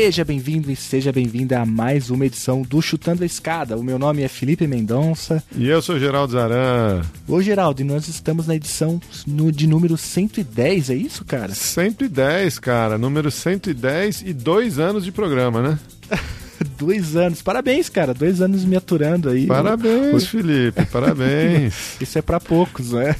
[0.00, 3.76] Seja bem-vindo e seja bem-vinda a mais uma edição do Chutando a Escada.
[3.76, 5.42] O meu nome é Felipe Mendonça.
[5.56, 7.02] E eu sou Geraldo Zaran.
[7.26, 11.52] Ô, Geraldo, e nós estamos na edição no, de número 110, é isso, cara?
[11.52, 12.96] 110, cara.
[12.96, 15.78] Número 110 e dois anos de programa, né?
[16.78, 17.42] dois anos.
[17.42, 18.14] Parabéns, cara.
[18.14, 19.48] Dois anos me aturando aí.
[19.48, 20.28] Parabéns.
[20.28, 20.86] Felipe.
[20.86, 21.74] Parabéns.
[22.00, 23.16] Isso é para poucos, né?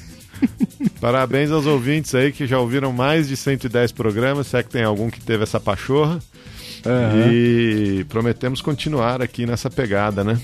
[1.01, 4.85] Parabéns aos ouvintes aí que já ouviram mais de 110 programas, se é que tem
[4.85, 6.21] algum que teve essa pachorra.
[6.85, 7.33] Uhum.
[7.33, 10.39] E prometemos continuar aqui nessa pegada, né?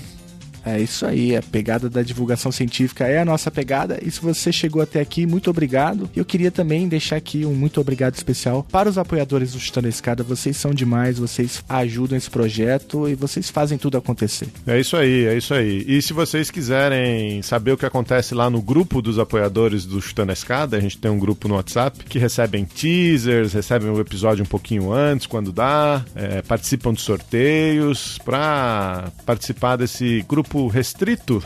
[0.65, 3.99] É isso aí, a pegada da divulgação científica é a nossa pegada.
[4.01, 6.09] E se você chegou até aqui, muito obrigado.
[6.15, 9.89] Eu queria também deixar aqui um muito obrigado especial para os apoiadores do Chutando a
[9.89, 10.23] Escada.
[10.23, 14.47] Vocês são demais, vocês ajudam esse projeto e vocês fazem tudo acontecer.
[14.65, 15.85] É isso aí, é isso aí.
[15.87, 20.31] E se vocês quiserem saber o que acontece lá no grupo dos apoiadores do Chutando
[20.31, 24.43] a Escada, a gente tem um grupo no WhatsApp que recebem teasers, recebem o episódio
[24.43, 28.17] um pouquinho antes, quando dá, é, participam de sorteios.
[28.25, 31.43] Para participar desse grupo grupo restrito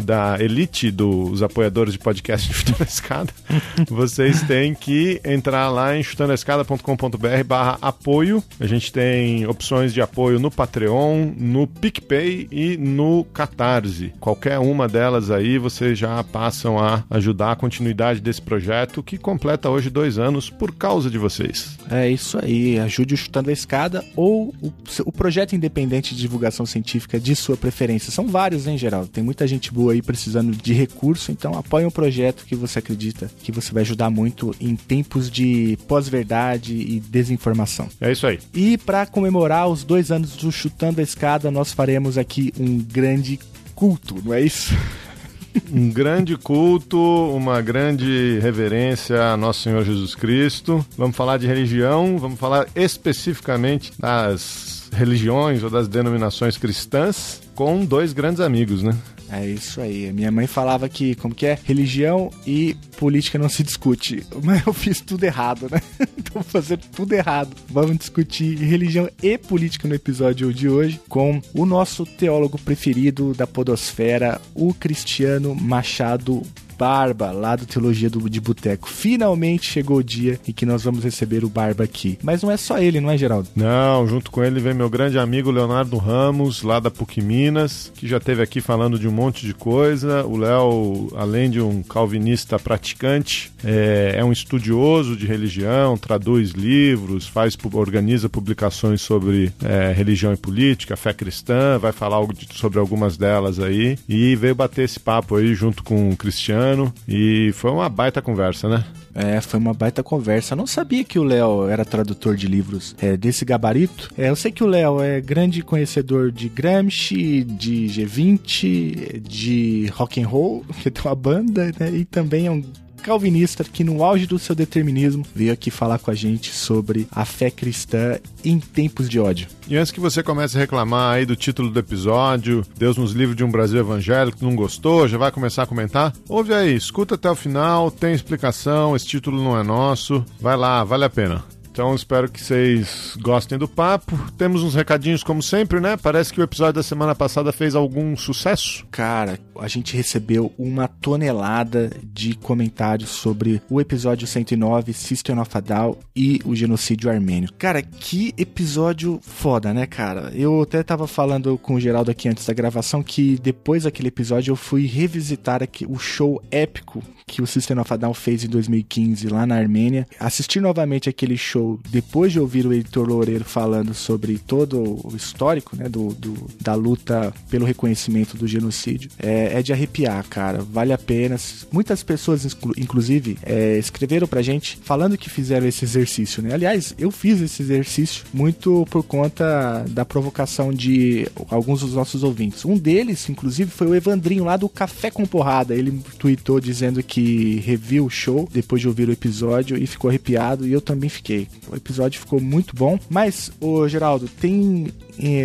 [0.00, 3.32] da elite dos apoiadores de podcast de Chutando a Escada,
[3.88, 8.42] vocês têm que entrar lá em chutandoescada.com.br barra apoio.
[8.58, 14.12] A gente tem opções de apoio no Patreon, no PicPay e no Catarse.
[14.20, 19.70] Qualquer uma delas aí, vocês já passam a ajudar a continuidade desse projeto que completa
[19.70, 21.78] hoje dois anos por causa de vocês.
[21.90, 24.72] É isso aí, ajude o Chutando a Escada ou o,
[25.04, 28.12] o projeto independente de divulgação científica de sua preferência.
[28.12, 29.06] São vários, hein, geral?
[29.06, 33.30] Tem muita gente boa aí precisando de recurso, então apoie um projeto que você acredita
[33.42, 37.88] que você vai ajudar muito em tempos de pós-verdade e desinformação.
[38.00, 38.38] É isso aí.
[38.54, 43.38] E para comemorar os dois anos do Chutando a Escada, nós faremos aqui um grande
[43.74, 44.74] culto, não é isso?
[45.72, 46.98] um grande culto,
[47.34, 50.84] uma grande reverência a Nosso Senhor Jesus Cristo.
[50.96, 58.12] Vamos falar de religião, vamos falar especificamente das religiões ou das denominações cristãs com dois
[58.12, 58.96] grandes amigos, né?
[59.32, 60.12] É isso aí.
[60.12, 61.58] Minha mãe falava que, como que é?
[61.64, 64.26] Religião e política não se discute.
[64.42, 65.80] Mas eu fiz tudo errado, né?
[66.18, 67.54] então vou fazer tudo errado.
[67.68, 73.46] Vamos discutir religião e política no episódio de hoje com o nosso teólogo preferido da
[73.46, 76.42] podosfera, o Cristiano Machado
[76.80, 78.88] Barba, lá do Teologia do, de Boteco.
[78.88, 82.18] Finalmente chegou o dia em que nós vamos receber o Barba aqui.
[82.22, 83.50] Mas não é só ele, não é, Geraldo?
[83.54, 88.08] Não, junto com ele vem meu grande amigo Leonardo Ramos, lá da PUC Minas, que
[88.08, 90.24] já esteve aqui falando de um monte de coisa.
[90.24, 97.26] O Léo, além de um calvinista praticante, é, é um estudioso de religião, traduz livros,
[97.26, 102.20] faz, organiza publicações sobre é, religião e política, fé cristã, vai falar
[102.54, 103.98] sobre algumas delas aí.
[104.08, 106.69] E veio bater esse papo aí junto com o Cristiano
[107.08, 108.84] e foi uma baita conversa, né?
[109.14, 110.54] É, foi uma baita conversa.
[110.54, 114.10] Eu não sabia que o Léo era tradutor de livros é, desse gabarito.
[114.16, 120.22] É, eu sei que o Léo é grande conhecedor de Gramsci, de G20, de rock
[120.22, 121.90] and roll, que tem uma banda, né?
[121.90, 122.62] E também é um
[123.00, 127.24] calvinista que no auge do seu determinismo veio aqui falar com a gente sobre a
[127.24, 129.48] fé cristã em tempos de ódio.
[129.68, 133.34] E antes que você comece a reclamar aí do título do episódio, Deus nos livre
[133.34, 136.12] de um Brasil evangélico, não gostou, já vai começar a comentar?
[136.28, 140.84] Ouve aí, escuta até o final, tem explicação, esse título não é nosso, vai lá,
[140.84, 141.44] vale a pena.
[141.70, 144.18] Então espero que vocês gostem do papo.
[144.36, 145.96] Temos uns recadinhos como sempre, né?
[145.96, 148.84] Parece que o episódio da semana passada fez algum sucesso.
[148.90, 155.60] Cara, a gente recebeu uma tonelada de comentários sobre o episódio 109, System of a
[155.60, 157.52] Down e o genocídio armênio.
[157.58, 160.32] Cara, que episódio foda, né, cara?
[160.34, 164.52] Eu até tava falando com o Geraldo aqui antes da gravação que depois daquele episódio
[164.52, 168.48] eu fui revisitar aqui o show épico que o System of a Down fez em
[168.48, 170.06] 2015 lá na Armênia.
[170.18, 175.76] Assistir novamente aquele show depois de ouvir o editor Loureiro falando sobre todo o histórico
[175.76, 180.60] né, do, do da luta pelo reconhecimento do genocídio é, é, de arrepiar, cara.
[180.62, 181.36] Vale a pena.
[181.70, 182.44] Muitas pessoas,
[182.76, 186.54] inclusive, é, escreveram pra gente falando que fizeram esse exercício, né?
[186.54, 192.64] Aliás, eu fiz esse exercício muito por conta da provocação de alguns dos nossos ouvintes.
[192.64, 195.74] Um deles, inclusive, foi o Evandrinho lá do Café com Porrada.
[195.74, 200.66] Ele tweetou dizendo que reviu o show depois de ouvir o episódio e ficou arrepiado
[200.66, 201.48] e eu também fiquei.
[201.70, 204.88] O episódio ficou muito bom, mas, o Geraldo, tem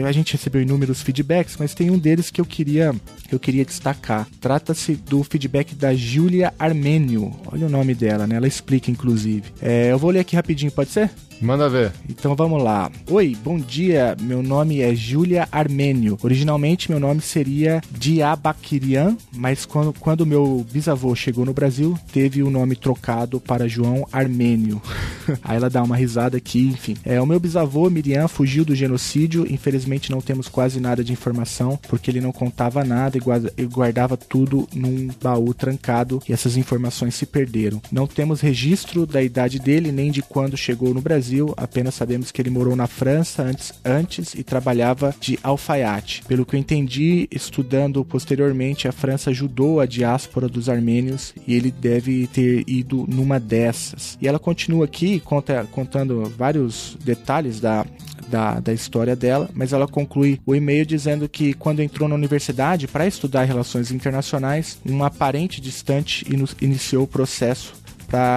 [0.06, 2.94] a gente recebeu inúmeros feedbacks, mas tem um deles que eu queria
[3.32, 4.28] eu queria destacar.
[4.40, 7.34] Trata-se do feedback da Julia Armênio.
[7.52, 8.36] Olha o nome dela, né?
[8.36, 9.44] Ela explica, inclusive.
[9.62, 11.10] É, eu vou ler aqui rapidinho, pode ser?
[11.42, 11.92] Manda ver.
[12.10, 12.90] Então vamos lá.
[13.10, 14.16] Oi, bom dia.
[14.22, 16.18] Meu nome é Júlia Armênio.
[16.24, 22.50] Originalmente meu nome seria Diabakirian, mas quando, quando meu bisavô chegou no Brasil, teve o
[22.50, 24.82] nome trocado para João Armênio.
[25.44, 26.96] Aí ela dá uma risada aqui, enfim.
[27.04, 29.46] É, o meu bisavô, Miriam, fugiu do genocídio.
[29.52, 33.18] Infelizmente não temos quase nada de informação, porque ele não contava nada
[33.58, 37.82] e guardava tudo num baú trancado e essas informações se perderam.
[37.92, 42.32] Não temos registro da idade dele nem de quando chegou no Brasil Brasil, apenas sabemos
[42.32, 46.22] que ele morou na França antes, antes e trabalhava de alfaiate.
[46.28, 51.72] Pelo que eu entendi, estudando posteriormente, a França ajudou a diáspora dos armênios e ele
[51.72, 54.20] deve ter ido numa dessas.
[54.22, 57.84] E ela continua aqui conta, contando vários detalhes da,
[58.28, 62.88] da, da, história dela, mas ela conclui o e-mail dizendo que quando entrou na universidade
[62.88, 66.24] para estudar relações internacionais, uma parente distante
[66.62, 67.74] iniciou o processo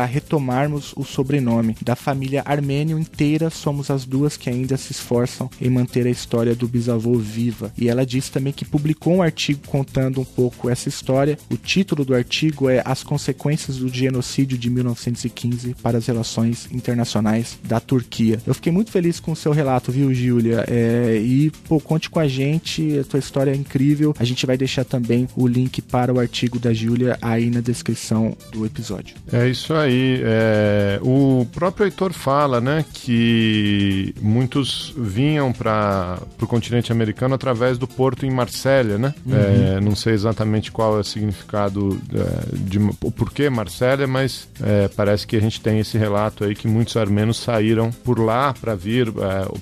[0.04, 3.50] retomarmos o sobrenome da família Armênio inteira.
[3.50, 7.72] Somos as duas que ainda se esforçam em manter a história do bisavô viva.
[7.76, 11.38] E ela disse também que publicou um artigo contando um pouco essa história.
[11.50, 17.58] O título do artigo é As consequências do genocídio de 1915 para as relações internacionais
[17.64, 18.40] da Turquia.
[18.46, 20.64] Eu fiquei muito feliz com o seu relato, viu, Júlia?
[20.68, 24.14] É, e pô, conte com a gente, a tua história é incrível.
[24.18, 28.36] A gente vai deixar também o link para o artigo da Júlia aí na descrição
[28.52, 29.16] do episódio.
[29.32, 30.20] É isso isso aí.
[30.24, 37.86] É, o próprio Heitor fala, né, que muitos vinham para o continente americano através do
[37.86, 39.14] porto em Marsella, né?
[39.26, 39.34] Uhum.
[39.34, 44.88] É, não sei exatamente qual é o significado é, de o porquê Marsella, mas é,
[44.88, 48.74] parece que a gente tem esse relato aí que muitos armenos saíram por lá para
[48.74, 49.12] vir é,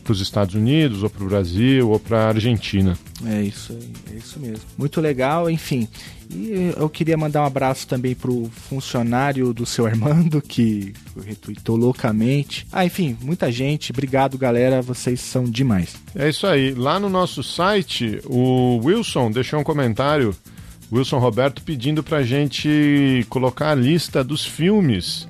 [0.05, 2.97] para os Estados Unidos, ou para o Brasil, ou para a Argentina.
[3.25, 3.77] É isso,
[4.13, 4.63] é isso mesmo.
[4.79, 5.89] Muito legal, enfim.
[6.31, 10.93] E eu queria mandar um abraço também pro funcionário do seu Armando, que
[11.25, 12.67] retweetou loucamente.
[12.73, 13.91] Ah, enfim, muita gente.
[13.93, 14.83] Obrigado, galera.
[14.83, 15.97] Vocês são demais.
[16.15, 16.75] É isso aí.
[16.75, 20.35] Lá no nosso site, o Wilson deixou um comentário.
[20.93, 25.27] Wilson Roberto pedindo pra gente colocar a lista dos filmes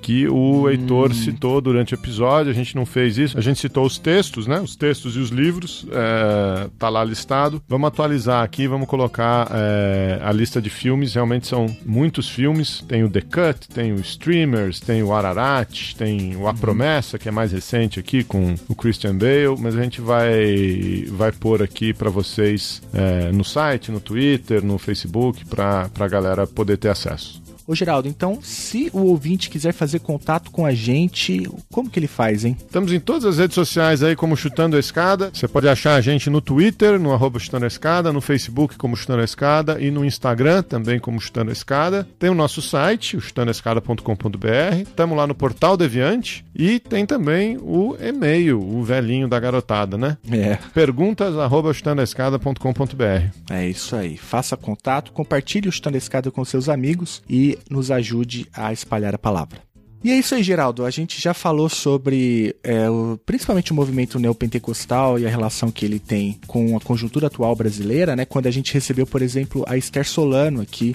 [0.00, 1.14] que o Heitor hum.
[1.14, 2.50] citou durante o episódio.
[2.50, 3.36] A gente não fez isso.
[3.38, 4.60] A gente citou os textos, né?
[4.60, 5.86] Os textos e os livros.
[5.90, 7.62] É, tá lá listado.
[7.68, 11.14] Vamos atualizar aqui, vamos colocar é, a lista de filmes.
[11.14, 12.84] Realmente são muitos filmes.
[12.88, 17.28] Tem o The Cut, tem o Streamers, tem o Ararat, tem o A Promessa, que
[17.28, 19.56] é mais recente aqui com o Christian Bale.
[19.58, 24.78] Mas a gente vai, vai pôr aqui para vocês é, no site, no Twitter, no
[24.78, 27.47] Facebook, para a galera poder ter acesso.
[27.68, 32.06] Ô Geraldo, então, se o ouvinte quiser fazer contato com a gente, como que ele
[32.06, 32.56] faz, hein?
[32.58, 35.30] Estamos em todas as redes sociais aí como Chutando a Escada.
[35.34, 38.96] Você pode achar a gente no Twitter, no arroba Chutando a Escada, no Facebook como
[38.96, 42.08] Chutando a Escada e no Instagram também como Chutando a Escada.
[42.18, 44.80] Tem o nosso site, o chutandoescada.com.br.
[44.80, 50.16] Estamos lá no Portal Deviante e tem também o e-mail, o velhinho da garotada, né?
[50.32, 50.56] É.
[50.72, 53.28] Perguntas arroba chutandoescada.com.br.
[53.50, 54.16] É isso aí.
[54.16, 59.14] Faça contato, compartilhe o Chutando a Escada com seus amigos e nos ajude a espalhar
[59.14, 59.68] a palavra.
[60.02, 60.84] E é isso aí, Geraldo.
[60.84, 65.84] A gente já falou sobre é, o, principalmente o movimento neopentecostal e a relação que
[65.84, 68.24] ele tem com a conjuntura atual brasileira, né?
[68.24, 70.94] Quando a gente recebeu, por exemplo, a Esther Solano aqui,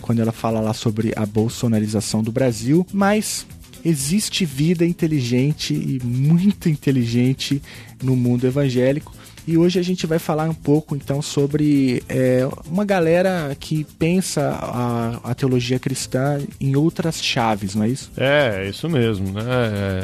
[0.00, 3.44] quando ela fala lá sobre a bolsonarização do Brasil, mas
[3.84, 7.60] existe vida inteligente e muito inteligente
[8.02, 9.12] no mundo evangélico.
[9.46, 14.58] E hoje a gente vai falar um pouco então sobre é, uma galera que pensa
[14.60, 18.10] a, a, teologia cristã em outras chaves, não é isso?
[18.16, 19.42] É, isso mesmo, né?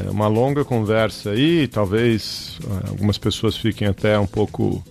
[0.06, 4.84] É uma longa conversa aí, talvez é, algumas pessoas fiquem até um pouco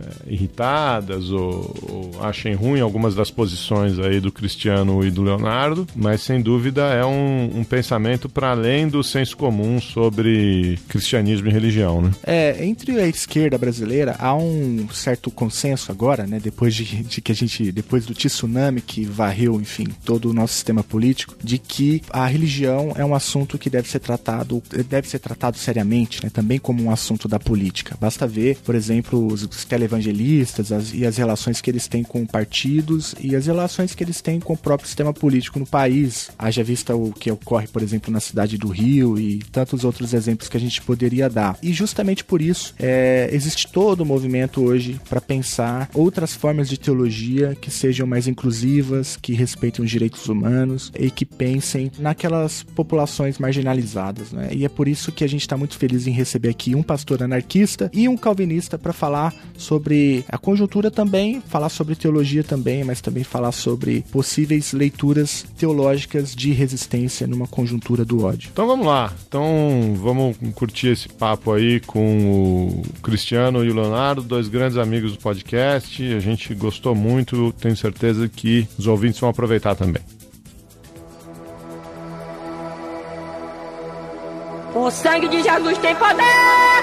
[0.00, 5.86] é, irritadas ou, ou, achem ruim algumas das posições aí do Cristiano e do Leonardo,
[5.94, 11.52] mas sem dúvida é um, um pensamento para além do senso comum sobre cristianismo e
[11.52, 12.10] religião, né?
[12.24, 17.32] É, entre a esquerda brasileira há um certo consenso agora, né, depois de, de que
[17.32, 22.02] a gente, depois do tsunami que varreu, enfim, todo o nosso sistema político, de que
[22.10, 26.58] a religião é um assunto que deve ser tratado, deve ser tratado seriamente, né, também
[26.58, 27.96] como um assunto da política.
[28.00, 29.42] Basta ver, por exemplo, os
[29.90, 34.20] televangelistas as, e as relações que eles têm com partidos e as relações que eles
[34.20, 36.30] têm com o próprio sistema político no país.
[36.38, 40.48] Haja vista o que ocorre, por exemplo, na cidade do Rio e tantos outros exemplos
[40.48, 41.58] que a gente poderia dar.
[41.62, 46.78] E justamente por isso é, existe todo o movimento hoje para pensar outras formas de
[46.78, 53.38] teologia que sejam mais inclusivas, que respeitem os direitos humanos e que pensem naquelas populações
[53.38, 54.32] marginalizadas.
[54.32, 54.50] Né?
[54.52, 57.22] E é por isso que a gente está muito feliz em receber aqui um pastor
[57.22, 62.84] anarquista e um calvinista para falar sobre sobre a conjuntura também, falar sobre teologia também,
[62.84, 68.50] mas também falar sobre possíveis leituras teológicas de resistência numa conjuntura do ódio.
[68.52, 69.10] Então vamos lá.
[69.26, 75.12] Então vamos curtir esse papo aí com o Cristiano e o Leonardo, dois grandes amigos
[75.12, 76.04] do podcast.
[76.12, 80.02] A gente gostou muito, tenho certeza que os ouvintes vão aproveitar também.
[84.80, 86.24] O sangue de Jesus tem poder,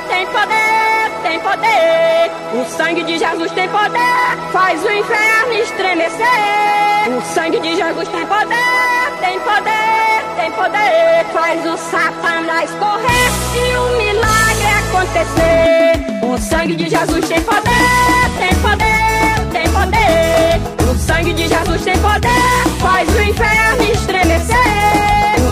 [0.07, 2.31] tem poder, tem poder.
[2.53, 7.17] O sangue de Jesus tem poder, faz o inferno estremecer.
[7.17, 8.55] O sangue de Jesus tem poder,
[9.19, 11.25] tem poder, tem poder.
[11.33, 16.23] Faz o satanás correr e o milagre acontecer.
[16.23, 17.71] O sangue de Jesus tem poder,
[18.37, 20.91] tem poder, tem poder.
[20.91, 22.29] O sangue de Jesus tem poder,
[22.79, 24.55] faz o inferno estremecer.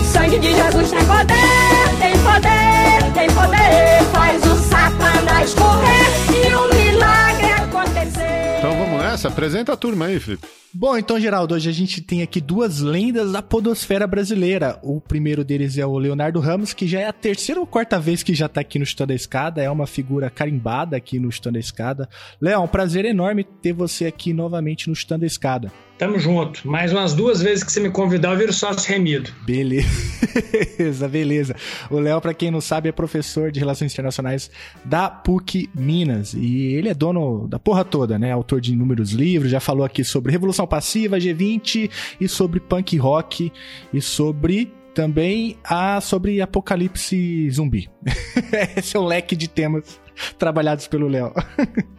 [0.00, 1.85] O sangue de Jesus tem poder,
[2.26, 4.04] poder, tem poder.
[4.12, 8.58] Faz o satanás correr e o milagre acontecer.
[8.58, 9.28] Então vamos nessa?
[9.28, 10.46] Apresenta a turma aí, Felipe.
[10.78, 14.78] Bom, então, Geraldo, hoje a gente tem aqui duas lendas da podosfera brasileira.
[14.82, 18.22] O primeiro deles é o Leonardo Ramos, que já é a terceira ou quarta vez
[18.22, 21.56] que já tá aqui no Chutando a Escada, é uma figura carimbada aqui no Chutando
[21.56, 22.08] a Escada.
[22.38, 25.72] Léo, um prazer enorme ter você aqui novamente no Chutando a Escada.
[25.98, 26.68] Tamo junto.
[26.68, 29.30] Mais umas duas vezes que você me convidar, eu viro sócio remido.
[29.46, 31.56] Beleza, beleza.
[31.90, 34.50] O Léo, pra quem não sabe, é professor de Relações Internacionais
[34.84, 36.34] da PUC Minas.
[36.34, 38.30] E ele é dono da porra toda, né?
[38.30, 43.50] Autor de inúmeros livros, já falou aqui sobre Revolução Passiva, G20 e sobre punk rock
[43.92, 47.88] e sobre também a sobre apocalipse zumbi.
[48.76, 49.98] Esse é o leque de temas
[50.38, 51.32] trabalhados pelo Léo.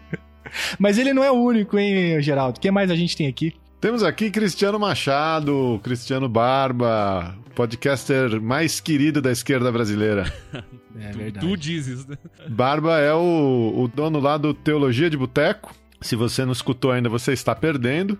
[0.77, 2.59] Mas ele não é o único, hein, Geraldo?
[2.59, 3.53] Quem mais a gente tem aqui?
[3.79, 10.31] Temos aqui Cristiano Machado, Cristiano Barba, podcaster mais querido da esquerda brasileira.
[10.99, 12.17] É Tu, tu dizes, né?
[12.49, 15.71] Barba é o, o dono lá do Teologia de Boteco.
[16.01, 18.17] Se você não escutou ainda, você está perdendo.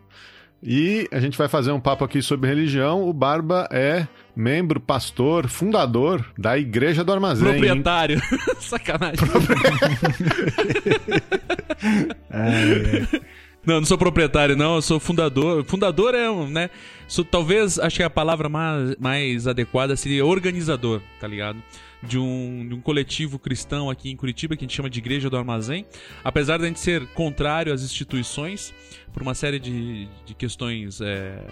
[0.62, 3.02] E a gente vai fazer um papo aqui sobre religião.
[3.02, 7.48] O Barba é membro, pastor, fundador da Igreja do Armazém.
[7.48, 8.22] Proprietário.
[8.62, 9.26] Sacanagem.
[13.68, 14.76] Não, não sou proprietário, não.
[14.76, 15.66] Eu sou fundador.
[15.66, 16.70] Fundador é né?
[17.06, 21.62] Sou, talvez, acho que a palavra mais, mais adequada seria organizador, tá ligado?
[22.02, 25.30] De um, de um coletivo cristão aqui em Curitiba que a gente chama de Igreja
[25.30, 25.86] do Armazém.
[26.24, 28.74] Apesar de a gente ser contrário às instituições,
[29.12, 31.44] por uma série de, de questões é,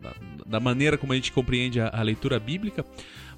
[0.00, 0.14] da,
[0.46, 2.82] da maneira como a gente compreende a, a leitura bíblica.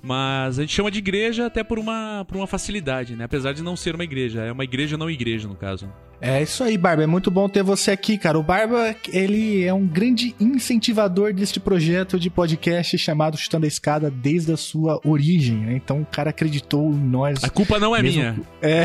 [0.03, 3.25] Mas a gente chama de igreja até por uma, por uma facilidade, né?
[3.25, 4.43] Apesar de não ser uma igreja.
[4.43, 5.93] É uma igreja não igreja, no caso.
[6.23, 7.03] É isso aí, Barba.
[7.03, 8.39] É muito bom ter você aqui, cara.
[8.39, 14.11] O Barba, ele é um grande incentivador deste projeto de podcast chamado Chutando a Escada
[14.11, 15.75] desde a sua origem, né?
[15.77, 17.43] Então o cara acreditou em nós.
[17.43, 18.41] A culpa não é Mesmo- minha.
[18.63, 18.85] É,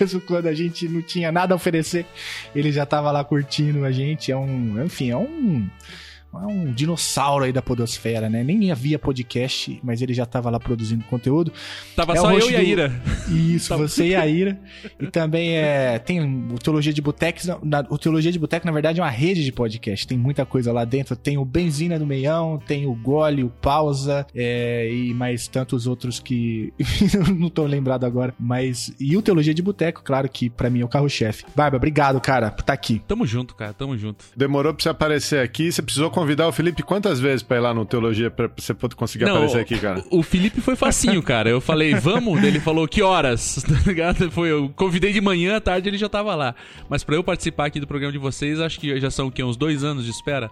[0.00, 2.06] mesmo quando a gente não tinha nada a oferecer,
[2.54, 4.30] ele já tava lá curtindo a gente.
[4.30, 6.01] É um, enfim, é um é
[6.32, 8.42] um dinossauro aí da podosfera, né?
[8.42, 11.52] Nem havia podcast, mas ele já tava lá produzindo conteúdo.
[11.94, 13.02] Tava É só eu e a do- Ira.
[13.28, 13.76] Isso, Tá.
[13.76, 14.58] você e a Ira.
[15.00, 17.38] E também é, tem o Teologia de Boteco.
[17.62, 20.06] na- O Teologia de Boteco, na verdade, é uma rede de podcast.
[20.06, 21.14] Tem muita coisa lá dentro.
[21.16, 26.18] Tem o Benzina do Meião, tem o Gole, o Pausa, é, e mais tantos outros
[26.18, 26.72] que
[27.38, 28.34] não tô lembrado agora.
[28.38, 28.92] Mas.
[28.98, 31.44] E o Teologia de Boteco, claro que pra mim é o carro-chefe.
[31.54, 33.02] Barba, obrigado, cara, por estar aqui.
[33.06, 33.72] Tamo junto, cara.
[33.72, 34.24] Tamo junto.
[34.36, 35.70] Demorou pra você aparecer aqui.
[35.70, 38.94] Você precisou convidar o Felipe quantas vezes pra ir lá no Teologia pra você poder
[38.94, 40.04] conseguir aparecer aqui, cara?
[40.08, 41.50] O, Felipe foi facinho, cara.
[41.50, 43.64] Eu falei, vamos, ele falou, que horas?
[43.72, 44.30] Tá ligado?
[44.30, 46.54] Foi, eu convidei de manhã, à tarde ele já tava lá.
[46.90, 49.42] Mas pra eu participar aqui do programa de vocês, acho que já são o quê?
[49.42, 50.50] Uns dois anos de espera?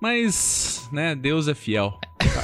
[0.00, 1.98] Mas, né, Deus é fiel.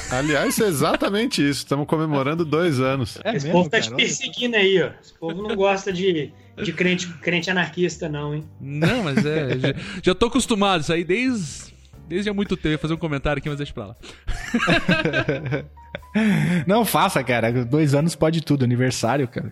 [0.09, 1.59] Aliás, é exatamente isso.
[1.59, 3.19] Estamos comemorando dois anos.
[3.23, 4.89] É Esse povo tá te perseguindo aí, ó.
[5.01, 8.43] Esse povo não gosta de, de crente, crente anarquista, não, hein?
[8.59, 9.59] Não, mas é.
[9.59, 11.74] já, já tô acostumado, isso aí desde.
[12.07, 12.81] Desde há muito tempo.
[12.81, 13.95] Fazer um comentário aqui, mas deixa pra lá.
[16.67, 17.65] Não faça, cara.
[17.65, 18.63] Dois anos pode tudo.
[18.63, 19.49] Aniversário, cara.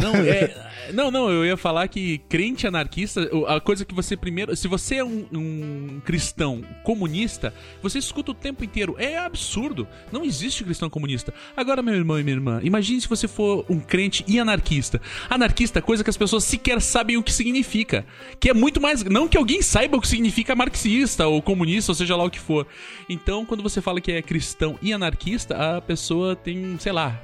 [0.00, 0.54] Não, é,
[0.92, 4.56] não, não, eu ia falar que crente anarquista, a coisa que você primeiro.
[4.56, 8.96] Se você é um, um cristão comunista, você escuta o tempo inteiro.
[8.98, 9.86] É absurdo.
[10.10, 11.32] Não existe cristão comunista.
[11.56, 15.00] Agora, meu irmão e minha irmã, imagine se você for um crente e anarquista.
[15.28, 18.04] Anarquista, é coisa que as pessoas sequer sabem o que significa.
[18.40, 19.04] Que é muito mais.
[19.04, 22.40] Não que alguém saiba o que significa marxista ou comunista, ou seja lá o que
[22.40, 22.66] for.
[23.08, 27.20] Então, quando você fala que é cristão e anarquista, a pessoa tem, sei lá,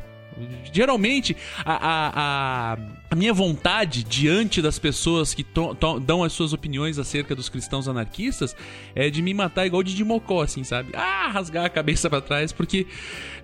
[0.72, 2.78] Geralmente, a, a,
[3.10, 7.48] a, minha vontade diante das pessoas que to- to- dão as suas opiniões acerca dos
[7.48, 8.56] cristãos anarquistas
[8.94, 10.90] é de me matar igual de Mocó, assim, sabe?
[10.94, 12.86] Ah, rasgar a cabeça pra trás, porque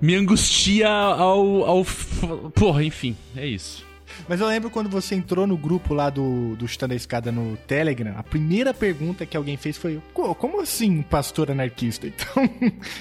[0.01, 1.65] me angustia ao.
[1.65, 1.85] ao
[2.55, 3.88] porra, enfim, é isso.
[4.29, 7.57] Mas eu lembro quando você entrou no grupo lá do, do Chutando a Escada no
[7.67, 12.09] Telegram, a primeira pergunta que alguém fez foi: como assim pastor anarquista?
[12.19, 12.51] Então,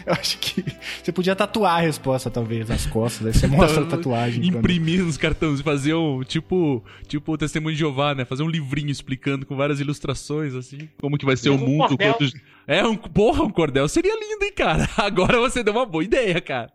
[0.06, 0.64] eu acho que
[1.02, 3.26] você podia tatuar a resposta, talvez, nas costas.
[3.28, 4.46] Aí você mostra a tatuagem.
[4.46, 5.08] Imprimir quando...
[5.08, 8.26] nos cartões e fazer um tipo, tipo o Testemunho de Jeová, né?
[8.26, 11.98] Fazer um livrinho explicando com várias ilustrações, assim, como que vai ser o mundo.
[11.98, 12.32] Quando...
[12.68, 14.90] É, um, porra, um cordel seria lindo, hein, cara?
[14.98, 16.70] Agora você deu uma boa ideia, cara.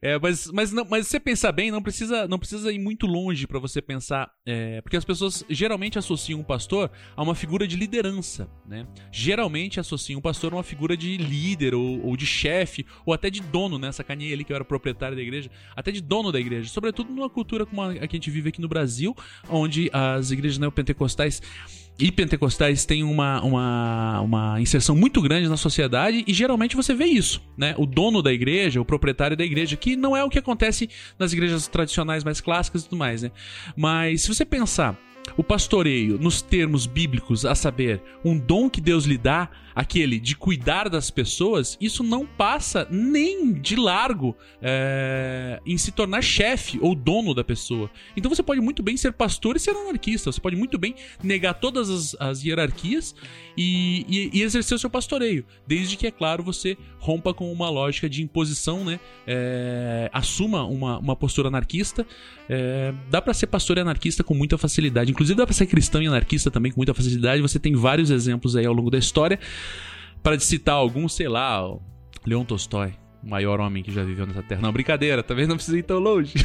[0.00, 3.08] É, mas, mas, não, mas se você pensar bem, não precisa, não precisa ir muito
[3.08, 4.30] longe para você pensar.
[4.46, 8.86] É, porque as pessoas geralmente associam um pastor a uma figura de liderança, né?
[9.10, 13.28] Geralmente associam um pastor a uma figura de líder ou, ou de chefe ou até
[13.28, 13.90] de dono, né?
[13.90, 16.68] Sacaneei ali que eu era proprietário da igreja, até de dono da igreja.
[16.68, 19.12] Sobretudo numa cultura como a, que a gente vive aqui no Brasil,
[19.48, 21.42] onde as igrejas neopentecostais
[21.98, 27.06] e pentecostais têm uma, uma, uma inserção muito grande na sociedade e geralmente você vê
[27.06, 27.74] isso, né?
[27.78, 31.32] O dono da igreja, o proprietário da igreja, que não é o que acontece nas
[31.32, 33.30] igrejas tradicionais mais clássicas e tudo mais, né?
[33.74, 34.98] Mas se você pensar
[35.36, 40.34] o pastoreio nos termos bíblicos, a saber, um dom que Deus lhe dá aquele de
[40.34, 46.94] cuidar das pessoas, isso não passa nem de largo é, em se tornar chefe ou
[46.94, 47.90] dono da pessoa.
[48.16, 50.32] Então você pode muito bem ser pastor e ser anarquista.
[50.32, 53.14] Você pode muito bem negar todas as, as hierarquias
[53.54, 57.68] e, e, e, exercer o seu pastoreio, desde que, é claro, você rompa com uma
[57.68, 58.98] lógica de imposição, né?
[59.26, 62.06] É, assuma uma, uma postura anarquista.
[62.48, 65.10] É, dá para ser pastor e anarquista com muita facilidade.
[65.10, 67.42] Inclusive dá para ser cristão e anarquista também com muita facilidade.
[67.42, 69.38] Você tem vários exemplos aí ao longo da história.
[70.22, 71.62] Para citar alguns, sei lá,
[72.26, 74.60] Leon Tolstói, o maior homem que já viveu nessa terra.
[74.60, 76.34] Não, brincadeira, talvez não precise ir tão longe.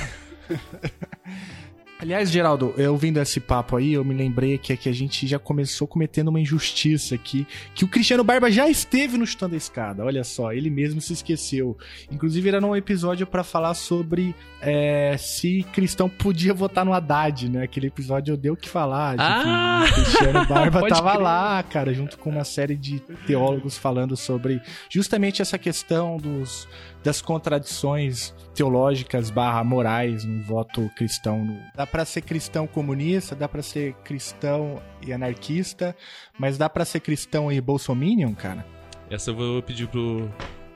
[2.01, 5.38] Aliás, Geraldo, eu ouvindo esse papo aí, eu me lembrei que, que a gente já
[5.38, 10.03] começou cometendo uma injustiça aqui, que o Cristiano Barba já esteve no Chutando a Escada,
[10.03, 11.77] olha só, ele mesmo se esqueceu.
[12.12, 17.65] Inclusive era num episódio para falar sobre é, se cristão podia votar no Haddad, né?
[17.65, 19.84] Aquele episódio eu dei o que falar, de ah!
[19.86, 21.22] que o Cristiano Barba tava crer.
[21.22, 26.67] lá, cara, junto com uma série de teólogos falando sobre justamente essa questão dos
[27.03, 31.58] das contradições teológicas barra morais no voto cristão.
[31.76, 35.95] Dá para ser cristão comunista, dá para ser cristão e anarquista,
[36.39, 38.65] mas dá para ser cristão e bolsominion, cara?
[39.10, 40.32] Essa eu vou pedir pro,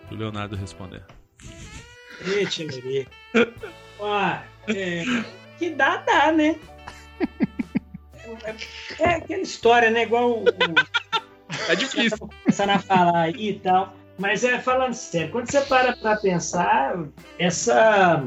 [0.08, 1.04] pro Leonardo responder.
[2.25, 3.10] Eita,
[3.99, 4.21] Ó,
[4.67, 5.04] é,
[5.58, 6.60] que dá, dá, né?
[8.43, 8.56] É,
[8.99, 10.04] é, aquela história, né?
[10.04, 10.45] Igual o,
[11.69, 12.17] É difícil.
[12.17, 13.95] Começando a falar aí e tal.
[14.17, 16.97] Mas é falando sério, quando você para para pensar,
[17.38, 18.23] essa.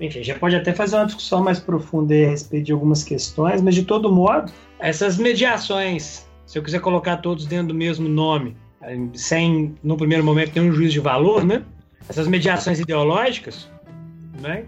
[0.00, 3.74] Enfim, já pode até fazer uma discussão mais profunda a respeito de algumas questões, mas
[3.74, 8.56] de todo modo, essas mediações, se eu quiser colocar todos dentro do mesmo nome,
[9.14, 11.62] sem, no primeiro momento, ter um juízo de valor, né?
[12.08, 13.68] Essas mediações ideológicas,
[14.40, 14.64] né?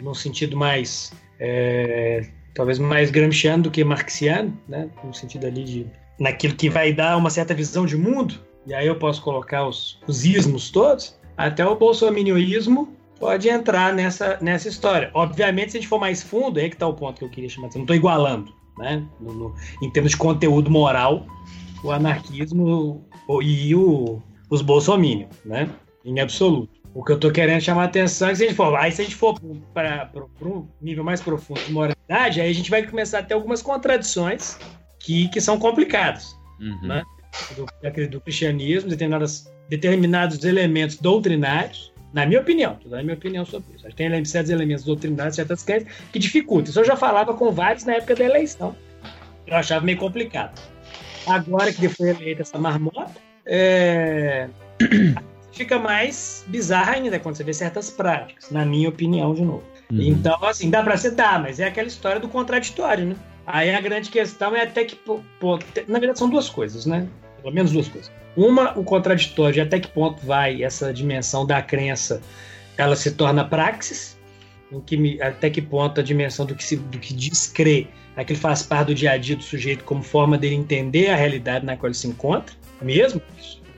[0.00, 1.12] no sentido mais.
[1.40, 4.88] É, talvez mais gramsciano do que marxiano, né?
[5.02, 5.86] no sentido ali de.
[6.20, 8.34] naquilo que vai dar uma certa visão de mundo,
[8.66, 14.36] e aí eu posso colocar os, os ismos todos, até o bolsominioísmo pode entrar nessa,
[14.40, 15.08] nessa história.
[15.14, 17.48] Obviamente, se a gente for mais fundo, é que está o ponto que eu queria
[17.48, 17.68] chamar.
[17.68, 19.06] Eu não estou igualando, né?
[19.20, 21.24] No, no, em termos de conteúdo moral,
[21.84, 23.06] o anarquismo
[23.40, 25.70] e o, os bolsominions, né?
[26.04, 26.72] Em absoluto.
[26.92, 28.90] O que eu estou querendo chamar a atenção é que se a gente for, aí
[28.90, 29.40] se a gente for
[29.72, 30.10] para
[30.42, 34.58] um nível mais profundo de moralidade, aí a gente vai começar a ter algumas contradições
[34.98, 36.88] que, que são complicadas, uhum.
[36.88, 37.04] né?
[37.56, 43.44] do, do cristianismo, determinadas, determinados elementos doutrinários, na minha opinião, tô dando a minha opinião
[43.44, 43.86] sobre isso.
[43.96, 46.70] Tem certos elementos doutrinários, certas crenças que dificultam.
[46.70, 48.76] Isso eu já falava com vários na época da eleição.
[49.46, 50.60] Eu achava meio complicado.
[51.26, 53.10] Agora que foi eleita essa marmota,
[53.46, 54.48] é...
[55.52, 59.62] fica mais bizarra ainda quando você vê certas práticas, na minha opinião, de novo.
[59.90, 60.02] Uhum.
[60.02, 63.16] Então, assim, dá pra ser dá, mas é aquela história do contraditório, né?
[63.46, 64.96] Aí a grande questão é até que.
[64.96, 65.20] Pô,
[65.88, 67.06] na verdade, são duas coisas, né?
[67.42, 68.10] Pelo menos duas coisas.
[68.36, 72.22] Uma, o contraditório, de até que ponto vai essa dimensão da crença,
[72.78, 74.16] ela se torna praxis,
[74.70, 78.38] em que, até que ponto a dimensão do que, se, do que diz crer, aquilo
[78.38, 81.76] faz parte do dia a dia do sujeito como forma dele entender a realidade na
[81.76, 83.20] qual ele se encontra, mesmo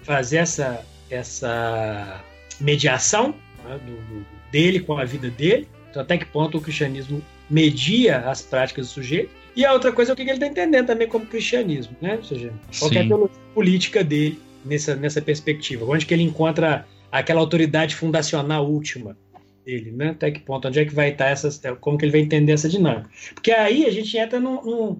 [0.02, 2.22] fazer essa, essa
[2.60, 7.22] mediação né, do, do, dele com a vida dele, então até que ponto o cristianismo
[7.50, 10.86] media as práticas do sujeito, e a outra coisa é o que ele está entendendo
[10.86, 12.16] também como cristianismo, né?
[12.16, 15.84] Ou seja, qual é a teologia política dele nessa, nessa perspectiva?
[15.84, 19.16] Onde que ele encontra aquela autoridade fundacional última
[19.64, 20.10] dele, né?
[20.10, 20.68] Até que ponto?
[20.68, 21.60] Onde é que vai estar essas...
[21.80, 23.08] Como que ele vai entender essa dinâmica?
[23.34, 24.98] Porque aí a gente entra num,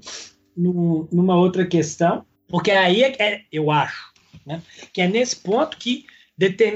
[0.57, 4.13] num, numa outra questão, porque aí é, é, eu acho,
[4.47, 4.63] né?
[4.93, 6.07] Que é nesse ponto que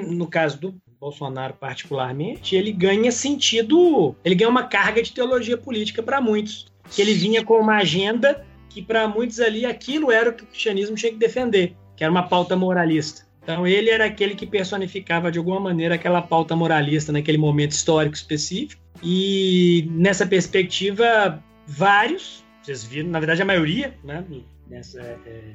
[0.09, 6.03] no caso do Bolsonaro particularmente, ele ganha sentido, ele ganha uma carga de teologia política
[6.03, 10.33] para muitos, que ele vinha com uma agenda que para muitos ali aquilo era o
[10.33, 13.27] que o cristianismo tinha que defender, que era uma pauta moralista.
[13.43, 18.15] Então ele era aquele que personificava de alguma maneira aquela pauta moralista naquele momento histórico
[18.15, 18.81] específico.
[19.03, 24.23] E nessa perspectiva, vários, vocês viram, na verdade a maioria, né,
[24.69, 25.55] nessa é,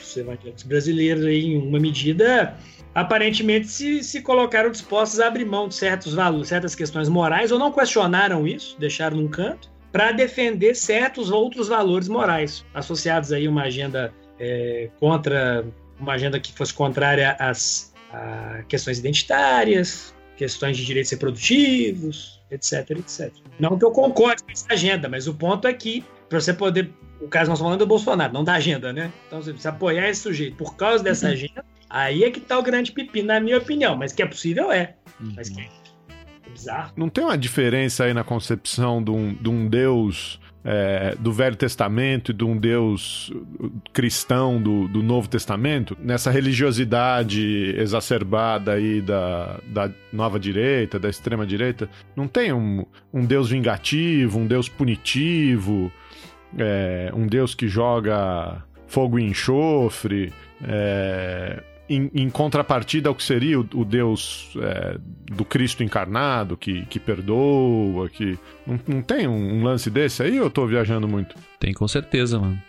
[0.00, 2.56] os evangélicos brasileiros aí, em uma medida,
[2.94, 7.58] aparentemente se, se colocaram dispostos a abrir mão de certos valores, certas questões morais, ou
[7.58, 13.50] não questionaram isso, deixaram num canto, para defender certos outros valores morais, associados aí a
[13.50, 15.64] uma agenda é, contra,
[16.00, 23.32] uma agenda que fosse contrária às a questões identitárias, questões de direitos reprodutivos, etc, etc.
[23.58, 26.92] Não que eu concorde com essa agenda, mas o ponto é que, para você poder
[27.22, 29.12] o caso nós estamos falando do Bolsonaro, não da agenda, né?
[29.28, 31.32] Então, se você apoiar esse sujeito por causa dessa uhum.
[31.32, 33.96] agenda, aí é que tá o grande pipi, na minha opinião.
[33.96, 34.96] Mas que é possível, é.
[35.20, 35.32] Uhum.
[35.36, 35.68] Mas que é
[36.50, 36.92] bizarro.
[36.96, 41.56] Não tem uma diferença aí na concepção de um, de um Deus é, do Velho
[41.56, 43.32] Testamento e de um Deus
[43.92, 51.46] cristão do, do Novo Testamento, nessa religiosidade exacerbada aí da, da nova direita, da extrema
[51.46, 55.90] direita, não tem um, um Deus vingativo, um Deus punitivo,
[56.56, 63.60] é, um Deus que joga fogo e enxofre, é, em, em, contrapartida ao que seria
[63.60, 64.98] o, o Deus é,
[65.30, 68.38] do Cristo encarnado, que, que perdoa, que.
[68.66, 71.34] Não, não tem um, um, lance desse aí ou eu tô viajando muito?
[71.58, 72.60] Tem, com certeza, mano.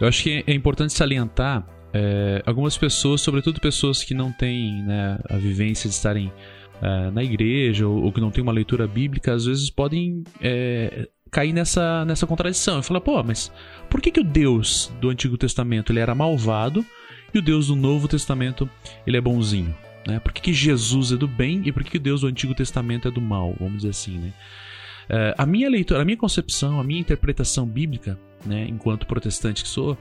[0.00, 5.18] Eu acho que é importante salientar é, algumas pessoas, sobretudo pessoas que não têm né,
[5.28, 6.32] a vivência de estarem
[6.80, 11.08] é, na igreja ou, ou, que não têm uma leitura bíblica, às vezes podem é,
[11.30, 12.76] cair nessa, nessa contradição.
[12.76, 13.52] Eu falo, pô, mas
[13.88, 16.84] por que, que o Deus do Antigo Testamento ele era malvado
[17.36, 18.68] e o Deus do Novo Testamento
[19.06, 19.74] ele é bonzinho?
[20.06, 20.18] Né?
[20.18, 22.54] Por que, que Jesus é do bem e por que, que o Deus do Antigo
[22.54, 23.54] Testamento é do mal?
[23.58, 24.32] Vamos dizer assim, né?
[25.10, 28.16] Uh, a minha leitura, a minha concepção, a minha interpretação bíblica,
[28.46, 29.98] né, enquanto protestante que sou,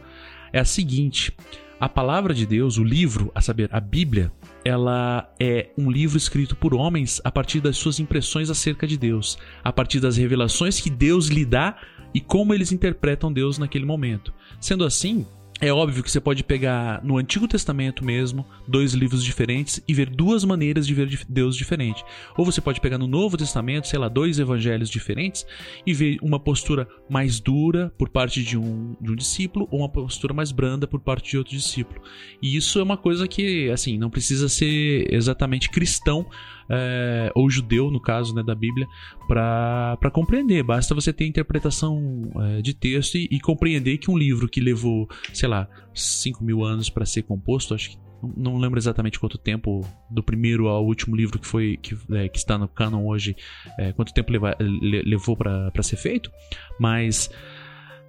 [0.53, 1.33] é a seguinte:
[1.79, 4.31] a palavra de Deus, o livro, a saber, a Bíblia,
[4.63, 9.39] ela é um livro escrito por homens a partir das suas impressões acerca de Deus,
[9.63, 11.77] a partir das revelações que Deus lhe dá
[12.13, 14.33] e como eles interpretam Deus naquele momento.
[14.59, 15.25] Sendo assim,
[15.61, 20.09] é óbvio que você pode pegar no Antigo Testamento mesmo dois livros diferentes e ver
[20.09, 22.03] duas maneiras de ver Deus diferente.
[22.37, 25.45] Ou você pode pegar no Novo Testamento, sei lá, dois evangelhos diferentes
[25.85, 29.89] e ver uma postura mais dura por parte de um, de um discípulo ou uma
[29.89, 32.01] postura mais branda por parte de outro discípulo.
[32.41, 36.25] E isso é uma coisa que, assim, não precisa ser exatamente cristão
[36.69, 38.87] é, ou judeu, no caso né, da Bíblia,
[39.27, 40.63] para compreender.
[40.63, 45.09] Basta você ter interpretação é, de texto e, e, compreender que um livro que levou,
[45.33, 47.97] sei lá, 5 mil anos para ser composto, acho que
[48.35, 52.37] não lembro exatamente quanto tempo do primeiro ao último livro que foi que, é, que
[52.37, 53.35] está no canon hoje,
[53.77, 56.29] é, quanto tempo leva, levou para ser feito,
[56.77, 57.29] mas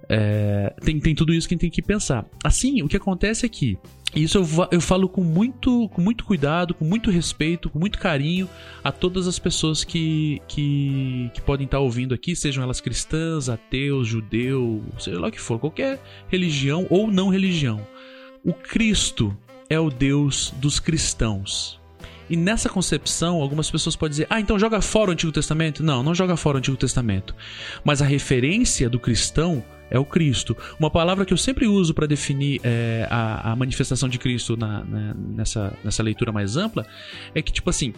[0.09, 2.25] é, tem, tem tudo isso que tem que pensar.
[2.43, 3.77] Assim, o que acontece é que
[4.15, 8.49] isso eu, eu falo com muito, com muito cuidado, com muito respeito, com muito carinho
[8.83, 14.07] a todas as pessoas que, que, que podem estar ouvindo aqui, sejam elas cristãs, ateus,
[14.07, 17.85] judeu, seja lá o que for, qualquer religião ou não religião.
[18.43, 19.35] O Cristo
[19.69, 21.79] é o Deus dos cristãos.
[22.29, 25.83] E nessa concepção, algumas pessoas podem dizer: ah, então joga fora o Antigo Testamento?
[25.83, 27.35] Não, não joga fora o Antigo Testamento.
[27.83, 30.57] Mas a referência do cristão é o Cristo.
[30.79, 34.83] Uma palavra que eu sempre uso para definir é, a, a, manifestação de Cristo na,
[34.83, 36.87] na, nessa, nessa leitura mais ampla
[37.35, 37.93] é que, tipo assim,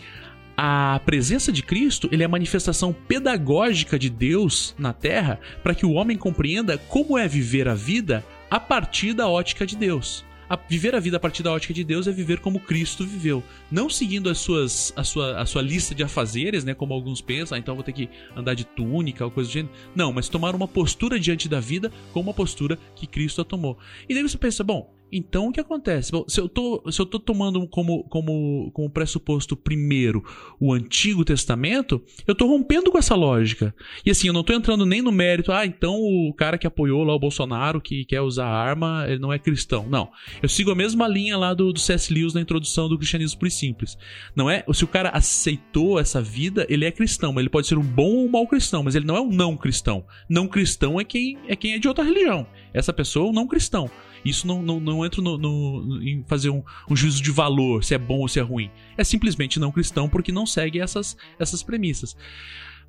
[0.58, 5.86] a presença de Cristo ele é a manifestação pedagógica de Deus na Terra para que
[5.86, 10.60] o homem compreenda como é viver a vida a partir da ótica de Deus a
[10.70, 13.44] viver a vida a partir da ótica de Deus é viver como Cristo viveu.
[13.72, 16.76] Não seguindo as suas, a, sua, a sua lista de afazeres, né?
[16.76, 19.74] Como alguns pensam, ah, então vou ter que andar de túnica ou coisa do gênero.
[19.96, 23.78] Não, mas tomar uma postura diante da vida como uma postura que Cristo a tomou.
[24.08, 26.12] E daí você pensa, bom, então o que acontece?
[26.12, 30.24] Bom, se eu tô, se eu tô tomando como, como, como pressuposto primeiro
[30.60, 33.74] o Antigo Testamento, eu tô rompendo com essa lógica.
[34.06, 37.04] E assim, eu não tô entrando nem no mérito, ah, então o cara que apoiou
[37.04, 39.88] lá o Bolsonaro, que quer usar arma, ele não é cristão.
[39.88, 40.10] Não.
[40.42, 42.14] Eu sigo a mesma linha lá do, do C.S.
[42.14, 43.98] Lewis na introdução do cristianismo por simples.
[44.36, 44.66] Não é?
[44.74, 48.16] Se o cara aceitou essa vida, ele é cristão, mas ele pode ser um bom
[48.16, 50.06] ou um mau cristão, mas ele não é um não cristão.
[50.28, 52.48] Não cristão é quem é quem é de outra religião.
[52.74, 53.90] Essa pessoa é um não cristão.
[54.24, 57.94] Isso não, não, não entra no, no, em fazer um, um, juízo de valor, se
[57.94, 58.70] é bom ou se é ruim.
[58.98, 62.16] É simplesmente não cristão porque não segue essas, essas premissas.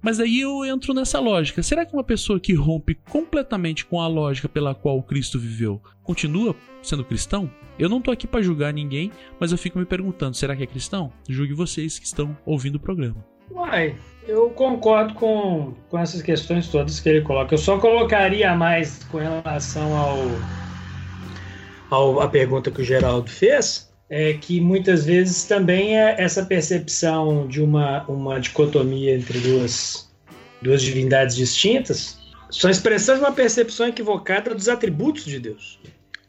[0.05, 1.63] Mas aí eu entro nessa lógica.
[1.63, 6.55] Será que uma pessoa que rompe completamente com a lógica pela qual Cristo viveu continua
[6.83, 7.51] sendo cristão?
[7.79, 10.67] Eu não tô aqui para julgar ninguém, mas eu fico me perguntando, será que é
[10.67, 11.11] cristão?
[11.27, 13.25] Julgue vocês que estão ouvindo o programa.
[13.51, 13.97] Uai,
[14.29, 17.55] eu concordo com, com essas questões todas que ele coloca.
[17.55, 20.19] Eu só colocaria mais com relação ao,
[21.95, 27.47] ao a pergunta que o Geraldo fez, é que muitas vezes também é essa percepção
[27.47, 30.11] de uma, uma dicotomia entre duas,
[30.61, 32.19] duas divindades distintas
[32.51, 35.81] são expressões de uma percepção equivocada dos atributos de Deus.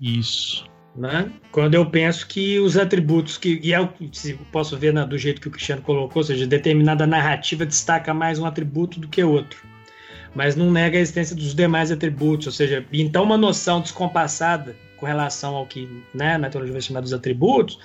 [0.02, 0.66] Isso.
[0.96, 1.30] Né?
[1.52, 5.42] Quando eu penso que os atributos que e é se posso ver na, do jeito
[5.42, 9.60] que o Cristiano colocou, ou seja, determinada narrativa destaca mais um atributo do que outro,
[10.34, 15.06] mas não nega a existência dos demais atributos, ou seja, então uma noção descompassada com
[15.06, 17.80] relação ao que né, na teologia vai dos atributos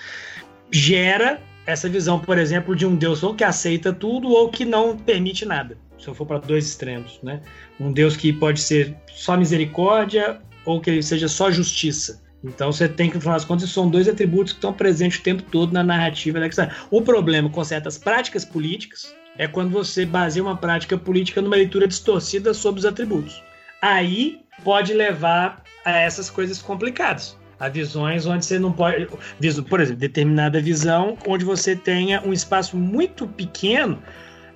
[0.72, 4.96] gera essa visão, por exemplo, de um Deus ou que aceita tudo ou que não
[4.96, 5.76] permite nada.
[5.98, 7.40] Se eu for para dois extremos, né?
[7.78, 12.22] Um Deus que pode ser só misericórdia ou que ele seja só justiça.
[12.42, 15.22] Então você tem que, no final das contas, são dois atributos que estão presentes o
[15.22, 16.48] tempo todo na narrativa da.
[16.90, 21.86] O problema com certas práticas políticas é quando você baseia uma prática política numa leitura
[21.86, 23.42] distorcida sobre os atributos.
[23.82, 27.36] Aí pode levar a essas coisas complicadas.
[27.58, 29.06] A visões onde você não pode.
[29.68, 34.02] Por exemplo, determinada visão onde você tenha um espaço muito pequeno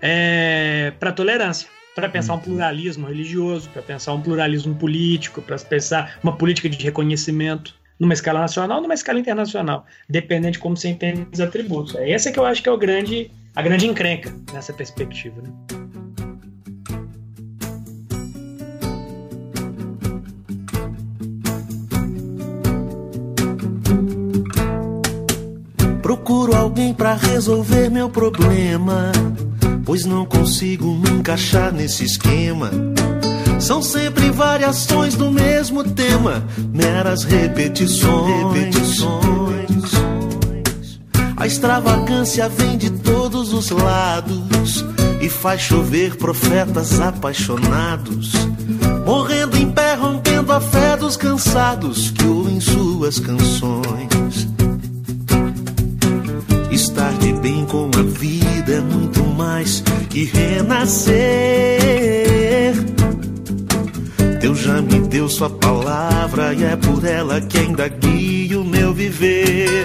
[0.00, 6.18] é, para tolerância para pensar um pluralismo religioso, para pensar um pluralismo político, para pensar
[6.22, 11.26] uma política de reconhecimento numa escala nacional, numa escala internacional, dependendo de como você entende
[11.32, 11.94] os atributos.
[11.94, 15.40] É essa que eu acho que é o grande, a grande encrenca nessa perspectiva.
[15.40, 15.83] Né?
[26.74, 29.12] Alguém para resolver meu problema
[29.84, 32.70] pois não consigo me encaixar nesse esquema.
[33.60, 38.54] São sempre variações do mesmo tema, meras repetições.
[38.54, 39.84] repetições.
[41.36, 44.84] A extravagância vem de todos os lados
[45.20, 48.32] e faz chover profetas apaixonados,
[49.06, 54.13] morrendo em pé, rompendo a fé dos cansados que ouvem suas canções.
[57.44, 61.12] Bem com a vida é muito mais que renascer.
[64.40, 68.94] Deus já me deu sua palavra e é por ela que ainda guio o meu
[68.94, 69.84] viver.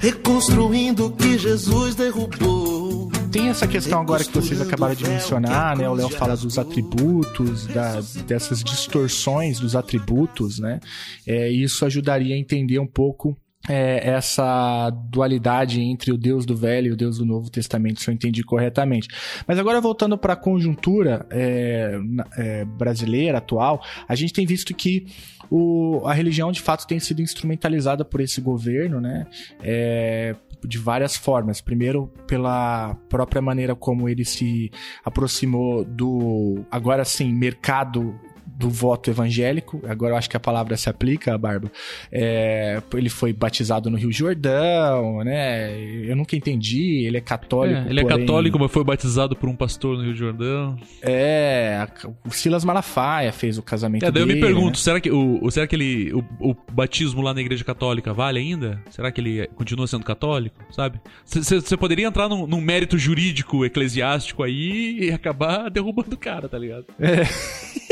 [0.00, 3.10] Reconstruindo o que Jesus derrubou.
[3.32, 5.88] Tem essa questão agora que vocês acabaram de mencionar, né?
[5.88, 10.78] O Léo fala dos atributos, das, dessas distorções dos atributos, né?
[11.26, 13.36] É, isso ajudaria a entender um pouco
[13.68, 18.10] é, essa dualidade entre o Deus do Velho e o Deus do Novo Testamento, se
[18.10, 19.08] eu entendi corretamente.
[19.46, 21.98] Mas agora voltando para a conjuntura é,
[22.36, 25.06] é, brasileira atual, a gente tem visto que
[25.50, 29.26] o, a religião de fato tem sido instrumentalizada por esse governo, né?
[29.62, 30.34] É,
[30.66, 31.60] de várias formas.
[31.60, 34.70] Primeiro, pela própria maneira como ele se
[35.04, 38.18] aproximou do, agora sim, mercado
[38.56, 41.70] do voto evangélico, agora eu acho que a palavra se aplica, Barba.
[42.10, 45.76] É, ele foi batizado no Rio Jordão, né?
[46.04, 47.80] Eu nunca entendi, ele é católico.
[47.80, 48.16] É, ele é porém...
[48.16, 50.76] é católico, mas foi batizado por um pastor no Rio Jordão.
[51.02, 51.86] É,
[52.24, 54.32] o Silas Malafaia fez o casamento é, daí dele.
[54.32, 54.82] eu me pergunto, né?
[54.82, 58.80] será que, o, será que ele, o, o, batismo lá na igreja católica vale ainda?
[58.90, 61.00] Será que ele continua sendo católico, sabe?
[61.24, 66.58] Você poderia entrar num, num mérito jurídico, eclesiástico aí e acabar derrubando o cara, tá
[66.58, 66.86] ligado?
[67.00, 67.24] É.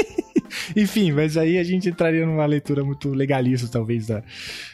[0.76, 4.22] Enfim, mas aí a gente entraria numa leitura muito legalista, talvez, da,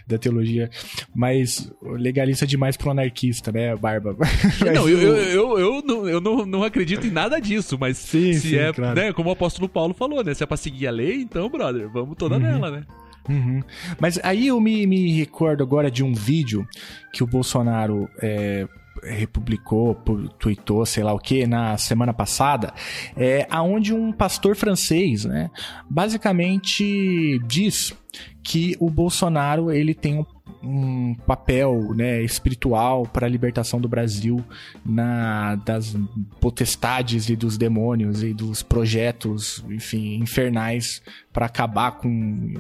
[0.07, 0.71] da teologia.
[1.15, 4.17] Mas legalista demais pro anarquista, né, Barba?
[4.75, 8.33] não, eu, eu, eu, eu, não, eu não, não acredito em nada disso, mas sim,
[8.35, 8.99] se sim, é, claro.
[8.99, 10.35] né, como o apóstolo Paulo falou, né?
[10.35, 12.43] Se é pra seguir a lei, então, brother, vamos toda uhum.
[12.43, 12.83] nela, né?
[13.29, 13.63] Uhum.
[14.01, 16.67] Mas aí eu me, me recordo agora de um vídeo
[17.13, 18.67] que o Bolsonaro é,
[19.03, 19.95] republicou,
[20.39, 22.73] tweetou, sei lá o que, na semana passada,
[23.17, 25.51] é, aonde um pastor francês, né,
[25.89, 27.95] basicamente diz
[28.43, 30.25] que o Bolsonaro ele tem um
[30.63, 34.45] um papel né, espiritual para a libertação do Brasil
[34.85, 35.97] na, das
[36.41, 42.55] potestades e dos demônios e dos projetos, enfim, infernais para acabar com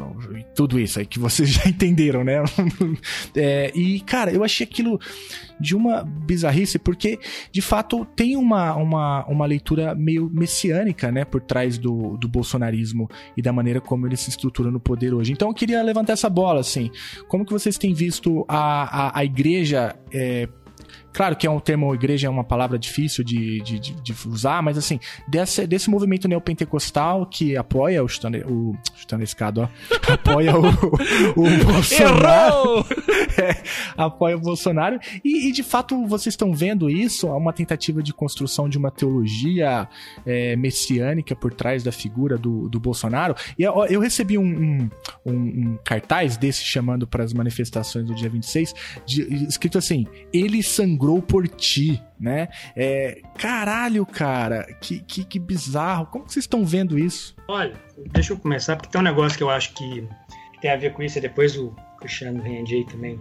[0.54, 2.44] tudo isso aí que vocês já entenderam, né?
[3.34, 5.00] é, e, cara, eu achei aquilo
[5.58, 7.18] de uma bizarrice, porque
[7.50, 13.10] de fato tem uma, uma, uma leitura meio messiânica, né, por trás do, do bolsonarismo
[13.36, 15.32] e da maneira como ele se estrutura no poder hoje.
[15.38, 16.90] Então eu queria levantar essa bola, assim.
[17.28, 20.48] Como que vocês têm visto a, a, a igreja é,
[21.12, 24.62] Claro que é um termo, igreja é uma palavra difícil de, de, de, de usar,
[24.62, 29.68] mas assim, desse, desse movimento neopentecostal que apoia o chutando, o chutando escada, ó,
[30.12, 32.84] apoia o, o Bolsonaro.
[33.38, 33.62] É,
[33.96, 34.98] apoia o Bolsonaro.
[35.24, 38.90] E, e, de fato vocês estão vendo isso, há uma tentativa de construção de uma
[38.90, 39.88] teologia
[40.26, 43.36] é, messiânica por trás da figura do, do Bolsonaro.
[43.56, 44.90] E eu, eu recebi um, um,
[45.24, 48.74] um, um cartaz desse chamando para as manifestações do dia 26,
[49.06, 52.48] de, escrito assim: ele sangrou sangrou por ti, né?
[52.76, 56.06] É, caralho, cara, que, que, que bizarro.
[56.06, 57.34] Como vocês estão vendo isso?
[57.48, 57.74] Olha,
[58.12, 60.06] deixa eu começar, porque tem um negócio que eu acho que,
[60.52, 63.18] que tem a ver com isso, e depois o Cristiano rende aí também,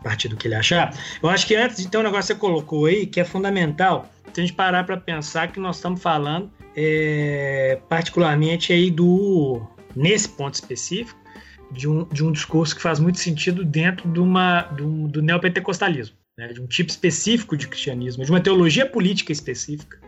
[0.00, 0.92] a partir do que ele achar.
[1.22, 4.40] Eu acho que antes ter um negócio que você colocou aí, que é fundamental, se
[4.40, 9.62] a gente parar para pensar que nós estamos falando é, particularmente aí do,
[9.94, 11.22] nesse ponto específico,
[11.70, 16.16] de um, de um discurso que faz muito sentido dentro de uma, do, do neopentecostalismo
[16.36, 19.98] né, de um tipo específico de cristianismo, de uma teologia política específica,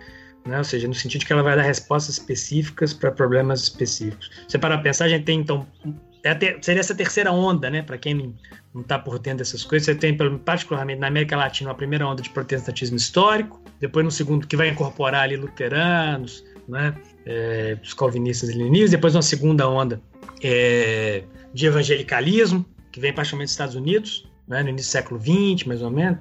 [0.44, 4.30] né, ou seja, no sentido de que ela vai dar respostas específicas para problemas específicos.
[4.46, 5.66] Você para pensar, a gente tem então
[6.22, 7.82] é ter, seria essa terceira onda, né?
[7.82, 8.34] Para quem
[8.74, 12.20] não está por dentro dessas coisas, você tem, particularmente na América Latina, a primeira onda
[12.20, 16.94] de protestantismo histórico, depois no segundo, que vai incorporar ali luteranos, né?
[17.24, 20.00] É, os calvinistas e leninistas, depois uma segunda onda
[20.42, 21.22] é,
[21.54, 25.82] de evangelicalismo, que vem particularmente dos Estados Unidos, né, no início do século XX, mais
[25.82, 26.18] ou menos,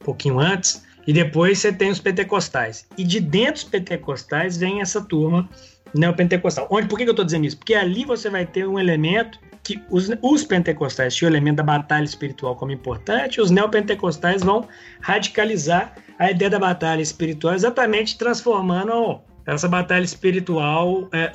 [0.00, 2.86] um pouquinho antes, e depois você tem os pentecostais.
[2.96, 5.48] E de dentro dos pentecostais vem essa turma
[5.94, 6.66] neopentecostal.
[6.70, 7.56] Onde, por que eu estou dizendo isso?
[7.56, 11.62] Porque ali você vai ter um elemento que os, os pentecostais tinham o elemento da
[11.62, 14.68] batalha espiritual como importante, os neopentecostais vão
[15.00, 21.32] radicalizar a ideia da batalha espiritual, exatamente transformando essa batalha espiritual, é,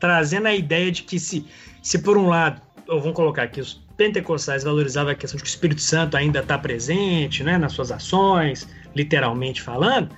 [0.00, 1.46] trazendo a ideia de que se,
[1.82, 5.50] se por um lado, vamos colocar aqui, os pentecostais valorizavam a questão de que o
[5.50, 10.10] Espírito Santo ainda está presente né, nas suas ações, literalmente falando,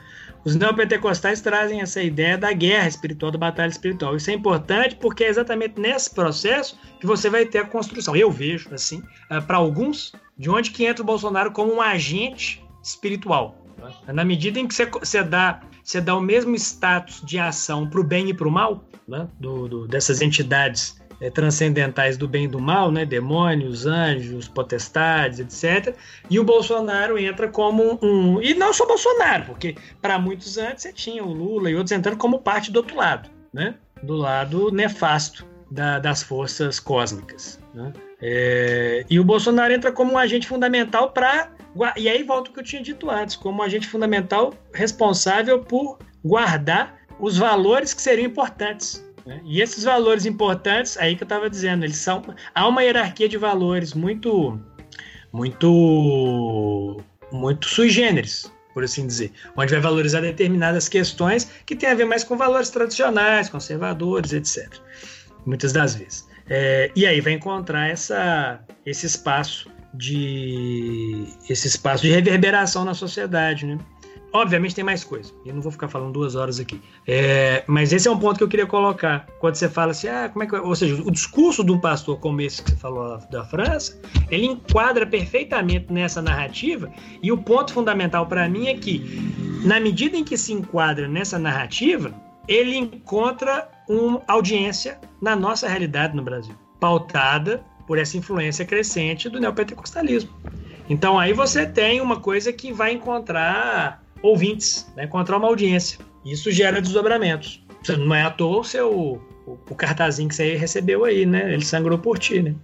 [0.47, 4.15] os neopentecostais trazem essa ideia da guerra espiritual, da batalha espiritual.
[4.15, 8.15] Isso é importante porque é exatamente nesse processo que você vai ter a construção.
[8.15, 12.65] Eu vejo, assim, eh, para alguns, de onde que entra o Bolsonaro como um agente
[12.81, 13.67] espiritual.
[13.77, 14.13] Né?
[14.13, 18.01] Na medida em que você, você, dá, você dá o mesmo status de ação para
[18.01, 19.27] o bem e para o mal, né?
[19.41, 23.05] do, do, dessas entidades é, transcendentais do bem e do mal, né?
[23.05, 25.95] demônios, anjos, potestades, etc.
[26.29, 28.41] E o Bolsonaro entra como um.
[28.43, 32.17] E não só Bolsonaro, porque para muitos antes você tinha o Lula e outros entrando
[32.17, 33.75] como parte do outro lado, né?
[34.03, 37.59] do lado nefasto da, das forças cósmicas.
[37.75, 37.93] Né?
[38.21, 41.51] É, e o Bolsonaro entra como um agente fundamental para.
[41.97, 45.99] E aí volta o que eu tinha dito antes, como um agente fundamental responsável por
[46.25, 49.41] guardar os valores que seriam importantes né?
[49.45, 52.23] E esses valores importantes, aí que eu estava dizendo, eles são.
[52.55, 54.59] Há uma hierarquia de valores muito.
[55.33, 57.03] muito.
[57.33, 62.05] muito sui generis, por assim dizer, onde vai valorizar determinadas questões que têm a ver
[62.05, 64.73] mais com valores tradicionais, conservadores, etc.
[65.45, 66.27] Muitas das vezes.
[66.49, 73.67] É, e aí vai encontrar essa, esse espaço de esse espaço de reverberação na sociedade,
[73.67, 73.79] né?
[74.37, 75.33] Obviamente tem mais coisa.
[75.47, 76.79] Eu não vou ficar falando duas horas aqui.
[77.07, 79.27] É, mas esse é um ponto que eu queria colocar.
[79.39, 80.55] Quando você fala assim, ah, como é que.
[80.57, 83.99] Ou seja, o discurso de um pastor como esse que você falou da França,
[84.31, 86.93] ele enquadra perfeitamente nessa narrativa.
[87.23, 89.01] E o ponto fundamental para mim é que,
[89.65, 92.13] na medida em que se enquadra nessa narrativa,
[92.47, 99.41] ele encontra uma audiência na nossa realidade no Brasil, pautada por essa influência crescente do
[99.41, 100.31] neopentecostalismo.
[100.89, 105.05] Então aí você tem uma coisa que vai encontrar ouvintes, né?
[105.05, 105.99] encontrar uma audiência.
[106.25, 107.65] Isso gera desdobramentos.
[107.99, 111.53] Não é à toa o seu o, o cartazinho que você recebeu aí, né?
[111.53, 112.55] Ele sangrou por ti, né?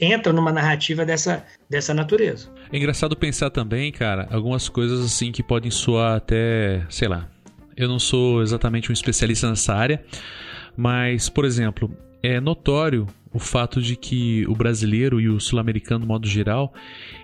[0.00, 2.50] Entra numa narrativa dessa, dessa natureza.
[2.72, 7.28] É engraçado pensar também, cara, algumas coisas assim que podem soar até, sei lá.
[7.76, 10.04] Eu não sou exatamente um especialista nessa área,
[10.76, 11.90] mas, por exemplo,
[12.22, 16.72] é notório o fato de que o brasileiro e o sul-americano, no modo geral,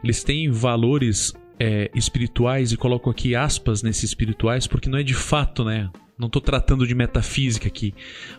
[0.03, 5.15] eles têm valores é, espirituais, e coloco aqui aspas nesses espirituais, porque não é de
[5.15, 5.91] fato, né?
[6.19, 7.93] Não estou tratando de metafísica aqui,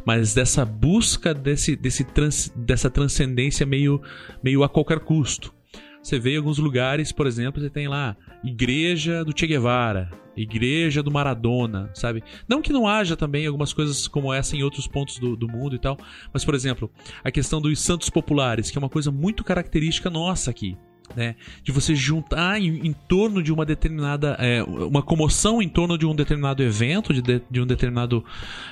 [0.06, 4.01] mas dessa busca desse, desse trans, dessa transcendência meio,
[4.41, 5.54] meio a qualquer custo.
[6.01, 11.01] Você vê em alguns lugares, por exemplo, você tem lá igreja do Che Guevara, igreja
[11.01, 12.23] do Maradona, sabe?
[12.47, 15.75] Não que não haja também algumas coisas como essa em outros pontos do, do mundo
[15.75, 15.97] e tal,
[16.32, 16.89] mas, por exemplo,
[17.23, 20.78] a questão dos santos populares, que é uma coisa muito característica nossa aqui
[21.16, 21.36] né?
[21.64, 24.36] De você juntar em, em torno de uma determinada.
[24.39, 28.24] É, uma comoção em torno de um determinado evento, de, de, de um determinado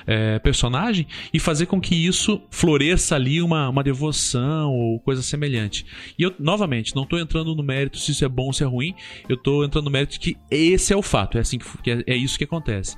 [0.06, 5.86] é, personagem, e fazer com que isso floresça ali uma, uma devoção ou coisa semelhante.
[6.18, 8.66] E eu, novamente, não estou entrando no mérito se isso é bom ou se é
[8.66, 8.94] ruim,
[9.28, 12.04] eu estou entrando no mérito de que esse é o fato, é, assim que, é,
[12.06, 12.96] é isso que acontece.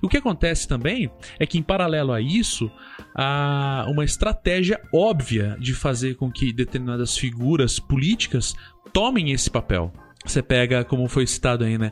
[0.00, 2.70] O que acontece também é que, em paralelo a isso,
[3.14, 8.54] há uma estratégia óbvia de fazer com que determinadas figuras políticas
[8.92, 9.92] tomem esse papel.
[10.24, 11.90] Você pega, como foi citado aí, né?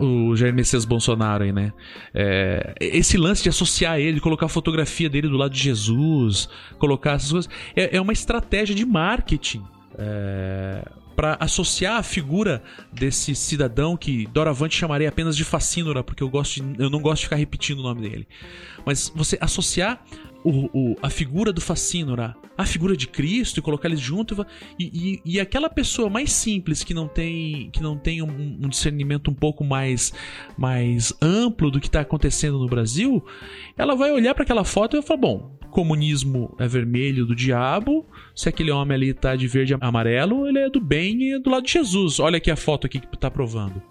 [0.00, 1.72] Uh, o Jair Messias Bolsonaro aí, né?
[2.14, 7.12] É, esse lance de associar ele, colocar a fotografia dele do lado de Jesus, colocar
[7.12, 7.50] essas coisas.
[7.76, 9.62] É, é uma estratégia de marketing.
[9.98, 12.62] É, para associar a figura
[12.92, 17.20] desse cidadão que doravante chamaria apenas de Facínora, porque eu, gosto de, eu não gosto
[17.20, 18.28] de ficar repetindo o nome dele.
[18.84, 20.02] Mas você associar
[20.44, 24.46] o, o, a figura do Facínora, a figura de Cristo e colocar eles junto
[24.78, 24.84] e,
[25.24, 28.28] e, e, aquela pessoa mais simples que não tem que não tem um,
[28.62, 30.12] um discernimento um pouco mais
[30.56, 33.24] mais amplo do que está acontecendo no Brasil,
[33.76, 38.06] ela vai olhar para aquela foto e vai falar bom, comunismo é vermelho do diabo,
[38.34, 41.38] se aquele homem ali tá de verde e amarelo, ele é do bem e é
[41.40, 42.20] do lado de Jesus.
[42.20, 43.82] Olha aqui a foto aqui que tá provando.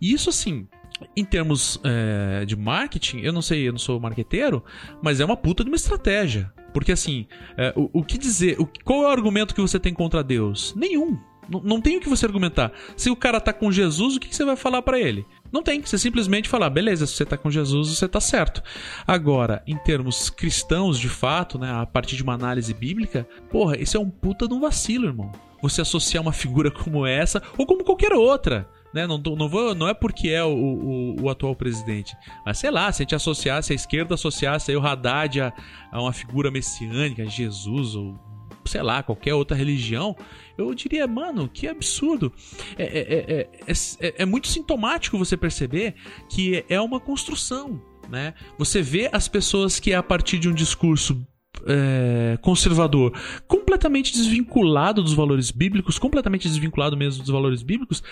[0.00, 0.68] E isso assim,
[1.16, 4.62] em termos é, de marketing, eu não sei, eu não sou marqueteiro,
[5.02, 6.52] mas é uma puta de uma estratégia.
[6.74, 9.94] Porque assim, é, o, o, que dizer, o, qual é o argumento que você tem
[9.94, 10.74] contra Deus?
[10.76, 11.18] Nenhum.
[11.50, 12.70] N não tem o que você argumentar.
[12.94, 15.24] Se o cara tá com Jesus, o que, que você vai falar para ele?
[15.52, 15.80] Não tem.
[15.80, 18.62] Você simplesmente falar, beleza, se você tá com Jesus, você tá certo.
[19.06, 23.96] Agora, em termos cristãos, de fato, né, a partir de uma análise bíblica, porra, esse
[23.96, 25.32] é um puta de um vacilo, irmão.
[25.62, 29.06] Você associar uma figura como essa, ou como qualquer outra né?
[29.06, 32.16] Não, não, vou, não é porque é o, o, o, atual presidente.
[32.44, 35.52] Mas sei lá, se a gente associasse, a esquerda associasse aí o Haddad a,
[35.92, 38.18] a uma figura messiânica, Jesus, ou
[38.64, 40.14] sei lá, qualquer outra religião,
[40.58, 42.32] eu diria, mano, que absurdo.
[42.76, 45.94] É, é, é, é, é muito sintomático você perceber
[46.28, 47.80] que é uma construção.
[48.08, 48.34] Né?
[48.58, 51.26] Você vê as pessoas que, a partir de um discurso
[51.66, 53.12] é, conservador,
[53.46, 58.02] completamente desvinculado dos valores bíblicos, completamente desvinculado mesmo dos valores bíblicos,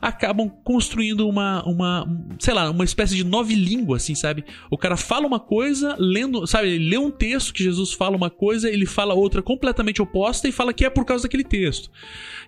[0.00, 2.06] acabam construindo uma, uma
[2.38, 4.44] sei lá, uma espécie de nova língua, assim, sabe?
[4.70, 8.30] O cara fala uma coisa, lendo, sabe, ele lê um texto que Jesus fala uma
[8.30, 11.90] coisa, ele fala outra completamente oposta e fala que é por causa daquele texto.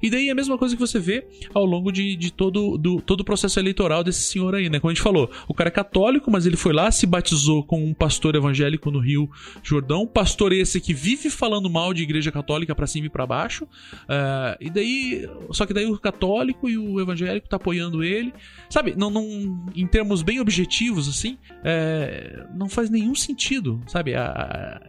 [0.02, 3.00] E daí é a mesma coisa que você vê ao longo de, de todo, do,
[3.00, 4.80] todo o processo eleitoral desse senhor aí, né?
[4.80, 7.84] Como a gente falou, o cara é católico, mas ele foi lá, se batizou com
[7.84, 9.30] um pastor evangélico no Rio
[9.62, 13.64] Jordão, pastor esse que vive falando mal de igreja católica para cima e para baixo,
[13.64, 18.32] uh, e daí, só que daí o católico e o evangélico tá apoiando ele,
[18.70, 18.94] sabe?
[18.96, 24.14] Não, não em termos bem objetivos, assim, é, não faz nenhum sentido, sabe?
[24.14, 24.80] A, a,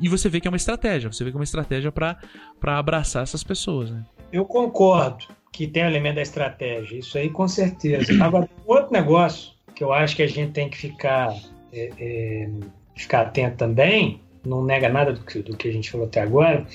[0.00, 2.18] e você vê que é uma estratégia, você vê que é uma estratégia para
[2.62, 4.04] abraçar essas pessoas, né?
[4.32, 8.12] Eu concordo que tem o elemento da estratégia, isso aí com certeza.
[8.22, 11.34] Agora, outro negócio que eu acho que a gente tem que ficar,
[11.72, 12.50] é, é,
[12.96, 16.66] ficar atento também, não nega nada do que, do que a gente falou até agora,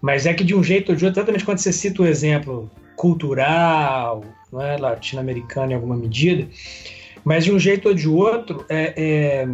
[0.00, 2.70] mas é que de um jeito ou de outro, exatamente quando você cita o exemplo
[2.96, 4.24] cultural,
[4.54, 6.48] é, latino-americano em alguma medida,
[7.24, 9.48] mas de um jeito ou de outro, é, é,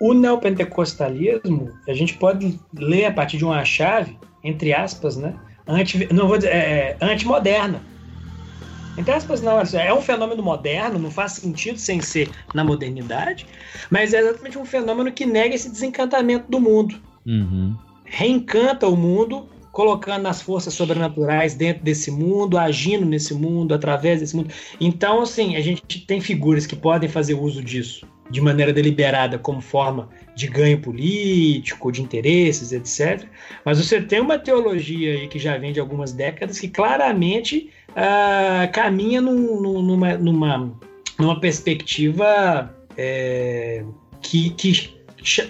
[0.00, 5.34] o neopentecostalismo, a gente pode ler a partir de uma chave, entre aspas, né?
[5.66, 7.80] anti, não vou dizer, é, é, antimoderna.
[8.96, 13.46] Entre aspas, não, é um fenômeno moderno, não faz sentido sem ser na modernidade,
[13.90, 17.00] mas é exatamente um fenômeno que nega esse desencantamento do mundo.
[17.26, 17.74] Uhum.
[18.04, 24.36] Reencanta o mundo, colocando as forças sobrenaturais dentro desse mundo, agindo nesse mundo, através desse
[24.36, 24.50] mundo.
[24.80, 29.60] Então, assim, a gente tem figuras que podem fazer uso disso de maneira deliberada como
[29.60, 33.28] forma de ganho político, de interesses, etc.
[33.64, 38.72] Mas você tem uma teologia aí que já vem de algumas décadas que claramente uh,
[38.72, 40.72] caminha num, numa, numa,
[41.18, 43.84] numa perspectiva é,
[44.20, 44.94] que, que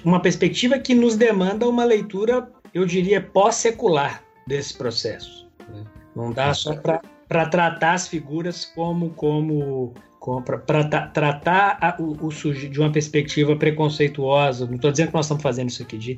[0.04, 5.48] uma perspectiva que nos demanda uma leitura, eu diria, pós-secular desse processo.
[5.68, 5.84] Né?
[6.14, 7.00] Não dá só para
[7.46, 9.92] tratar as figuras como como
[10.42, 14.66] para tratar a, o, o sujeito de uma perspectiva preconceituosa.
[14.66, 16.16] Não estou dizendo que nós estamos fazendo isso aqui, de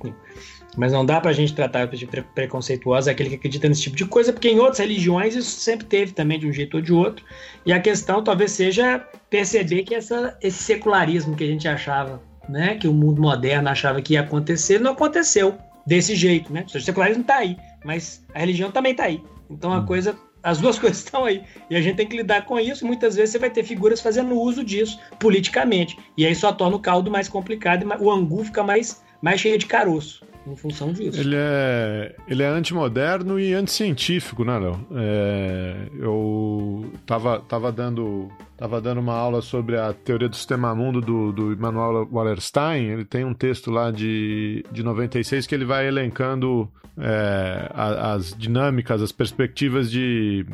[0.77, 3.97] mas não dá para a gente tratar de pre preconceituosa aquele que acredita nesse tipo
[3.97, 6.93] de coisa, porque em outras religiões isso sempre teve também de um jeito ou de
[6.93, 7.25] outro.
[7.65, 8.99] E a questão talvez seja
[9.31, 14.01] perceber que essa, esse secularismo que a gente achava, né, que o mundo moderno achava
[14.01, 15.57] que ia acontecer, não aconteceu
[15.87, 16.65] desse jeito, né?
[16.75, 19.23] O secularismo está aí, mas a religião também está aí.
[19.49, 19.87] Então a hum.
[19.87, 21.43] coisa as duas coisas estão aí.
[21.69, 22.87] E a gente tem que lidar com isso.
[22.87, 25.99] Muitas vezes você vai ter figuras fazendo uso disso politicamente.
[26.17, 29.59] E aí só torna o caldo mais complicado e o angu fica mais, mais cheia
[29.59, 31.21] de caroço em função disso.
[31.21, 34.87] Ele é, ele é antimoderno e anticientífico, né, Léo?
[34.95, 41.01] É, eu tava, tava, dando, tava dando uma aula sobre a teoria do sistema mundo
[41.01, 42.91] do, do Immanuel Wallerstein.
[42.91, 49.03] Ele tem um texto lá de, de 96 que ele vai elencando é, as dinâmicas,
[49.03, 50.47] as perspectivas de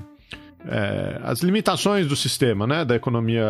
[0.66, 3.44] é, as limitações do sistema, né, da economia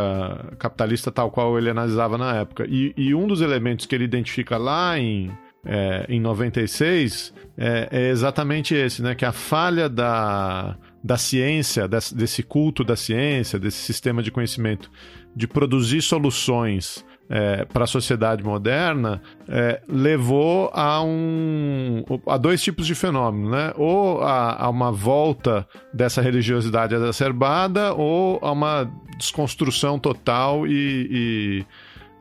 [0.59, 2.67] capitalista tal qual ele analisava na época.
[2.69, 5.31] E, e um dos elementos que ele identifica lá em
[5.65, 9.15] é, em 96 é, é, exatamente esse, né?
[9.15, 14.91] Que a falha da, da ciência, desse, desse culto da ciência, desse sistema de conhecimento,
[15.35, 17.05] de produzir soluções
[17.35, 23.73] é, para a sociedade moderna é, levou a um a dois tipos de fenômeno, né?
[23.75, 31.67] Ou a, a, uma volta dessa religiosidade exacerbada ou a uma desconstrução total e, e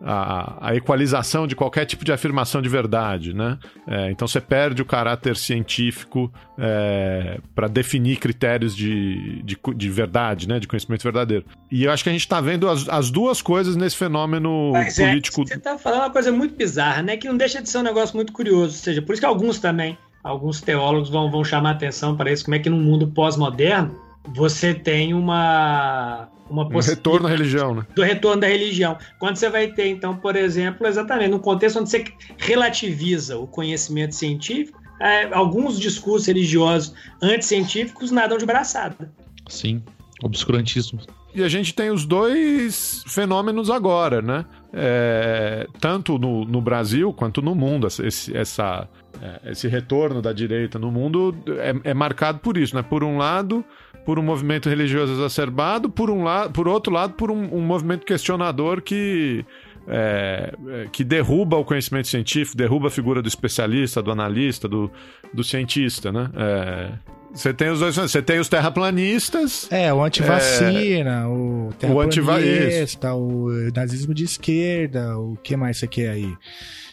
[0.04, 3.58] a, a, equalização de qualquer tipo de afirmação de verdade, né?
[3.88, 10.48] É, então você perde o caráter científico é, para definir critérios de, de, de, verdade,
[10.48, 10.60] né?
[10.60, 11.46] De conhecimento verdadeiro.
[11.72, 14.98] E eu acho que a gente está vendo as, as, duas coisas nesse fenômeno Mas
[14.98, 15.44] é, político.
[15.44, 17.16] É, você está falando uma coisa muito bizarra, né?
[17.16, 18.76] Que não deixa de ser um negócio muito curioso.
[18.76, 22.44] Ou seja, por isso que alguns também, alguns teólogos vão, vão chamar atenção para isso,
[22.44, 23.96] como é que no mundo pós-moderno
[24.34, 27.86] você tem uma uma um retorno à religião, né?
[27.96, 28.98] Do retorno da religião.
[29.20, 32.06] Quando você vai ter, então, por exemplo, exatamente, no contexto onde você
[32.38, 39.12] relativiza o conhecimento científico, é, alguns discursos religiosos anticientíficos nadam de braçada.
[39.48, 39.82] Sim,
[40.22, 41.00] obscurantismo.
[41.34, 44.46] E a gente tem os dois fenômenos agora, né?
[44.74, 47.88] É, tanto no, no, Brasil quanto no mundo.
[47.88, 48.88] Esse, essa,
[49.22, 52.82] é, esse retorno da direita no mundo é, é marcado por isso, né?
[52.82, 53.64] Por um lado,
[54.06, 58.06] por um movimento religioso exacerbado, por, um lado, por outro lado, por um, um movimento
[58.06, 59.46] questionador que,
[59.88, 64.92] é, é, que derruba o conhecimento científico, derruba a figura do especialista, do analista, do,
[65.34, 66.30] do cientista, né?
[66.36, 66.92] É,
[67.34, 69.72] você tem os dois, você tem os terraplanistas.
[69.72, 75.88] É, o antivacina, é, o terraplanista, o, o nazismo de esquerda, o que mais você
[75.88, 76.36] quer aí?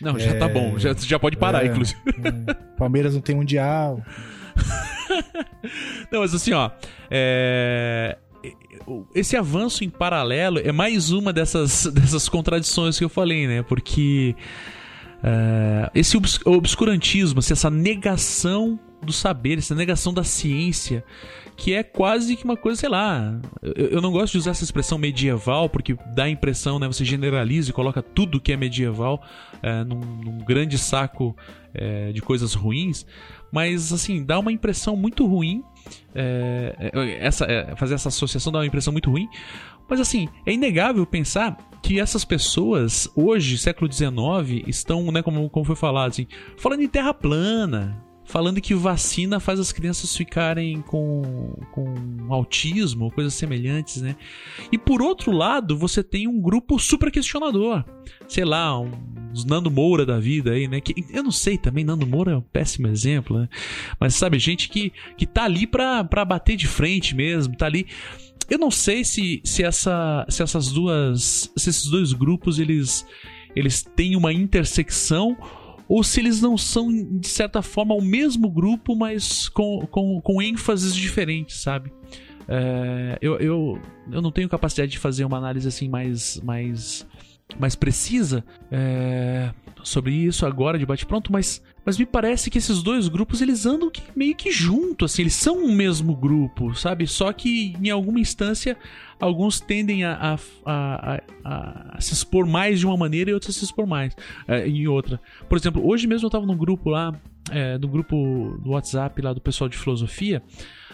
[0.01, 1.99] Não, já tá é, tá bom, já, já pode parar, é, inclusive.
[2.07, 2.55] É.
[2.77, 4.01] Palmeiras não tem mundial.
[6.11, 6.71] Não, mas assim, ó.
[7.11, 8.19] É
[9.15, 13.63] esse avanço em paralelo é mais uma dessas, dessas contradições que eu falei, né?
[13.63, 14.35] Porque
[15.19, 21.05] uh, esse obscurantismo, assim, essa negação do saber, essa negação da ciência,
[21.57, 23.39] que é quase que uma coisa, sei lá.
[23.63, 26.87] Eu, eu, não gosto de usar essa expressão medieval, porque dá a impressão, né?
[26.87, 29.23] Você generaliza e coloca tudo que é medieval
[29.55, 31.37] uh, num, num, grande saco
[31.75, 33.05] uh, de coisas ruins.
[33.53, 35.63] Mas, assim, dá uma impressão muito ruim.
[36.15, 39.29] É, é, essa, é, fazer essa associação dá uma impressão muito ruim.
[39.89, 45.65] Mas, assim, é inegável pensar que essas pessoas, hoje, século XIX, estão, né, como, como
[45.65, 46.27] foi falado, assim,
[46.59, 51.23] falando em terra plana, falando que vacina faz as crianças ficarem com,
[51.73, 51.87] com
[52.29, 54.17] autismo, coisas semelhantes, né?
[54.71, 57.83] E por outro lado, você tem um grupo super questionador.
[58.29, 60.79] Sei lá, uns Nando Moura da vida aí, né?
[60.79, 63.49] Que, eu não sei também, Nando Moura é um péssimo exemplo, né?
[63.99, 67.87] Mas sabe, gente que, que tá ali pra, pra bater de frente mesmo, tá ali.
[68.51, 71.51] Eu não sei se, se, essa, se essas duas.
[71.57, 73.07] Se esses dois grupos eles,
[73.57, 75.35] eles têm uma intersecção
[75.89, 80.43] ou se eles não são, de certa forma, o mesmo grupo, mas com, com, com
[80.43, 81.91] ênfases diferentes, sabe?
[82.47, 83.81] É, eu, eu,
[84.11, 87.07] eu não tenho capacidade de fazer uma análise assim mais, mais,
[87.59, 89.51] mais precisa é,
[89.83, 93.91] sobre isso agora de bate-pronto, mas mas me parece que esses dois grupos eles andam
[93.91, 97.07] que, meio que junto, assim, eles são um mesmo grupo, sabe?
[97.07, 98.77] Só que em alguma instância
[99.19, 103.59] alguns tendem a, a, a, a se expor mais de uma maneira e outros a
[103.59, 104.15] se expor mais
[104.47, 105.19] é, em outra.
[105.49, 107.19] Por exemplo, hoje mesmo eu estava num grupo lá,
[107.51, 110.43] é, no grupo do WhatsApp lá do pessoal de filosofia,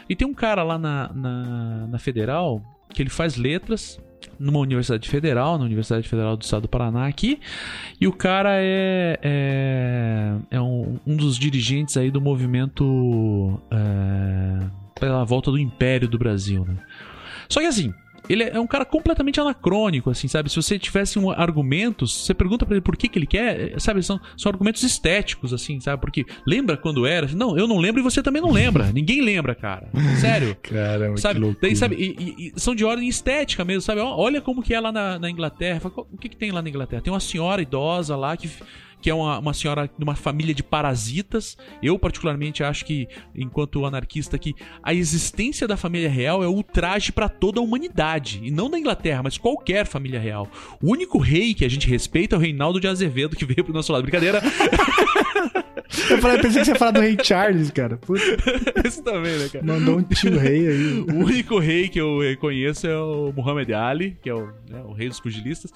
[0.08, 3.98] e tem um cara lá na, na, na Federal que ele faz letras
[4.38, 7.40] numa universidade federal, na Universidade Federal do Estado do Paraná aqui,
[8.00, 10.73] e o cara é, é, é um,
[11.24, 14.66] dos dirigentes aí do movimento é,
[14.98, 16.76] pela volta do Império do Brasil, né?
[17.48, 17.92] Só que assim,
[18.28, 20.48] ele é um cara completamente anacrônico, assim, sabe?
[20.48, 24.02] Se você tivesse um argumentos, você pergunta para ele por que, que ele quer, sabe?
[24.02, 26.00] São, são argumentos estéticos, assim, sabe?
[26.00, 27.26] Porque lembra quando era?
[27.34, 28.90] Não, eu não lembro e você também não lembra.
[28.92, 29.88] Ninguém lembra, cara.
[30.20, 30.56] Sério.
[30.62, 31.40] Caramba, sabe?
[31.40, 31.96] que Daí, sabe?
[31.96, 34.00] E, e, e, são de ordem estética mesmo, sabe?
[34.00, 35.80] Olha como que é lá na, na Inglaterra.
[35.94, 37.02] O que, que tem lá na Inglaterra?
[37.02, 38.50] Tem uma senhora idosa lá que
[39.04, 41.58] que é uma, uma senhora de uma família de parasitas.
[41.82, 47.28] Eu, particularmente, acho que, enquanto anarquista, que a existência da família real é ultraje para
[47.28, 48.40] toda a humanidade.
[48.42, 50.48] E não da Inglaterra, mas qualquer família real.
[50.82, 53.74] O único rei que a gente respeita é o Reinaldo de Azevedo, que veio pro
[53.74, 54.00] nosso lado.
[54.00, 54.40] Brincadeira.
[56.10, 57.98] Eu, falei, eu pensei que você ia falar do Rei Charles, cara.
[57.98, 58.20] Puta,
[58.84, 59.64] Isso também, né, cara?
[59.64, 60.98] mandou um tio rei aí.
[60.98, 64.92] O único rei que eu conheço é o Muhammad Ali, que é o, né, o
[64.92, 65.72] rei dos pugilistas.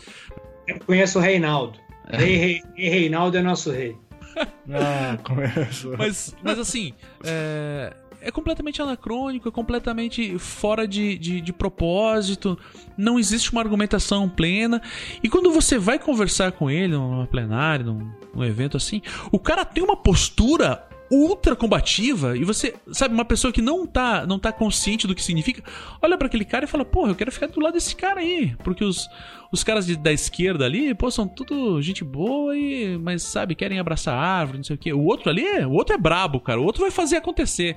[0.67, 1.79] Eu conheço o Reinaldo.
[2.11, 3.97] Rei, rei, rei Reinaldo é nosso rei.
[4.71, 5.97] Ah, começou.
[5.97, 6.93] Mas, mas assim,
[7.25, 12.59] é, é completamente anacrônico, é completamente fora de, de, de propósito,
[12.97, 14.81] não existe uma argumentação plena.
[15.23, 19.03] E quando você vai conversar com ele numa plenária, num, num evento assim,
[19.33, 24.27] o cara tem uma postura ultra combativa e você, sabe, uma pessoa que não tá,
[24.27, 25.63] não tá consciente do que significa,
[26.03, 28.55] olha pra aquele cara e fala, porra, eu quero ficar do lado desse cara aí,
[28.63, 29.09] porque os,
[29.53, 33.79] os caras de- da esquerda ali, pô, são tudo gente boa e, mas sabe, querem
[33.79, 34.93] abraçar a árvore, não sei o quê.
[34.93, 37.77] O outro ali, o outro é brabo, cara, o outro vai fazer acontecer.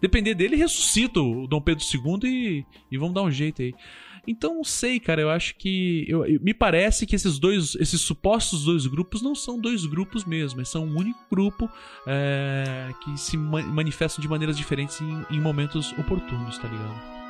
[0.00, 3.72] Depender dele, ressuscita o Dom Pedro II e, e vamos dar um jeito aí.
[4.26, 6.04] Então, não sei, cara, eu acho que.
[6.08, 10.24] Eu, eu- me parece que esses dois, esses supostos dois grupos não são dois grupos
[10.24, 11.68] mesmo, mas são um único grupo
[12.06, 17.21] é, que se ma- manifestam de maneiras diferentes em, em momentos oportunos, tá ligado?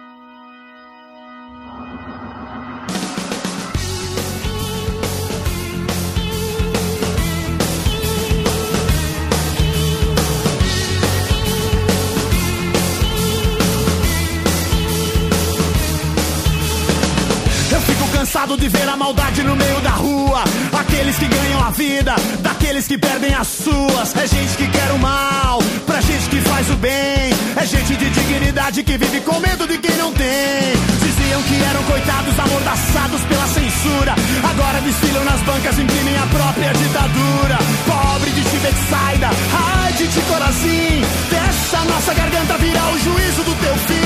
[18.32, 20.42] Cansado de ver a maldade no meio da rua.
[20.80, 24.16] Aqueles que ganham a vida, daqueles que perdem as suas.
[24.16, 27.28] É gente que quer o mal, pra gente que faz o bem.
[27.56, 30.72] É gente de dignidade que vive com medo de quem não tem.
[31.02, 34.14] Diziam que eram coitados amordaçados pela censura.
[34.50, 37.58] Agora desfilam nas bancas, imprimem a própria ditadura.
[37.86, 41.04] Pobre de Tibetsaida, ai de Ticorazim.
[41.28, 44.01] Dessa nossa garganta virá o juízo do teu fim.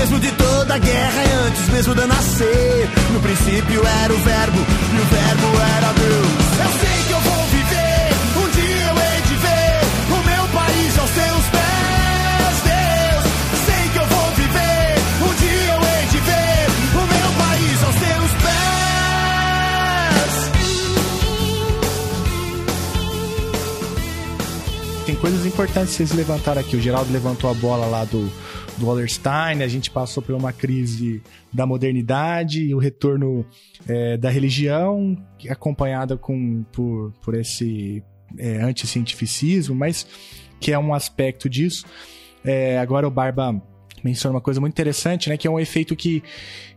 [0.00, 2.88] Mesmo de toda a guerra e antes mesmo de eu nascer.
[3.12, 6.26] No princípio era o verbo e o verbo era Deus.
[6.58, 10.98] Eu sei que eu vou viver, um dia eu hei de ver o meu país
[10.98, 13.24] aos teus pés, Deus.
[13.66, 17.96] Sei que eu vou viver, um dia eu hei de ver o meu país aos
[17.96, 18.64] teus pés.
[25.04, 26.74] Tem coisas importantes vocês levantaram aqui.
[26.74, 28.32] O Geraldo levantou a bola lá do,
[28.80, 31.22] do Wallerstein, a gente passou por uma crise
[31.52, 33.46] da modernidade e o retorno
[33.86, 35.16] é, da religião,
[35.48, 38.02] acompanhada com, por, por esse
[38.38, 40.06] é, anticientificismo, mas
[40.58, 41.84] que é um aspecto disso.
[42.44, 43.62] É, agora o Barba
[44.04, 45.36] menciona uma coisa muito interessante, né?
[45.36, 46.22] Que é um efeito que,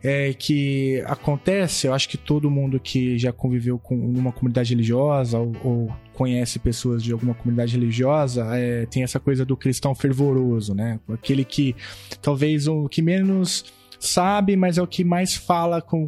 [0.02, 1.86] é, que acontece.
[1.86, 6.58] Eu acho que todo mundo que já conviveu com uma comunidade religiosa ou, ou conhece
[6.58, 11.00] pessoas de alguma comunidade religiosa é, tem essa coisa do cristão fervoroso, né?
[11.12, 11.74] Aquele que
[12.22, 13.64] talvez o que menos
[14.06, 16.06] sabe, mas é o que mais fala com,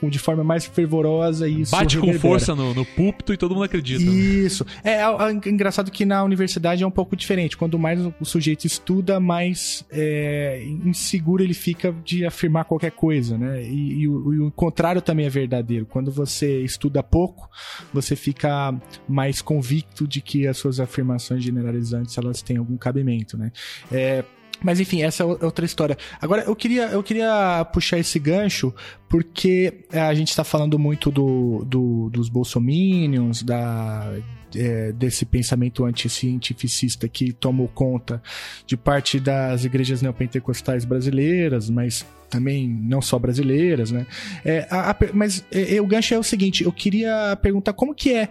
[0.00, 3.54] com- de forma mais fervorosa e isso Bate com força no, no púlpito e todo
[3.54, 4.02] mundo acredita.
[4.02, 4.64] Isso.
[4.84, 7.56] É, é, é engraçado que na universidade é um pouco diferente.
[7.56, 13.62] Quanto mais o sujeito estuda, mais é, inseguro ele fica de afirmar qualquer coisa, né?
[13.62, 15.86] E, e o, e o contrário também é verdadeiro.
[15.86, 17.48] Quando você estuda pouco,
[17.92, 18.74] você fica
[19.08, 23.50] mais convicto de que as suas afirmações generalizantes elas têm algum cabimento, né?
[23.90, 24.24] É,
[24.62, 25.96] mas enfim, essa é outra história.
[26.20, 28.74] Agora, eu queria, eu queria puxar esse gancho
[29.08, 34.12] porque é, a gente está falando muito do, do- dos bolsominions, da,
[34.54, 38.22] é, desse pensamento anticientificista que tomou conta
[38.66, 44.06] de parte das igrejas neopentecostais brasileiras, mas também não só brasileiras, né?
[44.44, 47.94] É, a- a mas é, é, o gancho é o seguinte, eu queria perguntar como
[47.94, 48.30] que é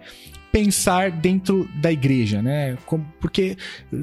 [0.52, 2.76] pensar dentro da igreja, né?
[3.18, 3.56] Porque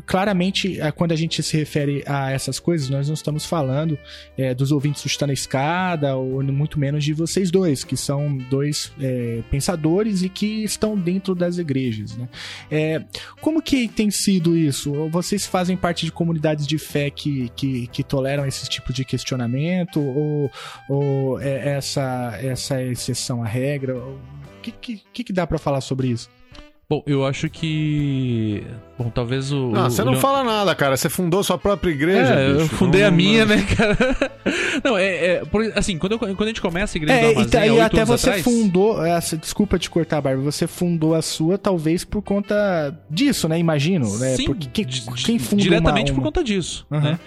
[0.08, 3.98] claramente é, quando a gente se refere a essas coisas, nós não estamos falando
[4.36, 8.36] é, dos ouvintes do Está na Escada, ou muito menos de vocês dois, que são
[8.36, 12.28] dois é, pensadores e que estão dentro das igrejas, né?
[12.72, 13.04] É,
[13.40, 14.92] como que tem sido isso?
[15.10, 20.00] Vocês fazem parte de comunidades de fé que, que, que toleram esse tipo de questionamento?
[20.02, 20.52] Ou,
[20.90, 23.96] ou é essa, essa exceção à regra?
[23.96, 24.20] O
[24.64, 26.39] que, que, que dá pra falar sobre isso?
[26.92, 28.64] Bom, eu acho que.
[28.98, 29.72] Bom, talvez o.
[29.76, 30.98] Ah, o- você não Leon- fala nada, cara.
[30.98, 32.34] Você fundou sua própria igreja.
[32.34, 32.70] É, eu bicho.
[32.70, 33.98] fundei Não- a minha, não- né, cara?
[34.84, 35.26] Não, é.
[35.26, 37.68] é por- assim, quando, eu- quando a gente começa a igreja do É, e, tá-
[37.68, 41.58] e até anos você atrás, fundou, essa, desculpa te cortar, Bárbara, você fundou a sua
[41.60, 43.60] talvez por conta disso, né?
[43.60, 44.36] Imagino, né?
[44.36, 46.28] Sim, Porque quem, quem funda diretamente uma, por uma...
[46.32, 47.02] conta disso, Aham.
[47.12, 47.20] né?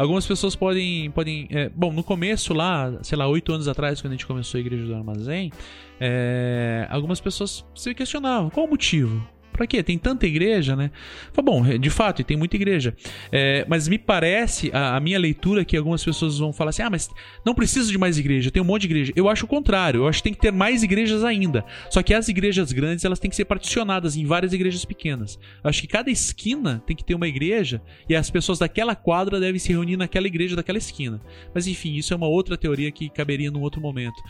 [0.00, 1.10] Algumas pessoas podem.
[1.10, 4.56] podem é, bom, no começo lá, sei lá, oito anos atrás, quando a gente começou
[4.56, 5.52] a Igreja do Armazém,
[6.00, 9.22] é, algumas pessoas se questionavam: qual o motivo?
[9.60, 9.82] Pra quê?
[9.82, 10.90] Tem tanta igreja, né?
[11.34, 12.96] Fala, bom, de fato, tem muita igreja.
[13.30, 16.88] É, mas me parece, a, a, minha leitura, que algumas pessoas vão falar assim: ah,
[16.88, 17.10] mas
[17.44, 19.12] não precisa de mais igreja, tem um monte de igreja.
[19.14, 21.62] Eu acho o contrário, eu acho que tem que ter mais igrejas ainda.
[21.90, 25.38] Só que as igrejas grandes, elas têm que ser particionadas em várias igrejas pequenas.
[25.62, 29.38] Eu acho que cada esquina tem que ter uma igreja e as pessoas daquela quadra
[29.38, 31.20] devem se reunir naquela igreja daquela esquina.
[31.54, 34.22] Mas enfim, isso é uma outra teoria que caberia num outro momento.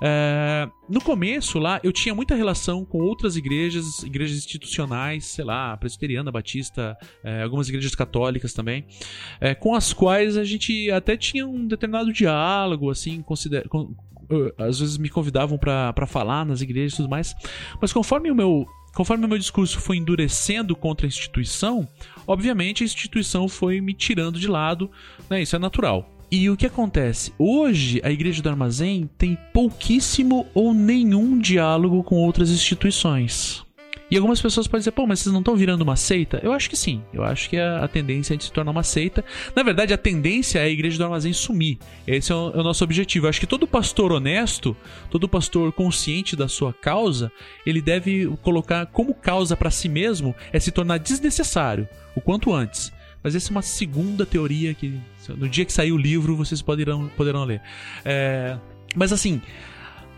[0.00, 5.44] É, no começo lá, eu tinha muita relação com outras igrejas, igrejas institucionais institucionais, sei
[5.44, 8.84] lá, presbiteriana, batista, é, algumas igrejas católicas também,
[9.40, 13.68] é, com as quais a gente até tinha um determinado diálogo, assim, consider...
[13.68, 13.94] Com,
[14.56, 17.34] às vezes me convidavam para falar nas igrejas e tudo mais,
[17.78, 21.86] mas conforme o meu conforme o meu discurso foi endurecendo contra a instituição,
[22.26, 24.90] obviamente a instituição foi me tirando de lado,
[25.28, 25.42] né?
[25.42, 26.08] Isso é natural.
[26.30, 27.30] E o que acontece?
[27.38, 33.62] Hoje a Igreja do Armazém tem pouquíssimo ou nenhum diálogo com outras instituições.
[34.12, 36.38] E algumas pessoas podem dizer, pô, mas vocês não estão virando uma seita?
[36.42, 37.02] Eu acho que sim.
[37.14, 39.24] Eu acho que a, a tendência é de se tornar uma seita.
[39.56, 41.78] Na verdade, a tendência é a igreja do armazém sumir.
[42.06, 43.24] Esse é o, é o nosso objetivo.
[43.24, 44.76] Eu acho que todo pastor honesto,
[45.08, 47.32] todo pastor consciente da sua causa,
[47.64, 52.92] ele deve colocar como causa para si mesmo é se tornar desnecessário o quanto antes.
[53.22, 57.08] Mas essa é uma segunda teoria que no dia que sair o livro vocês poderão,
[57.16, 57.62] poderão ler.
[58.04, 58.58] É,
[58.94, 59.40] mas assim,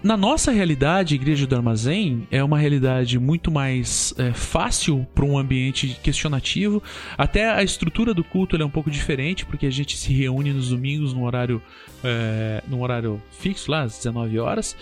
[0.05, 5.39] na nossa realidade, Igreja do Armazém é uma realidade muito mais é, fácil para um
[5.39, 6.83] ambiente questionativo.
[7.17, 10.69] Até a estrutura do culto é um pouco diferente, porque a gente se reúne nos
[10.69, 11.63] domingos no horário,
[12.05, 14.77] é, num horário fixo, lá às 19 horas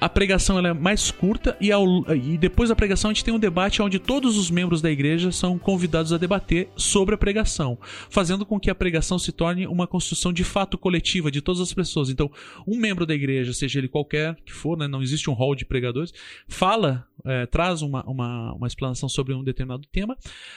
[0.00, 3.32] a pregação ela é mais curta e, ao, e depois da pregação a gente tem
[3.32, 7.78] um debate onde todos os membros da igreja são convidados a debater sobre a pregação,
[8.10, 11.72] fazendo com que a pregação se torne uma construção de fato coletiva de todas as
[11.72, 12.10] pessoas.
[12.10, 12.30] Então,
[12.66, 15.64] um membro da igreja, seja ele qualquer que for, né, não existe um hall de
[15.64, 16.12] pregadores,
[16.48, 20.16] fala, é, traz uma, uma, uma explanação sobre um determinado tema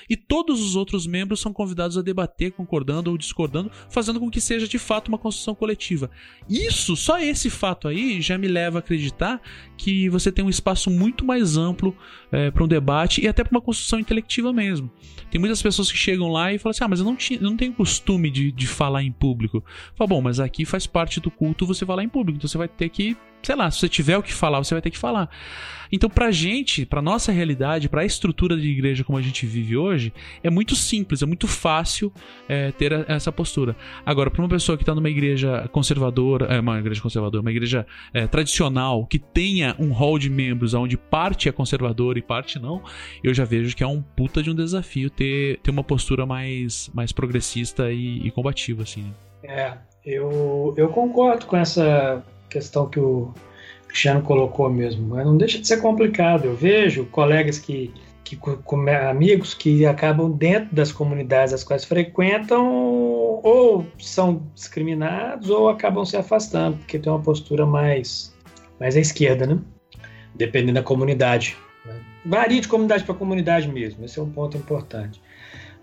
[0.09, 4.41] e todos os outros membros são convidados a debater, concordando ou discordando, fazendo com que
[4.41, 6.09] seja de fato uma construção coletiva.
[6.49, 9.26] Isso, só esse fato aí já me leva a acreditar
[9.77, 11.95] que você tem um espaço muito mais amplo
[12.31, 14.91] é, para um debate e até para uma construção intelectiva mesmo.
[15.29, 17.57] Tem muitas pessoas que chegam lá e falam assim: ah, mas eu não, tinha, não
[17.57, 19.63] tenho costume de, de falar em público.
[19.95, 22.67] Fala, bom, mas aqui faz parte do culto você falar em público, então você vai
[22.67, 25.29] ter que sei lá, se você tiver o que falar, você vai ter que falar.
[25.89, 30.13] Então, pra gente, pra nossa realidade, pra estrutura de igreja como a gente vive hoje,
[30.43, 32.11] é muito simples, é muito fácil
[32.49, 33.73] é, ter a, essa postura.
[34.05, 37.85] Agora, pra uma pessoa que tá numa igreja conservadora, é, uma igreja conservadora, uma igreja
[38.13, 42.81] é, tradicional, que tenha um hall de membros onde parte é conservadora parte não,
[43.23, 46.89] eu já vejo que é um puta de um desafio ter, ter uma postura mais,
[46.93, 49.13] mais progressista e, e combativa, assim.
[49.43, 49.73] É,
[50.05, 53.33] eu, eu concordo com essa questão que o
[53.87, 55.07] Cristiano colocou mesmo.
[55.07, 56.45] Mas não deixa de ser complicado.
[56.45, 57.93] Eu vejo colegas que,
[58.23, 58.37] que
[59.09, 62.65] amigos que acabam dentro das comunidades as quais frequentam
[63.43, 68.35] ou são discriminados ou acabam se afastando porque tem uma postura mais
[68.79, 69.59] mais à esquerda, né?
[70.35, 71.57] Dependendo da comunidade.
[72.27, 74.03] Varia de comunidade para comunidade mesmo.
[74.03, 75.21] Esse é um ponto importante.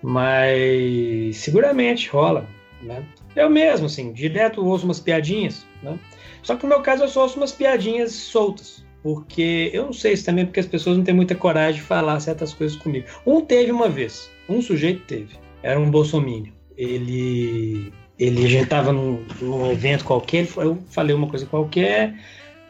[0.02, 2.46] Mas seguramente rola,
[2.82, 3.02] né?
[3.34, 5.98] Eu mesmo, assim, direto ouço umas piadinhas, né?
[6.42, 8.84] Só que no meu caso eu só ouço umas piadinhas soltas.
[9.02, 12.20] Porque eu não sei se também porque as pessoas não têm muita coragem de falar
[12.20, 13.06] certas coisas comigo.
[13.26, 15.36] Um teve uma vez, um sujeito teve.
[15.62, 16.52] Era um bolsomínio.
[16.76, 22.14] Ele, ele a gente tava num, num evento qualquer, eu falei uma coisa qualquer,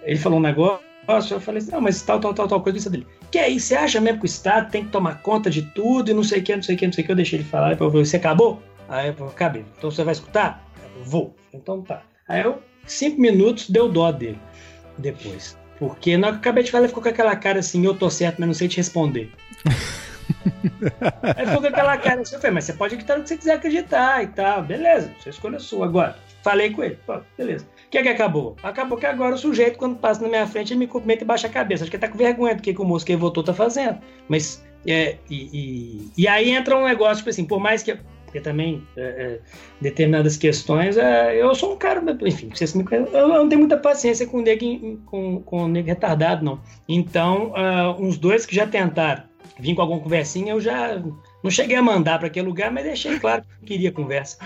[0.03, 0.85] ele falou um negócio,
[1.31, 3.07] eu falei assim, não, mas tal, tal, tal, tal coisa, isso dele.
[3.31, 6.15] Que aí, você acha mesmo que o Estado tem que tomar conta de tudo e
[6.15, 7.49] não sei o que, não sei o que, não sei o que, eu deixei ele
[7.49, 8.63] falar, eu falei, você acabou?
[8.89, 9.65] Aí eu falei, acabei.
[9.77, 10.65] Então você vai escutar?
[10.97, 11.35] Eu vou.
[11.53, 12.03] Então tá.
[12.29, 14.39] Aí eu cinco minutos deu dó dele
[14.99, 15.57] depois.
[15.79, 17.95] Porque na hora que eu acabei de falar, ele ficou com aquela cara assim, eu
[17.95, 19.33] tô certo, mas não sei te responder.
[21.37, 23.37] Aí ficou com aquela cara assim, eu falei, mas você pode acreditar no que você
[23.37, 24.63] quiser acreditar e tal.
[24.63, 25.87] Beleza, você escolha a sua.
[25.87, 26.99] Agora, falei com ele,
[27.37, 27.67] beleza.
[27.95, 28.57] Que é que acabou?
[28.61, 31.47] Acabou que agora o sujeito, quando passa na minha frente, ele me cumprimenta e baixa
[31.47, 31.84] a cabeça.
[31.84, 33.55] Acho que ele tá com vergonha do que, que o moço que ele votou tá
[33.55, 34.01] fazendo.
[34.28, 38.40] Mas, é, e, e, e aí entra um negócio, tipo assim, por mais que porque
[38.40, 39.40] também é, é,
[39.80, 43.76] determinadas questões, é, eu sou um cara, enfim, vocês me conhecem, eu não tenho muita
[43.76, 46.61] paciência com nego, com, com nego retardado, não.
[46.88, 49.22] Então, uh, uns dois que já tentaram
[49.57, 51.01] vir com alguma conversinha, eu já
[51.45, 54.36] não cheguei a mandar para aquele lugar, mas deixei claro que queria conversa.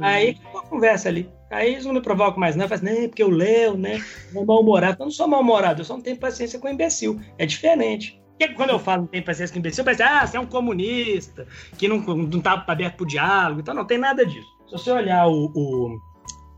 [0.00, 1.28] Aí, uma conversa ali.
[1.50, 2.64] Aí eles não me provocam mais, não.
[2.64, 4.02] Eu falo assim, porque eu leio, né?
[4.34, 4.96] É mal-humorado.
[5.00, 7.20] Eu não sou mal-humorado, eu só não tenho paciência com imbecil.
[7.36, 8.20] É diferente.
[8.38, 11.46] Porque quando eu falo não tem paciência com imbecil, parece, ah, você é um comunista,
[11.76, 14.48] que não, não tá aberto pro diálogo, então não tem nada disso.
[14.66, 15.98] Se você olhar o, o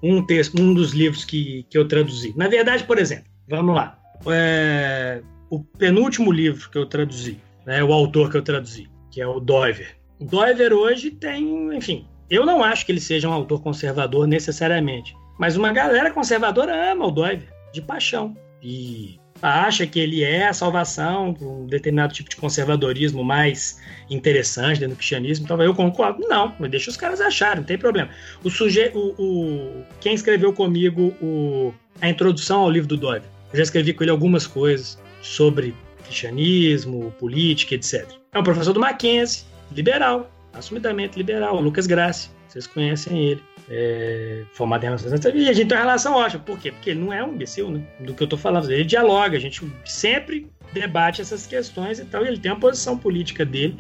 [0.02, 2.32] um texto, um dos livros que, que eu traduzi.
[2.36, 3.98] Na verdade, por exemplo, vamos lá.
[4.26, 9.26] É, o penúltimo livro que eu traduzi, né, o autor que eu traduzi, que é
[9.26, 9.96] o Doiver.
[10.20, 15.16] O Doiver hoje tem, enfim, eu não acho que ele seja um autor conservador necessariamente,
[15.38, 18.36] mas uma galera conservadora ama o Doiver, de paixão.
[18.62, 23.78] E acha que ele é a salvação para um determinado tipo de conservadorismo mais
[24.08, 25.44] interessante dentro do cristianismo.
[25.44, 26.26] Então eu concordo.
[26.26, 28.08] Não, mas deixa os caras acharem, não tem problema.
[28.42, 33.62] O sujeito, o, quem escreveu comigo o, a introdução ao livro do Doiver, eu já
[33.62, 35.74] escrevi com ele algumas coisas sobre
[36.04, 38.08] cristianismo, política, etc.
[38.32, 44.82] É um professor do Mackenzie, liberal, assumidamente liberal, Lucas Grassi, vocês conhecem ele é, formado
[44.82, 45.24] em relações.
[45.24, 46.42] E a gente tem uma relação ótima.
[46.42, 46.70] Por quê?
[46.70, 47.82] Porque ele não é um imbecil, né?
[48.00, 48.70] Do que eu tô falando.
[48.70, 52.24] Ele dialoga, a gente sempre debate essas questões e tal.
[52.24, 53.76] E ele tem uma posição política dele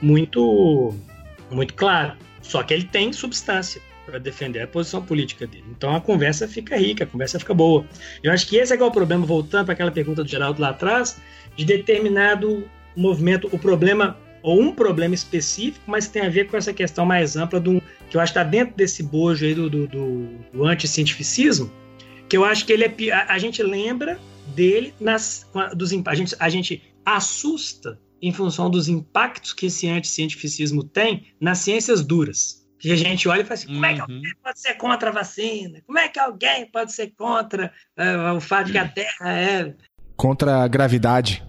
[0.00, 0.94] muito,
[1.50, 2.16] muito clara.
[2.42, 5.64] Só que ele tem substância para defender a posição política dele.
[5.70, 7.84] Então a conversa fica rica, a conversa fica boa.
[8.22, 10.70] Eu acho que esse é, é o problema, voltando para aquela pergunta do Geraldo lá
[10.70, 11.20] atrás,
[11.56, 14.16] de determinado movimento, o problema
[14.46, 18.16] ou um problema específico, mas tem a ver com essa questão mais ampla do, que
[18.16, 21.68] eu acho que está dentro desse bojo aí do, do, do, do anticientificismo,
[22.28, 24.20] que eu acho que ele é a, a gente lembra
[24.54, 25.44] dele nas
[25.74, 31.58] dos a gente, a gente assusta em função dos impactos que esse anticientificismo tem nas
[31.58, 32.64] ciências duras.
[32.78, 34.06] Que a gente olha e fala assim: como é que uhum.
[34.14, 35.82] alguém pode ser contra a vacina?
[35.84, 39.74] Como é que alguém pode ser contra uh, o fato de que a Terra é.
[40.14, 41.42] Contra a gravidade.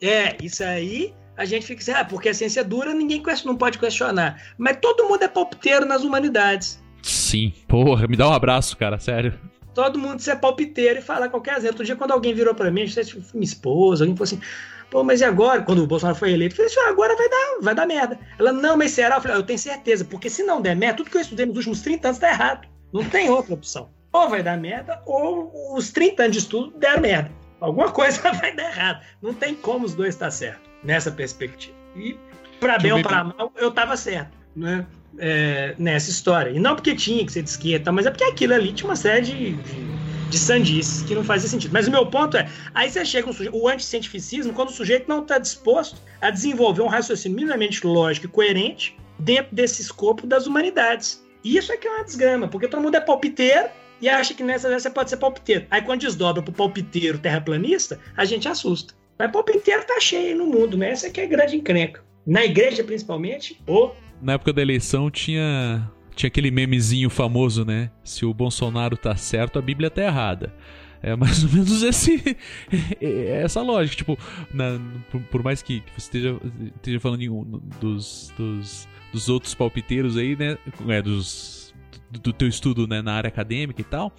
[0.00, 3.56] É, isso aí a gente fica assim, ah, porque a ciência é dura, ninguém não
[3.56, 4.40] pode questionar.
[4.56, 6.82] Mas todo mundo é palpiteiro nas humanidades.
[7.02, 9.38] Sim, porra, me dá um abraço, cara, sério.
[9.74, 11.68] Todo mundo ser palpiteiro e falar qualquer coisa.
[11.68, 14.24] Outro dia, quando alguém virou pra mim, não sei se foi minha esposa, alguém falou
[14.24, 14.40] assim,
[14.88, 15.62] pô, mas e agora?
[15.62, 18.18] Quando o Bolsonaro foi eleito, eu falei assim, ah, agora vai dar, vai dar merda.
[18.38, 19.16] Ela, não, mas será?
[19.16, 21.44] Eu falei, ah, eu tenho certeza, porque se não der merda, tudo que eu estudei
[21.44, 22.68] nos últimos 30 anos tá errado.
[22.92, 23.90] Não tem outra opção.
[24.12, 27.32] Ou vai dar merda, ou os 30 anos de estudo deram merda.
[27.60, 29.04] Alguma coisa vai dar errado.
[29.20, 31.74] Não tem como os dois estar certo nessa perspectiva.
[31.96, 32.16] E,
[32.60, 34.86] para bem ou para mal, eu estava certo, né?
[35.18, 36.50] É, nessa história.
[36.50, 38.96] E não porque tinha que ser de esquerda, mas é porque aquilo ali tinha uma
[38.96, 41.72] série de, de, de sandices que não fazia sentido.
[41.72, 45.08] Mas o meu ponto é, aí você chega um sujeito, o anticientificismo, quando o sujeito
[45.08, 50.46] não está disposto a desenvolver um raciocínio minimamente lógico e coerente dentro desse escopo das
[50.46, 51.24] humanidades.
[51.44, 53.68] E isso é que é uma desgrama, porque todo mundo é palpiteiro
[54.00, 55.66] e acha que nessa você pode ser palpiteiro.
[55.70, 58.94] Aí quando desdobra pro palpiteiro terraplanista, a gente assusta.
[59.18, 60.90] Mas palpiteiro tá cheio no mundo, né?
[60.90, 62.02] Essa aqui é grande encrenca.
[62.26, 63.94] Na igreja, principalmente, ou.
[64.20, 65.90] Na época da eleição tinha.
[66.14, 67.90] Tinha aquele memezinho famoso, né?
[68.04, 70.54] Se o Bolsonaro tá certo, a Bíblia tá errada.
[71.02, 72.22] É mais ou menos esse,
[72.98, 73.96] essa lógica.
[73.96, 74.18] Tipo,
[74.52, 76.40] na, por, por, mais que você esteja,
[76.76, 80.56] esteja falando um, dos, dos, dos, outros palpiteiros aí, né?
[80.88, 81.74] É, dos,
[82.10, 84.14] do, do teu estudo né, na área acadêmica e tal.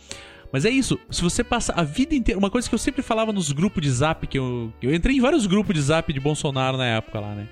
[0.56, 2.39] Mas é isso, se você passa a vida inteira.
[2.39, 5.20] Uma coisa que eu sempre falava nos grupos de zap, que eu, eu entrei em
[5.20, 7.45] vários grupos de zap de Bolsonaro na época lá, né?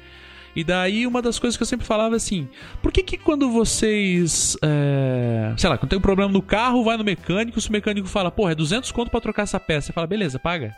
[0.55, 2.47] E daí uma das coisas que eu sempre falava assim:
[2.81, 4.55] por que que quando vocês.
[4.61, 8.07] É, sei lá, quando tem um problema no carro, vai no mecânico, se o mecânico
[8.07, 10.73] fala, porra, é 200 conto pra trocar essa peça, você fala, beleza, paga.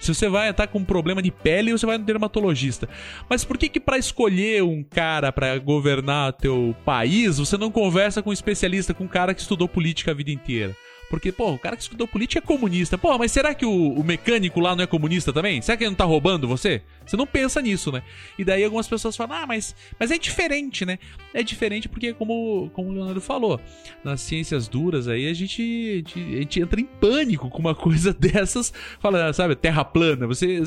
[0.00, 2.88] Se você vai estar com um problema de pele, você vai no dermatologista.
[3.28, 8.22] Mas por que que para escolher um cara para governar teu país, você não conversa
[8.22, 10.74] com um especialista, com um cara que estudou política a vida inteira?
[11.08, 12.98] Porque, pô, o cara que estudou política é comunista.
[12.98, 15.62] Pô, mas será que o, o, mecânico lá não é comunista também?
[15.62, 16.82] Será que ele não tá roubando você?
[17.06, 18.02] Você não pensa nisso, né?
[18.38, 20.98] E daí algumas pessoas falam, ah, mas, mas é diferente, né?
[21.32, 23.58] É diferente porque, como, como o Leonardo falou,
[24.04, 27.74] nas ciências duras aí a gente, a gente, a gente entra em pânico com uma
[27.76, 28.72] coisa dessas.
[29.00, 30.26] Fala, sabe, terra plana.
[30.26, 30.62] Você.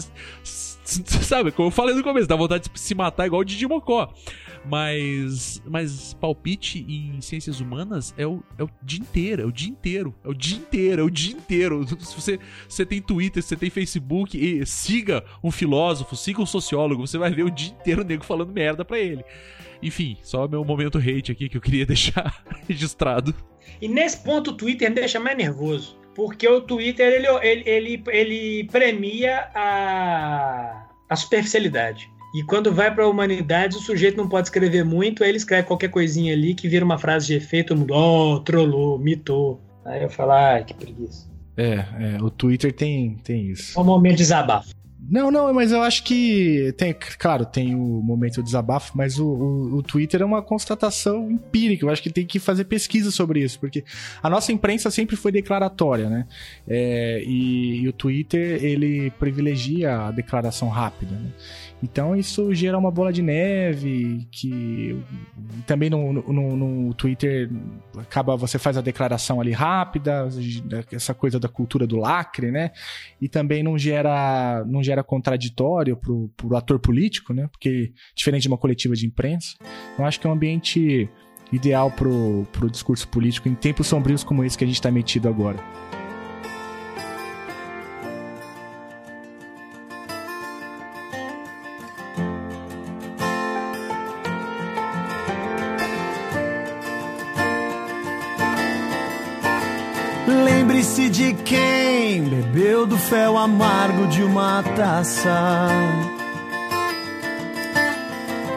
[0.83, 4.11] Sabe, como eu falei no começo, dá vontade de se matar igual o Didi Mocó.
[4.64, 9.70] Mas, mas palpite em ciências humanas é o, é o dia inteiro, é o dia
[9.70, 11.86] inteiro, é o dia inteiro, é o dia inteiro.
[11.99, 12.39] Se você,
[12.70, 17.18] você tem Twitter, se você tem Facebook, e siga um filósofo, siga um sociólogo, você
[17.18, 19.24] vai ver o dia inteiro o nego falando merda pra ele.
[19.82, 23.34] Enfim, só meu momento hate aqui que eu queria deixar registrado.
[23.82, 25.99] E nesse ponto o Twitter me deixa mais nervoso.
[26.14, 32.12] Porque o Twitter ele, ele, ele, ele premia a, a superficialidade.
[32.34, 35.67] E quando vai para a humanidade, o sujeito não pode escrever muito, aí ele escreve
[35.67, 39.59] qualquer coisinha ali que vira uma frase de efeito, todo mundo, oh, trollou, mitou.
[39.84, 41.29] Aí eu falo, ai, que preguiça.
[41.57, 43.77] É, é, o Twitter tem, tem isso.
[43.77, 44.73] É um momento de desabafo.
[45.11, 49.25] Não, não, mas eu acho que tem, claro, tem o momento do desabafo, mas o,
[49.25, 51.84] o, o, Twitter é uma constatação empírica.
[51.84, 53.84] Eu acho que tem que fazer pesquisa sobre isso, porque
[54.23, 56.27] a nossa imprensa sempre foi declaratória, né?
[56.65, 61.32] É, e, e, o Twitter ele privilegia a declaração rápida, né?
[61.84, 65.01] Então isso gera uma bola de neve que
[65.65, 67.49] também no, no, no, Twitter
[67.97, 70.27] acaba você faz a declaração ali rápida,
[70.91, 72.71] essa coisa da cultura do lacre, né?
[73.19, 77.47] E também não gera não gera contraditório pro, pro ator político, né?
[77.51, 79.55] Porque diferente de uma coletiva de imprensa,
[79.97, 81.09] eu acho que é um ambiente
[81.51, 85.27] ideal pro, pro discurso político em tempos sombrios como esse que a gente está metido
[85.27, 85.57] agora.
[101.10, 105.68] De quem bebeu do fel amargo de uma taça.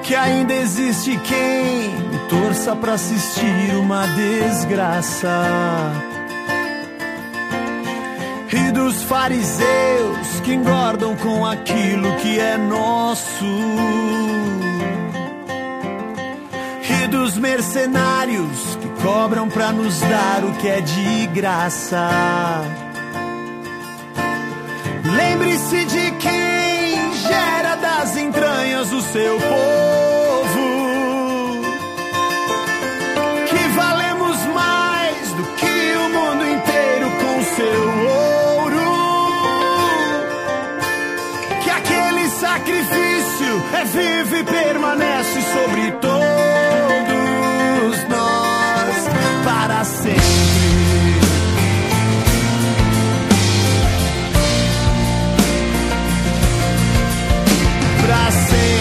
[0.02, 1.90] Que ainda existe quem
[2.28, 5.42] torça para assistir uma desgraça.
[8.52, 13.44] E dos fariseus que engordam com aquilo que é nosso
[17.04, 22.08] e dos mercenários que cobram pra nos dar o que é de graça.
[25.04, 30.64] Lembre-se de quem gera das entranhas o seu povo.
[33.46, 37.82] Que valemos mais do que o mundo inteiro com seu
[38.62, 38.90] ouro.
[41.62, 46.23] Que aquele sacrifício é vivo e permanece sobre todos.
[50.04, 50.20] Sempre.
[58.02, 58.74] Pra sempre.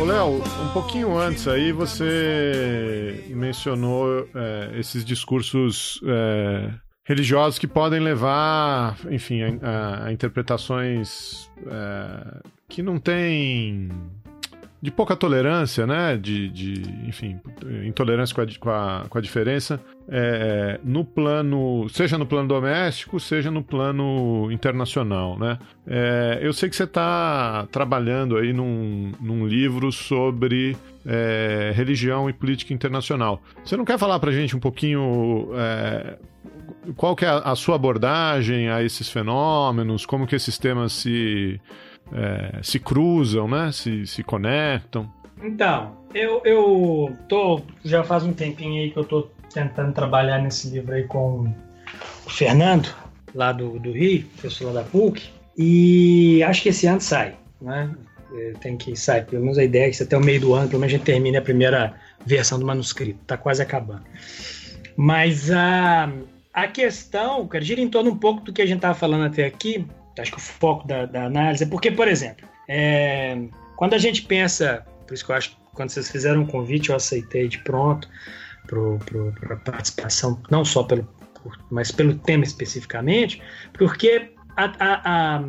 [0.00, 6.70] Ô Léo, um pouquinho antes aí você mencionou é, esses discursos é,
[7.04, 13.88] religiosos que podem levar, enfim, a, a, interpretações é, que não têm
[14.82, 16.16] de pouca tolerância, né?
[16.16, 17.40] De, de enfim,
[17.86, 23.20] intolerância com a, com a, com a diferença, é, no plano, seja no plano doméstico,
[23.20, 25.56] seja no plano internacional, né?
[25.86, 30.76] É, eu sei que você está trabalhando aí num, num livro sobre
[31.06, 33.40] é, religião e política internacional.
[33.64, 36.18] Você não quer falar para gente um pouquinho é,
[36.96, 40.04] qual que é a, sua abordagem a esses fenômenos?
[40.04, 41.60] Como que esses temas se,
[42.12, 43.70] é, se cruzam, né?
[43.72, 45.10] Se, se conectam?
[45.42, 50.68] Então, eu, eu tô já faz um tempinho aí que eu tô tentando trabalhar nesse
[50.70, 51.52] livro aí com
[52.26, 52.88] o Fernando,
[53.34, 57.90] lá do, do Rio, professor lá da PUC, e acho que esse ano sai, né?
[58.34, 60.66] É, tem que sair, pelo menos a ideia é que até o meio do ano,
[60.66, 64.04] pelo menos a gente termine a primeira versão do manuscrito, tá quase acabando.
[64.96, 66.10] Mas a,
[66.52, 69.46] a questão, cara, gira em torno um pouco do que a gente estava falando até
[69.46, 69.86] aqui,
[70.18, 73.38] acho que o foco da, da análise é porque, por exemplo, é,
[73.76, 76.90] quando a gente pensa, por isso que eu acho que quando vocês fizeram um convite,
[76.90, 78.08] eu aceitei de pronto
[78.66, 81.08] para participação, não só pelo,
[81.70, 83.42] mas pelo tema especificamente,
[83.72, 85.44] porque a, a, a,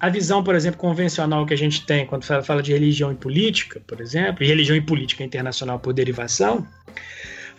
[0.00, 3.16] a, visão, por exemplo, convencional que a gente tem quando fala, fala de religião e
[3.16, 6.66] política, por exemplo, e religião e política internacional por derivação,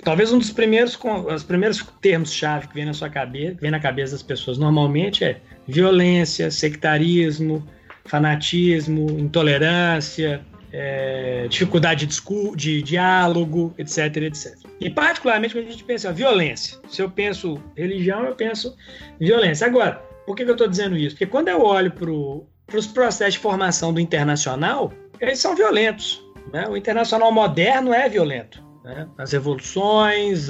[0.04, 0.98] Talvez um dos primeiros,
[1.34, 5.42] os primeiros termos-chave que vem na sua cabeça, vem na cabeça das pessoas normalmente é
[5.68, 7.68] violência, sectarismo,
[8.06, 10.42] fanatismo, intolerância,
[10.72, 12.22] é, dificuldade de,
[12.56, 14.56] de, diálogo, etc, etc.
[14.80, 16.78] E particularmente quando a gente pensa violência.
[16.90, 18.76] Se eu penso religião, eu penso
[19.20, 19.68] violência.
[19.68, 21.16] Agora, por que, que eu estou dizendo isso?
[21.16, 26.24] Porque quando eu olho para os processos de formação do internacional, eles são violentos.
[26.54, 26.68] Né?
[26.68, 28.67] O internacional moderno é violento.
[28.88, 29.08] Né?
[29.18, 30.48] As revoluções,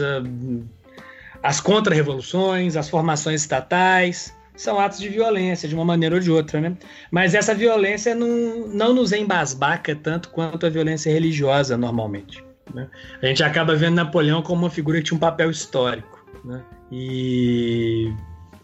[1.41, 6.61] as contra-revoluções, as formações estatais, são atos de violência, de uma maneira ou de outra,
[6.61, 6.75] né?
[7.11, 12.43] Mas essa violência não, não nos embasbaca tanto quanto a violência religiosa, normalmente.
[12.73, 12.87] Né?
[13.21, 16.63] A gente acaba vendo Napoleão como uma figura que tinha um papel histórico, né?
[16.91, 18.13] E...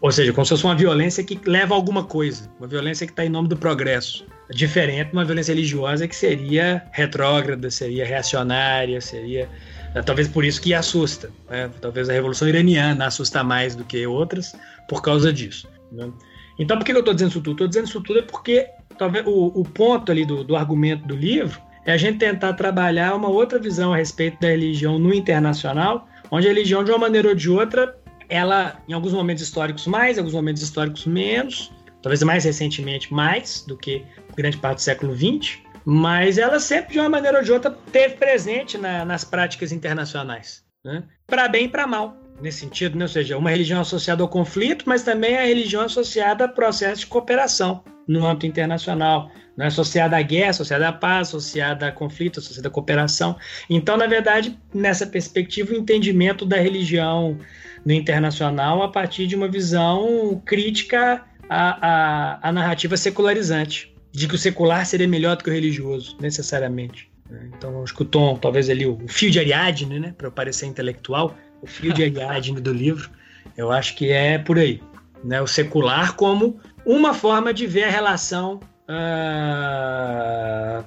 [0.04, 3.12] Ou seja, como se fosse uma violência que leva a alguma coisa, uma violência que
[3.14, 4.26] está em nome do progresso.
[4.50, 9.48] Diferente de uma violência religiosa que seria retrógrada, seria reacionária, seria.
[9.94, 11.30] É, talvez por isso que assusta.
[11.48, 11.70] Né?
[11.80, 14.54] Talvez a Revolução Iraniana assusta mais do que outras
[14.90, 15.66] por causa disso.
[15.90, 16.12] Né?
[16.58, 17.52] Então, por que eu estou dizendo isso tudo?
[17.52, 18.66] Estou dizendo isso tudo é porque
[18.98, 23.14] talvez o, o ponto ali do, do argumento do livro é a gente tentar trabalhar
[23.14, 27.28] uma outra visão a respeito da religião no internacional, onde a religião, de uma maneira
[27.28, 27.96] ou de outra,
[28.28, 31.72] ela, em alguns momentos históricos mais, em alguns momentos históricos menos,
[32.02, 34.04] talvez mais recentemente mais do que
[34.36, 38.14] grande parte do século XX, mas ela sempre, de uma maneira ou de outra, teve
[38.16, 41.04] presente na, nas práticas internacionais, né?
[41.26, 43.04] para bem e para mal, nesse sentido, né?
[43.04, 47.06] ou seja, uma religião associada ao conflito, mas também a religião associada a processos de
[47.06, 49.66] cooperação no âmbito internacional, né?
[49.66, 53.36] associada à guerra, associada à paz, associada a conflito, associada à cooperação.
[53.68, 57.38] Então, na verdade, nessa perspectiva, o entendimento da religião
[57.84, 64.36] no internacional a partir de uma visão crítica à, à, à narrativa secularizante de que
[64.36, 67.10] o secular seria melhor do que o religioso, necessariamente.
[67.56, 70.66] Então, acho que o Tom, talvez ali, o fio de Ariadne, né, para eu parecer
[70.66, 73.10] intelectual, o fio de Ariadne do livro,
[73.56, 74.80] eu acho que é por aí.
[75.24, 80.84] Né, o secular como uma forma de ver a relação uh,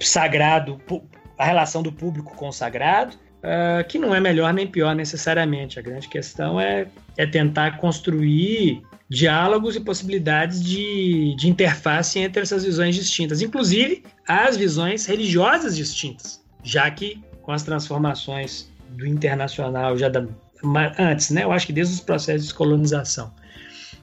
[0.00, 0.80] sagrado,
[1.38, 3.16] a relação do público com o sagrado,
[3.46, 5.78] uh, que não é melhor nem pior necessariamente.
[5.78, 12.64] A grande questão é, é tentar construir diálogos e possibilidades de, de interface entre essas
[12.64, 20.08] visões distintas, inclusive as visões religiosas distintas, já que com as transformações do internacional já
[20.08, 20.26] da,
[20.98, 21.44] antes, né?
[21.44, 23.32] Eu acho que desde os processos de colonização,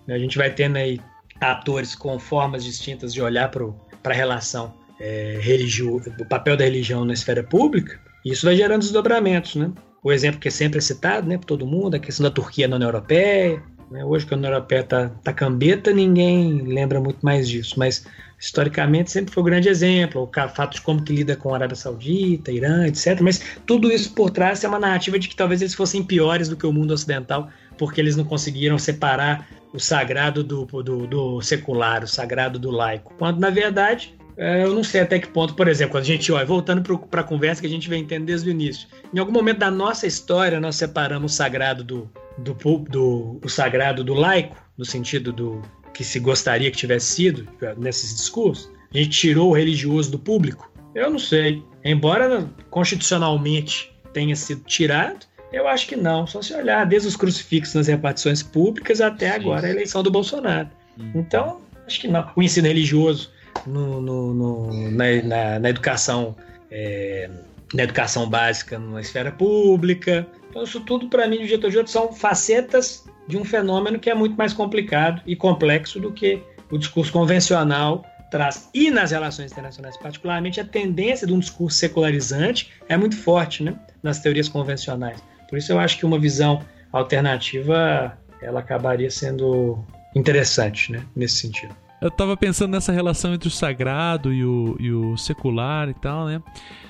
[0.08, 1.02] a gente vai tendo aí
[1.42, 3.66] atores com formas distintas de olhar para
[4.06, 8.00] a relação é, religio, do papel da religião na esfera pública,
[8.32, 9.72] isso vai gerando desdobramentos, né?
[10.04, 12.76] O exemplo que é sempre citado, né, por todo mundo, a questão da Turquia na
[12.76, 14.04] União Europeia, né?
[14.04, 18.06] Hoje que a União Europeia está tá cambeta, ninguém lembra muito mais disso, mas
[18.40, 21.76] historicamente sempre foi um grande exemplo, o fato de como que lida com a Arábia
[21.76, 23.22] Saudita, Irã, etc.
[23.22, 26.58] Mas tudo isso por trás é uma narrativa de que talvez eles fossem piores do
[26.58, 32.04] que o mundo ocidental, porque eles não conseguiram separar o sagrado do, do, do secular,
[32.04, 33.14] o sagrado do laico.
[33.18, 36.32] Quando, na verdade, é, eu não sei até que ponto, por exemplo, quando a gente,
[36.32, 39.32] olha, voltando para a conversa que a gente vem tendo desde o início, em algum
[39.32, 42.54] momento da nossa história nós separamos o sagrado do, do,
[42.90, 45.62] do o sagrado do laico, no sentido do
[45.94, 48.72] que se gostaria que tivesse sido nesses discursos.
[48.94, 50.72] A gente tirou o religioso do público?
[50.96, 51.64] Eu não sei.
[51.84, 56.26] Embora constitucionalmente tenha sido tirado, eu acho que não.
[56.26, 60.70] Só se olhar desde os crucifixos nas repartições públicas até agora a eleição do Bolsonaro.
[60.98, 61.12] Hum.
[61.16, 62.30] Então, acho que não.
[62.36, 63.32] O ensino religioso
[63.66, 66.36] no, no, no na, na, na, educação
[66.70, 67.30] é,
[67.74, 70.28] na educação básica na esfera pública.
[70.50, 74.14] Então, isso tudo, para mim, de jeito ou são facetas de um fenômeno que é
[74.14, 78.70] muito mais complicado e complexo do que o discurso convencional traz.
[78.74, 83.76] E nas relações internacionais, particularmente, a tendência de um discurso secularizante é muito forte né,
[84.02, 85.24] nas teorias convencionais.
[85.50, 89.84] Por isso, eu acho que uma visão alternativa ela acabaria sendo
[90.16, 91.76] interessante né, nesse sentido.
[92.04, 96.26] Eu estava pensando nessa relação entre o sagrado e o, e o secular e tal,
[96.26, 96.44] né?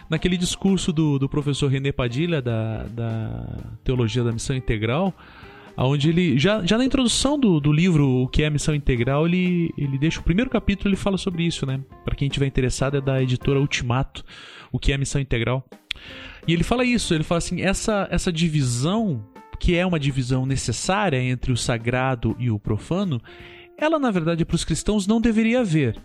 [0.10, 3.46] naquele discurso do, do professor René Padilha, da, da
[3.84, 5.14] Teologia da Missão Integral,
[5.78, 9.28] onde ele, já, já na introdução do, do livro O que é a Missão Integral,
[9.28, 11.80] ele, ele deixa o primeiro capítulo, ele fala sobre isso, né?
[12.04, 14.26] Para quem tiver interessado, é da editora Ultimato,
[14.72, 15.64] O que é a Missão Integral.
[16.48, 19.24] E ele fala isso, ele fala assim, essa, essa divisão,
[19.60, 23.22] que é uma divisão necessária entre o sagrado e o profano,
[23.84, 26.02] ela na verdade para os cristãos não deveria haver.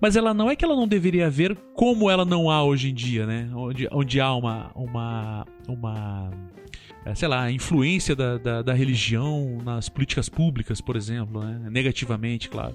[0.00, 2.94] Mas ela não é que ela não deveria haver como ela não há hoje em
[2.94, 3.48] dia, né?
[3.54, 6.30] Onde, onde há uma, uma, uma
[7.04, 11.68] é, sei lá, influência da, da, da, religião nas políticas públicas, por exemplo, né?
[11.70, 12.74] negativamente, claro.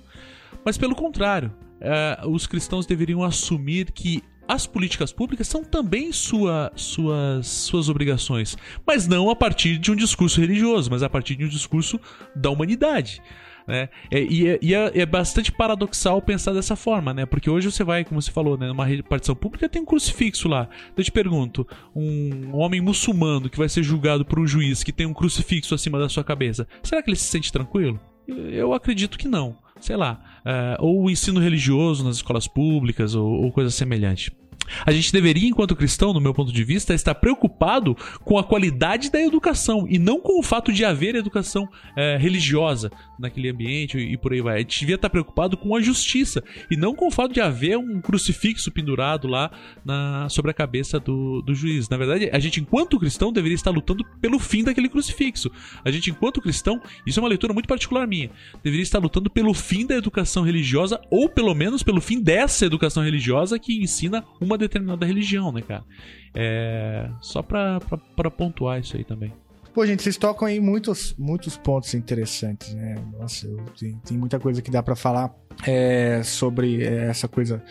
[0.65, 6.71] Mas pelo contrário, é, os cristãos deveriam assumir que as políticas públicas são também sua,
[6.75, 11.43] suas, suas obrigações, mas não a partir de um discurso religioso, mas a partir de
[11.43, 11.99] um discurso
[12.33, 13.21] da humanidade.
[13.67, 13.89] Né?
[14.09, 17.25] É, e, é, e é, é, bastante paradoxal pensar dessa forma, né?
[17.25, 20.69] Porque hoje você vai, como você falou, né, numa repartição pública tem um crucifixo lá.
[20.85, 24.93] Então eu te pergunto, um homem muçulmano que vai ser julgado por um juiz que
[24.93, 27.99] tem um crucifixo acima da sua cabeça, será que ele se sente tranquilo?
[28.27, 29.57] Eu acredito que não.
[29.79, 30.19] Sei lá.
[30.45, 34.31] Uh, ou o ensino religioso nas escolas públicas ou, ou coisa semelhante.
[34.85, 39.11] A gente deveria, enquanto cristão, no meu ponto de vista, estar preocupado com a qualidade
[39.11, 44.17] da educação e não com o fato de haver educação é, religiosa naquele ambiente e
[44.17, 44.55] por aí vai.
[44.55, 47.77] A gente devia estar preocupado com a justiça e não com o fato de haver
[47.77, 49.51] um crucifixo pendurado lá
[49.83, 51.89] na, sobre a cabeça do, do juiz.
[51.89, 55.51] Na verdade, a gente, enquanto cristão, deveria estar lutando pelo fim daquele crucifixo.
[55.83, 58.29] A gente, enquanto cristão, isso é uma leitura muito particular minha,
[58.63, 63.03] deveria estar lutando pelo fim da educação religiosa ou pelo menos pelo fim dessa educação
[63.03, 65.83] religiosa que ensina uma determinada religião, né, cara?
[66.35, 69.33] É, só pra, pra, pra pontuar isso aí também.
[69.73, 72.95] Pô, gente, vocês tocam em muitos, muitos pontos interessantes, né?
[73.19, 75.31] Nossa, eu, tem, tem muita coisa que dá para falar
[75.67, 77.63] é, sobre é, essa coisa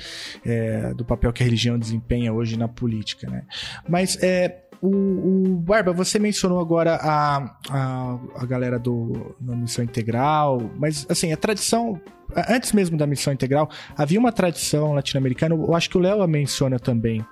[0.45, 3.43] é, do papel que a religião desempenha hoje na política, né?
[3.89, 9.85] Mas é, o, o Barba, você mencionou agora a, a, a galera do na Missão
[9.85, 12.01] Integral, mas assim, a tradição
[12.49, 16.79] antes mesmo da missão integral, havia uma tradição latino-americana, eu acho que o Léo menciona
[16.79, 17.25] também,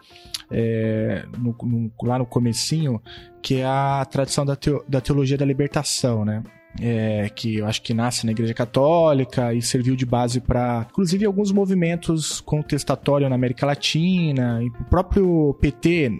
[0.50, 3.00] é, no, no, lá no comecinho,
[3.42, 6.42] que é a tradição da, teo, da teologia da libertação, né?
[6.80, 11.24] É, que eu acho que nasce na Igreja Católica e serviu de base para, inclusive,
[11.24, 16.10] alguns movimentos contestatórios na América Latina, e o próprio PT,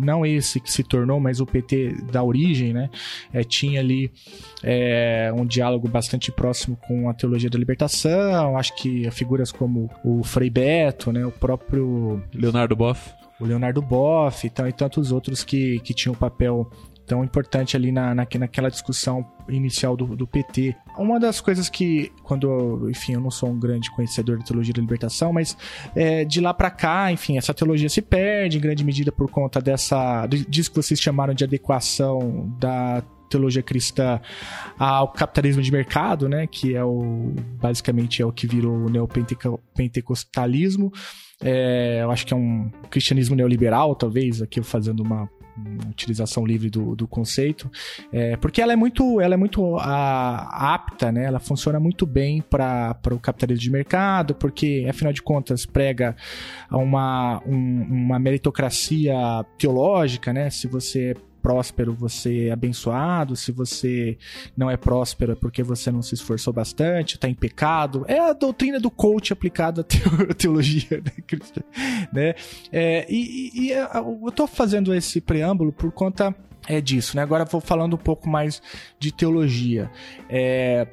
[0.00, 2.88] não esse que se tornou, mas o PT da origem, né,
[3.32, 4.10] é, tinha ali
[4.62, 8.56] é, um diálogo bastante próximo com a teologia da libertação.
[8.56, 14.46] Acho que figuras como o Frei Beto, né, o próprio Leonardo Boff o Leonardo Boff
[14.46, 16.68] e, e tantos outros que, que tinham um papel
[17.08, 20.76] tão importante ali na, na, naquela discussão inicial do, do PT.
[20.96, 24.80] Uma das coisas que, quando, enfim, eu não sou um grande conhecedor da teologia da
[24.80, 25.56] libertação, mas
[25.96, 29.60] é, de lá para cá, enfim, essa teologia se perde em grande medida por conta
[29.60, 34.20] dessa, disso que vocês chamaram de adequação da teologia cristã
[34.78, 40.90] ao capitalismo de mercado, né, que é o basicamente é o que virou o neopentecostalismo.
[41.42, 45.28] É, eu acho que é um cristianismo neoliberal, talvez, aqui fazendo uma
[45.88, 47.70] utilização livre do, do conceito,
[48.12, 51.24] é, porque ela é muito, ela é muito a, apta, né?
[51.24, 56.16] Ela funciona muito bem para o capitalismo de mercado, porque afinal de contas prega
[56.70, 59.14] uma, um, uma meritocracia
[59.58, 60.50] teológica, né?
[60.50, 61.14] Se você
[61.48, 63.34] próspero, você é abençoado.
[63.34, 64.18] Se você
[64.54, 68.04] não é próspero, é porque você não se esforçou bastante, está em pecado.
[68.06, 69.84] É a doutrina do coach aplicada à
[70.36, 71.62] teologia né, cristã.
[72.12, 72.34] Né?
[72.70, 76.34] É, e, e, eu estou fazendo esse preâmbulo por conta
[76.68, 77.22] é disso, né?
[77.22, 78.62] Agora vou falando um pouco mais
[78.98, 79.90] de teologia.
[80.28, 80.86] É,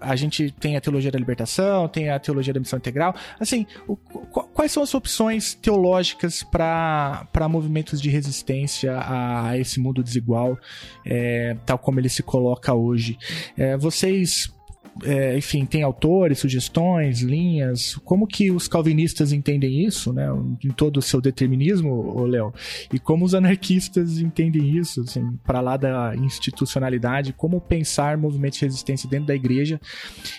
[0.00, 3.14] a gente tem a teologia da libertação, tem a teologia da missão integral.
[3.40, 10.58] Assim, o, quais são as opções teológicas para movimentos de resistência a esse mundo desigual,
[11.04, 13.18] é, tal como ele se coloca hoje?
[13.56, 14.53] É, vocês
[15.02, 17.96] é, enfim, tem autores, sugestões, linhas.
[18.04, 20.28] Como que os calvinistas entendem isso, né?
[20.62, 22.52] Em todo o seu determinismo, Léo?
[22.92, 28.64] E como os anarquistas entendem isso, assim, para lá da institucionalidade, como pensar movimentos de
[28.66, 29.80] resistência dentro da igreja.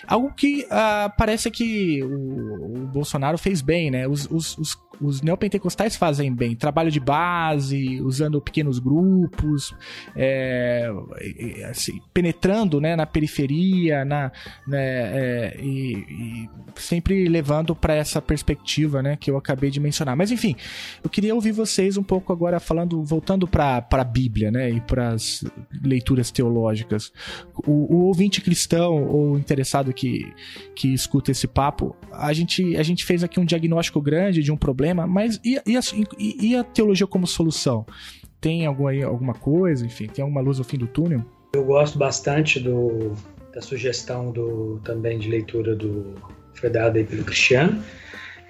[0.06, 4.08] Algo que ah, parece que o, o, Bolsonaro fez bem, né?
[4.08, 6.54] Os, os, os os neopentecostais fazem bem.
[6.54, 9.74] Trabalho de base, usando pequenos grupos,
[10.14, 10.90] é,
[11.70, 14.32] assim, penetrando né, na periferia, na,
[14.66, 20.16] né, é, e, e, sempre levando para essa perspectiva né, que eu acabei de mencionar.
[20.16, 20.56] Mas enfim,
[21.02, 25.10] eu queria ouvir vocês um pouco agora falando, voltando para a Bíblia né, e para
[25.10, 25.44] as
[25.82, 27.12] leituras teológicas.
[27.66, 30.32] O, o, ouvinte cristão ou interessado que,
[30.74, 34.56] que escuta esse papo, a gente, a gente fez aqui um diagnóstico grande de um
[34.56, 35.80] problema mas e, e, a,
[36.18, 37.86] e, e a teologia como solução?
[38.40, 41.24] Tem alguma, alguma coisa, enfim, tem alguma luz ao fim do túnel?
[41.54, 43.12] Eu gosto bastante do,
[43.56, 46.14] da sugestão do, também de leitura do
[46.52, 47.82] foi dada aí pelo Cristiano.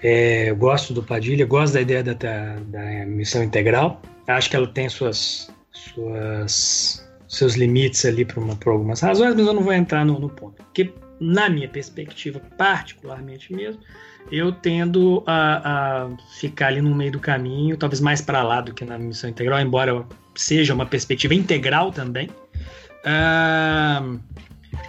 [0.03, 4.01] É, gosto do Padilha, gosto da ideia da, da, da, missão integral.
[4.27, 9.47] Acho que ela tem suas, suas seus limites ali por, uma, por algumas razões, mas
[9.47, 10.55] eu não vou entrar no, no ponto.
[10.57, 13.81] Porque, na minha perspectiva, particularmente mesmo,
[14.29, 18.73] eu tendo a, a, ficar ali no meio do caminho, talvez mais para lá do
[18.73, 20.05] que na missão integral, embora
[20.35, 22.29] seja uma perspectiva integral também,
[23.05, 24.19] uh,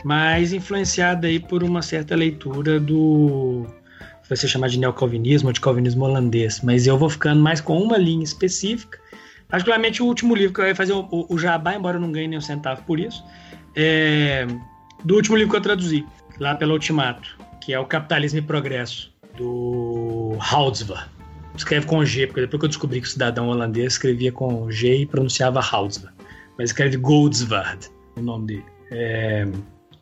[0.05, 3.66] mas influenciada aí por uma certa leitura do
[4.28, 7.81] vai ser chamado de neocalvinismo ou de calvinismo holandês, mas eu vou ficando mais com
[7.81, 8.98] uma linha específica.
[9.48, 12.28] Particularmente o último livro que eu ia fazer o, o Jabá, embora eu não ganhe
[12.28, 13.24] nem um centavo por isso,
[13.74, 14.47] é
[15.05, 16.05] do último livro que eu traduzi,
[16.39, 21.09] lá pelo Ultimato, que é o Capitalismo e Progresso, do Houdsva.
[21.56, 25.02] Escreve com G, porque depois que eu descobri que o cidadão holandês escrevia com G
[25.02, 26.12] e pronunciava Houdsva.
[26.56, 28.65] Mas escreve Goldsvard, o nome dele.
[28.90, 29.47] É,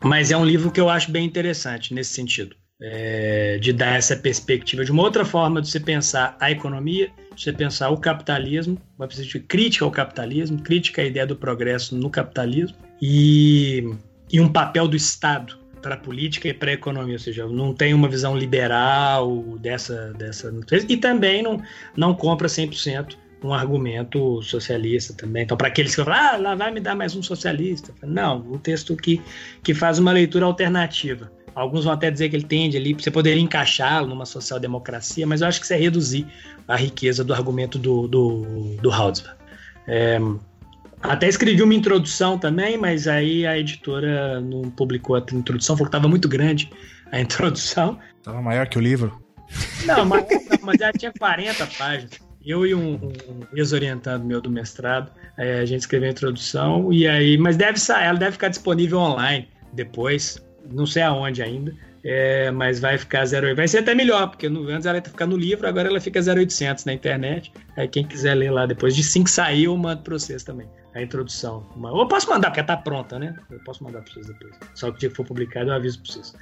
[0.02, 2.56] mas é um livro que eu acho bem interessante nesse sentido.
[2.78, 7.42] É, de dar essa perspectiva de uma outra forma de você pensar a economia, de
[7.42, 12.10] você pensar o capitalismo, uma perspectiva crítica ao capitalismo, crítica à ideia do progresso no
[12.10, 13.82] capitalismo e,
[14.30, 17.72] e um papel do Estado para a política e para a economia, ou seja, não
[17.72, 20.52] tem uma visão liberal dessa, dessa
[20.86, 21.62] e também não,
[21.96, 25.42] não compra 100% um argumento socialista também.
[25.44, 27.92] Então, para aqueles que falam, ah, lá vai me dar mais um socialista.
[28.02, 29.20] Não, um texto que,
[29.62, 31.30] que faz uma leitura alternativa.
[31.54, 35.48] Alguns vão até dizer que ele tende ali, você poderia encaixá-lo numa social-democracia, mas eu
[35.48, 36.26] acho que isso é reduzir
[36.68, 39.34] a riqueza do argumento do, do, do Haussmann.
[39.88, 40.18] É,
[41.00, 45.96] até escrevi uma introdução também, mas aí a editora não publicou a introdução, falou que
[45.96, 46.70] estava muito grande
[47.10, 47.98] a introdução.
[48.18, 49.18] Estava maior que o livro?
[49.84, 52.25] Não, mas, não, mas já tinha 40 páginas.
[52.46, 57.36] Eu e um, um ex-orientando meu do mestrado, a gente escreveu a introdução e aí,
[57.36, 60.40] mas deve sair, ela deve ficar disponível online depois,
[60.70, 61.74] não sei aonde ainda.
[62.08, 63.56] É, mas vai ficar 0,800.
[63.56, 66.22] Vai ser até melhor, porque no, antes ela ia ficar no livro, agora ela fica
[66.22, 67.52] 0,800 na internet.
[67.76, 70.68] Aí quem quiser ler lá depois, de 5 sair, eu mando para vocês também.
[70.94, 71.66] A introdução.
[71.76, 73.34] Ou eu posso mandar, porque tá pronta, né?
[73.50, 74.54] Eu posso mandar para vocês depois.
[74.76, 76.36] Só que o dia que for publicado eu aviso para vocês.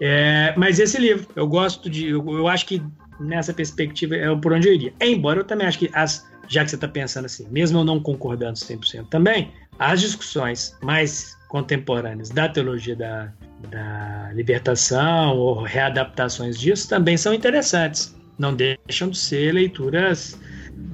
[0.00, 2.08] É, mas esse livro, eu gosto de.
[2.08, 2.82] Eu, eu, acho que
[3.18, 4.92] nessa perspectiva é por onde eu iria.
[5.00, 8.00] Embora eu também acho que, as, já que você está pensando assim, mesmo eu não
[8.00, 13.32] concordando 100% também, as discussões mais contemporâneas da teologia da,
[13.70, 18.16] da libertação ou readaptações disso também são interessantes.
[18.38, 20.38] Não deixam de ser leituras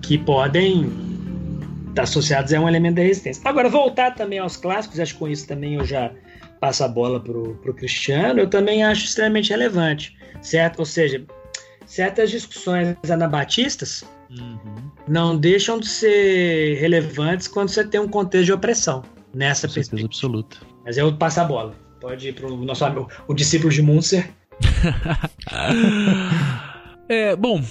[0.01, 0.91] que podem
[1.91, 3.43] estar associadas a um elemento da resistência.
[3.45, 6.11] Agora, voltar também aos clássicos, acho que com isso também eu já
[6.65, 10.79] passo a bola para o Cristiano, eu também acho extremamente relevante, certo?
[10.79, 11.23] Ou seja,
[11.85, 14.91] certas discussões anabatistas uhum.
[15.07, 19.03] não deixam de ser relevantes quando você tem um contexto de opressão
[19.35, 20.09] nessa Com perspectiva.
[20.09, 20.57] absoluta.
[20.87, 21.75] Mas eu passo a bola.
[22.01, 24.31] Pode ir para o nosso amigo, o discípulo de Munzer.
[27.11, 27.63] é, bom,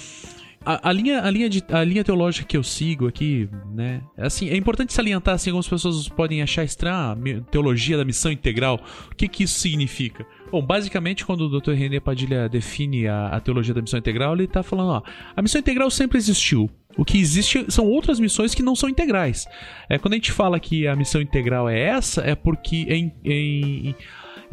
[0.65, 4.01] a, a, linha, a, linha de, a linha teológica que eu sigo aqui, né?
[4.17, 8.79] Assim, é importante salientar, assim, algumas pessoas podem achar estranha a teologia da missão integral.
[9.11, 10.25] O que, que isso significa?
[10.51, 11.71] Bom, basicamente, quando o Dr.
[11.71, 15.01] René Padilha define a, a teologia da missão integral, ele está falando, ó,
[15.35, 16.69] a missão integral sempre existiu.
[16.95, 19.47] O que existe são outras missões que não são integrais.
[19.89, 23.95] É, quando a gente fala que a missão integral é essa, é porque em, em,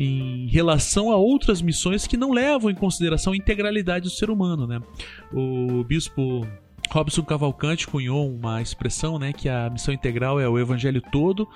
[0.03, 4.67] em relação a outras missões que não levam em consideração a integralidade do ser humano.
[4.67, 4.81] Né?
[5.31, 6.47] O bispo
[6.91, 11.47] Robson Cavalcante cunhou uma expressão né, que a missão integral é o evangelho todo,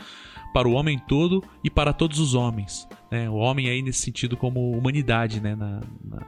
[0.52, 2.86] para o homem todo e para todos os homens.
[3.10, 3.30] Né?
[3.30, 5.56] O homem aí nesse sentido como humanidade, né?
[5.56, 6.26] na, na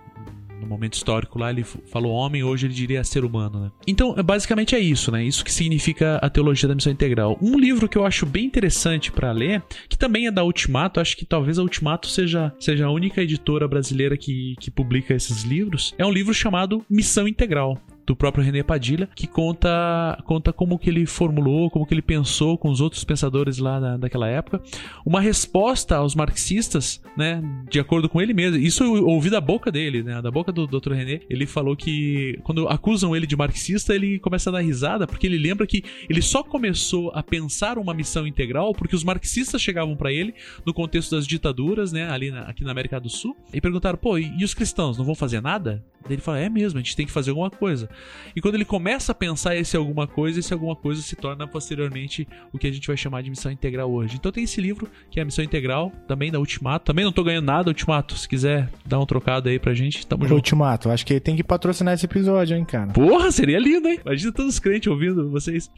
[0.60, 3.70] no momento histórico lá, ele falou homem, hoje ele diria ser humano, né?
[3.86, 5.24] Então, é, basicamente é isso, né?
[5.24, 7.38] Isso que significa a teologia da missão integral.
[7.40, 11.16] Um livro que eu acho bem interessante para ler, que também é da Ultimato, acho
[11.16, 15.94] que talvez a Ultimato seja, seja a única editora brasileira que, que publica esses livros,
[15.98, 20.88] é um livro chamado Missão Integral do próprio René Padilha, que conta, conta como que
[20.88, 24.62] ele formulou, como que ele pensou com os outros pensadores lá na, daquela época,
[25.04, 28.58] uma resposta aos marxistas, né, de acordo com ele mesmo.
[28.58, 30.92] Isso eu ouvi da boca dele, né, da boca do Dr.
[30.92, 31.20] René.
[31.28, 35.38] Ele falou que quando acusam ele de marxista, ele começa a dar risada, porque ele
[35.38, 40.12] lembra que ele só começou a pensar uma missão integral porque os marxistas chegavam para
[40.12, 40.34] ele
[40.64, 44.16] no contexto das ditaduras, né, ali na, aqui na América do Sul, e perguntaram: "Pô,
[44.16, 46.96] e, e os cristãos não vão fazer nada?" Daí ele fala: "É mesmo, a gente
[46.96, 47.88] tem que fazer alguma coisa."
[48.34, 52.26] E quando ele começa a pensar esse alguma coisa, esse alguma coisa se torna posteriormente
[52.52, 54.16] o que a gente vai chamar de missão integral hoje.
[54.16, 56.84] Então tem esse livro, que é a missão integral, também da Ultimato.
[56.84, 58.16] Também não tô ganhando nada, Ultimato.
[58.16, 60.36] Se quiser dar um trocado aí pra gente, tamo junto.
[60.36, 62.92] Ultimato, acho que tem que patrocinar esse episódio, hein, cara.
[62.92, 64.00] Porra, seria lindo, hein?
[64.04, 65.70] Imagina todos os crentes ouvindo vocês.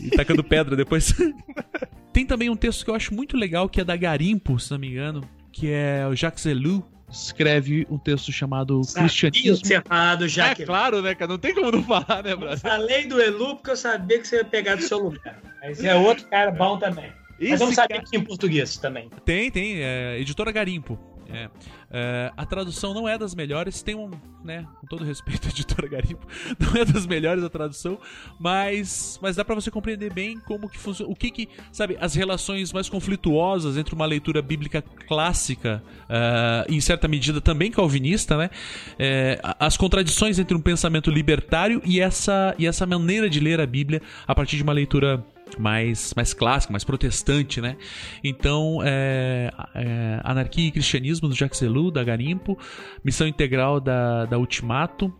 [0.00, 1.14] E tacando pedra depois.
[2.12, 4.78] tem também um texto que eu acho muito legal, que é da Garimpo, se não
[4.78, 5.22] me engano,
[5.52, 9.62] que é o Jacques Ellul, escreve um texto chamado sabia Cristianismo.
[9.62, 10.64] Tinha falado já é que...
[10.64, 11.30] claro, né, cara?
[11.30, 12.68] Não tem como não falar, né, Brasil?
[12.68, 15.38] Falei do Elu porque eu sabia que você ia pegar do seu lugar.
[15.62, 17.12] Mas é outro cara bom também.
[17.38, 18.04] Esse Mas eu não sabia cara...
[18.04, 19.10] que tinha em português também.
[19.24, 19.82] Tem, tem.
[19.82, 20.98] É, editora Garimpo.
[21.32, 21.48] É.
[21.94, 24.10] É, a tradução não é das melhores, tem um,
[24.42, 26.26] né, com todo respeito editora Garimpo,
[26.58, 27.98] não é das melhores a tradução,
[28.38, 32.14] mas, mas dá para você compreender bem como que funciona, o que que, sabe, as
[32.14, 38.50] relações mais conflituosas entre uma leitura bíblica clássica, uh, em certa medida também calvinista, né,
[38.98, 43.66] é, as contradições entre um pensamento libertário e essa, e essa maneira de ler a
[43.66, 45.24] Bíblia a partir de uma leitura
[45.60, 47.76] mais, mais clássica, mais protestante, né?
[48.22, 52.58] Então, é, é, Anarquia e Cristianismo do Jacques Ellul, da Garimpo,
[53.04, 55.12] Missão Integral da, da Ultimato.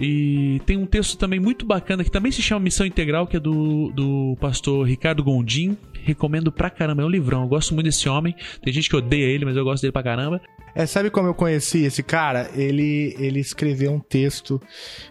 [0.00, 3.40] E tem um texto também muito bacana que também se chama Missão Integral, que é
[3.40, 5.76] do, do pastor Ricardo Gondim.
[6.04, 7.42] Recomendo pra caramba, é um livrão.
[7.42, 8.34] Eu gosto muito desse homem.
[8.62, 10.40] Tem gente que odeia ele, mas eu gosto dele pra caramba.
[10.74, 12.50] É, sabe como eu conheci esse cara?
[12.54, 14.60] Ele, ele escreveu um texto,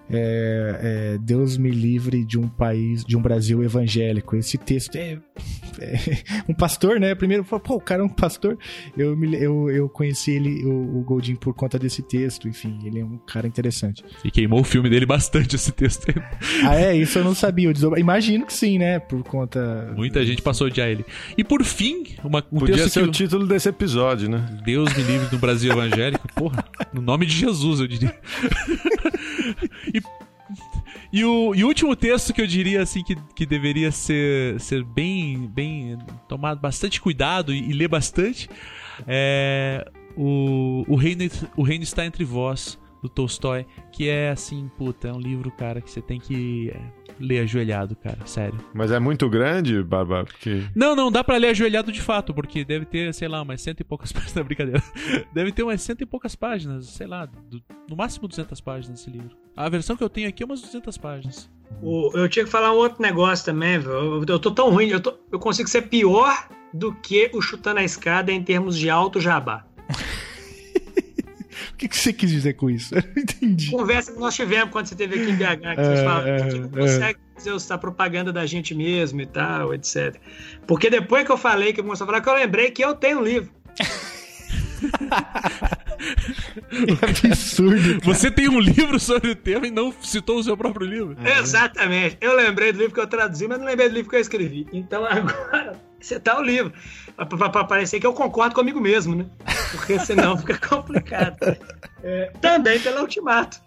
[0.09, 4.35] é, é, Deus me livre de um país, de um Brasil evangélico.
[4.35, 5.17] Esse texto é,
[5.79, 5.99] é
[6.47, 7.13] um pastor, né?
[7.15, 8.57] Primeiro, pô, o cara é um pastor.
[8.97, 12.47] Eu, me, eu, eu conheci ele, o, o Goldin, por conta desse texto.
[12.47, 14.03] Enfim, ele é um cara interessante.
[14.23, 16.07] E queimou o filme dele bastante esse texto.
[16.63, 16.95] ah, é?
[16.95, 17.67] Isso eu não sabia.
[17.69, 18.99] Eu imagino que sim, né?
[18.99, 19.93] Por conta.
[19.95, 21.05] Muita gente passou a odiar ele.
[21.37, 23.09] E por fim, uma, um Podia texto ser que...
[23.09, 24.45] o título desse episódio, né?
[24.63, 28.19] Deus me livre do Brasil evangélico, porra, no nome de Jesus, eu diria.
[29.93, 30.01] e,
[31.11, 34.83] e, o, e o último texto que eu diria assim que, que deveria ser, ser
[34.83, 35.97] bem, bem
[36.27, 38.49] tomado bastante cuidado e, e ler bastante
[39.07, 45.07] é o, o, reino, o reino está entre vós do Tolstói, que é assim, puta,
[45.09, 46.79] é um livro, cara, que você tem que é,
[47.19, 48.57] ler ajoelhado, cara, sério.
[48.73, 50.63] Mas é muito grande, Barba, porque...
[50.75, 53.81] Não, não, dá pra ler ajoelhado de fato, porque deve ter, sei lá, umas cento
[53.81, 54.81] e poucas páginas, brincadeira.
[55.33, 59.09] Deve ter umas cento e poucas páginas, sei lá, do- no máximo 200 páginas esse
[59.09, 59.35] livro.
[59.55, 61.49] A versão que eu tenho aqui é umas 200 páginas.
[61.81, 63.91] O- eu tinha que falar um outro negócio também, velho.
[63.93, 67.79] Eu, eu tô tão ruim, eu, tô- eu consigo ser pior do que o chutando
[67.79, 69.65] a escada em termos de alto jabá.
[71.73, 72.93] O que, que você quis dizer com isso?
[72.95, 73.71] Eu não entendi.
[73.71, 76.35] Conversa que nós tivemos quando você esteve aqui em BH, que É, você fala, é,
[76.35, 76.81] a gente não é.
[76.81, 80.15] consegue fazer essa propaganda da gente mesmo e tal, etc.
[80.65, 83.19] Porque depois que eu falei, que começou a falar, que eu lembrei que eu tenho
[83.19, 83.49] um livro.
[87.23, 87.99] Absurdo.
[88.03, 91.15] Você tem um livro sobre o tema e não citou o seu próprio livro?
[91.39, 92.17] Exatamente.
[92.21, 94.67] Eu lembrei do livro que eu traduzi, mas não lembrei do livro que eu escrevi.
[94.71, 96.73] Então agora você tá o livro.
[97.51, 99.25] Pra parecer que eu concordo comigo mesmo, né?
[99.71, 101.37] Porque senão fica complicado.
[102.03, 103.59] É, também pelo ultimato.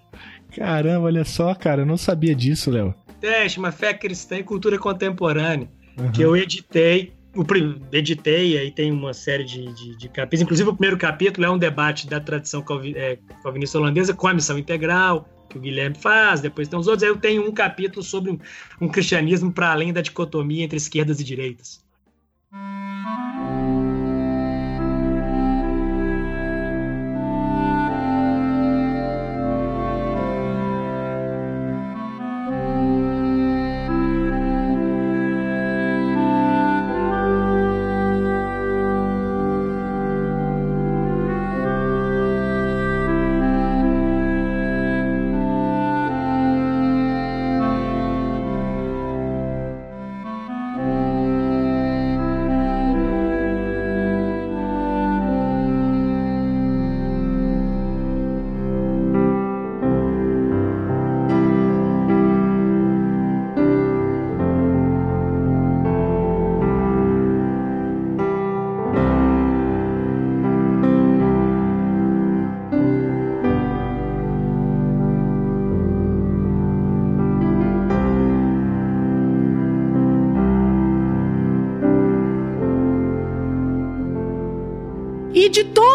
[0.56, 2.94] Caramba, olha só, cara, eu não sabia disso, Léo.
[3.20, 5.68] Teste, uma fé cristã e cultura contemporânea.
[5.98, 6.10] Uhum.
[6.12, 7.12] Que eu editei.
[7.36, 7.44] O,
[7.92, 10.42] editei, aí tem uma série de, de, de capítulos.
[10.42, 14.34] Inclusive, o primeiro capítulo é um debate da tradição calvi- é, calvinista holandesa com a
[14.34, 16.40] missão integral, que o Guilherme faz.
[16.40, 17.04] Depois tem os outros.
[17.04, 18.38] Aí eu tenho um capítulo sobre um,
[18.80, 21.84] um cristianismo para além da dicotomia entre esquerdas e direitas.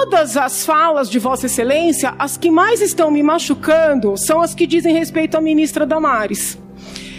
[0.05, 4.67] Todas as falas de Vossa Excelência, as que mais estão me machucando são as que
[4.67, 6.59] dizem respeito à ministra Damares.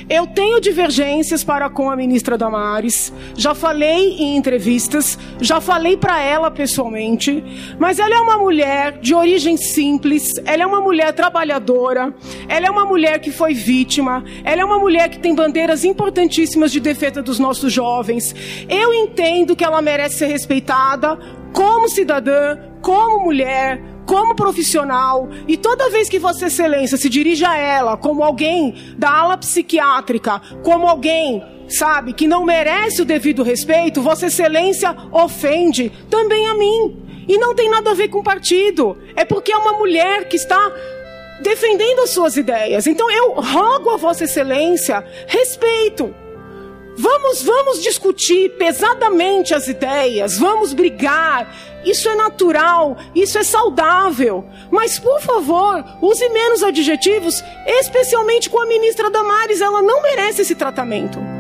[0.09, 6.23] Eu tenho divergências para com a ministra Damares, já falei em entrevistas, já falei para
[6.23, 7.43] ela pessoalmente,
[7.77, 12.15] mas ela é uma mulher de origem simples, ela é uma mulher trabalhadora,
[12.49, 16.71] ela é uma mulher que foi vítima, ela é uma mulher que tem bandeiras importantíssimas
[16.71, 18.33] de defesa dos nossos jovens.
[18.69, 21.19] Eu entendo que ela merece ser respeitada
[21.57, 27.57] como cidadã, como mulher, como profissional, e toda vez que Vossa Excelência se dirige a
[27.57, 34.03] ela como alguém da ala psiquiátrica, como alguém, sabe, que não merece o devido respeito,
[34.03, 37.03] Vossa Excelência ofende também a mim.
[37.27, 38.97] E não tem nada a ver com partido.
[39.16, 40.61] É porque é uma mulher que está
[41.41, 42.87] defendendo as suas ideias.
[42.87, 46.15] Então eu rogo a Vossa Excelência respeito.
[46.98, 51.55] Vamos, vamos discutir pesadamente as ideias, vamos brigar.
[51.85, 54.44] Isso é natural, isso é saudável.
[54.70, 59.60] Mas, por favor, use menos adjetivos, especialmente com a ministra Damares.
[59.60, 61.36] Ela não merece esse tratamento.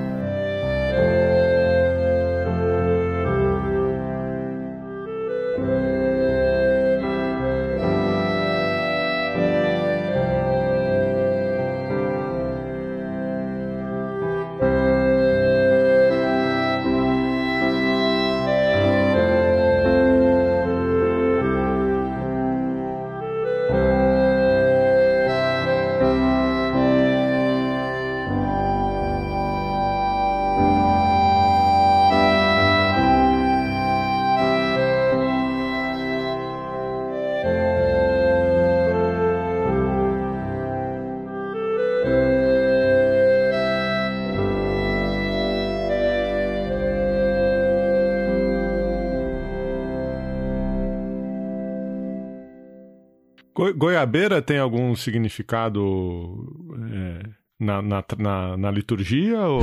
[53.76, 56.52] Goiabeira tem algum significado
[56.92, 57.28] é,
[57.60, 59.60] na, na, na, na liturgia ou,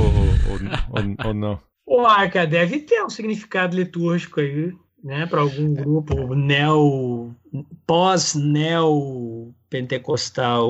[0.90, 1.60] ou- ou não?
[1.86, 4.72] O Arca deve ter um significado litúrgico aí,
[5.02, 7.34] né, para algum grupo neo
[7.86, 10.68] pós-neo pentecostal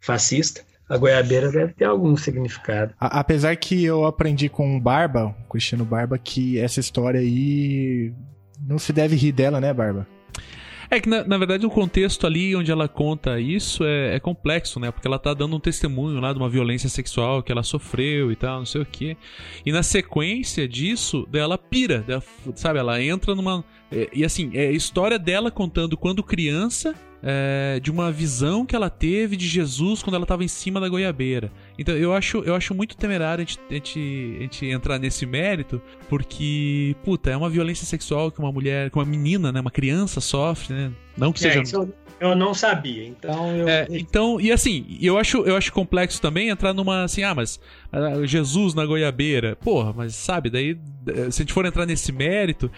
[0.00, 0.62] fascista.
[0.88, 2.92] A goiabeira deve ter algum significado.
[2.98, 8.12] A- apesar que eu aprendi com o Barba, o Cristiano Barba, que essa história aí
[8.60, 10.06] não se deve rir dela, né, Barba?
[10.90, 14.80] É que, na, na, verdade, o contexto ali onde ela conta isso é, é, complexo,
[14.80, 14.90] né?
[14.90, 18.36] Porque ela tá dando um testemunho lá de uma violência sexual que ela sofreu e
[18.36, 19.16] tal, não sei o quê.
[19.64, 22.22] E na sequência disso, ela pira, dela,
[22.56, 22.80] sabe?
[22.80, 23.64] Ela entra numa.
[23.92, 26.92] É, e assim, é a história dela contando quando criança
[27.22, 30.88] é, de uma visão que ela teve de Jesus quando ela estava em cima da
[30.88, 31.50] goiabeira.
[31.78, 35.26] Então eu acho, eu acho muito temerário a gente, a, gente, a gente, entrar nesse
[35.26, 39.70] mérito, porque, puta, é uma violência sexual que uma mulher, que uma menina, né, uma
[39.70, 40.92] criança sofre, né?
[41.16, 41.76] Não que é, seja.
[41.76, 43.66] Eu, eu não sabia, então eu...
[43.66, 47.58] é, então e assim eu acho eu acho complexo também entrar numa assim ah mas
[47.90, 50.78] ah, Jesus na goiabeira porra mas sabe daí
[51.30, 52.70] se a gente for entrar nesse mérito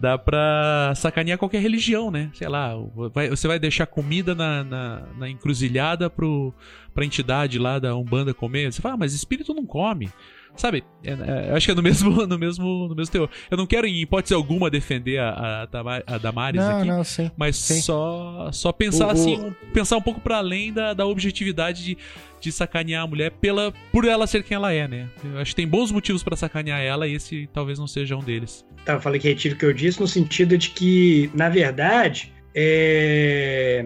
[0.00, 2.30] dá pra sacanear qualquer religião, né?
[2.32, 2.72] Sei lá,
[3.12, 6.54] vai, você vai deixar comida na, na, na, encruzilhada pro,
[6.94, 8.72] pra entidade lá da Umbanda comer.
[8.72, 10.10] Você fala, ah, mas espírito não come.
[10.56, 10.84] Sabe?
[11.02, 13.30] É, é, acho que é no mesmo, no mesmo, no mesmo teor.
[13.50, 16.88] Eu não quero, em hipótese alguma, defender a, a, a Damares não, aqui.
[16.88, 17.80] Não, sim, mas sim.
[17.80, 19.54] só só pensar o, assim, o...
[19.72, 21.98] pensar um pouco para além da, da objetividade de,
[22.40, 25.08] de sacanear a mulher pela, por ela ser quem ela é, né?
[25.24, 28.22] Eu acho que tem bons motivos para sacanear ela e esse talvez não seja um
[28.22, 28.64] deles.
[28.84, 32.32] Tá, eu falei que retiro o que eu disse no sentido de que, na verdade,
[32.54, 33.84] é...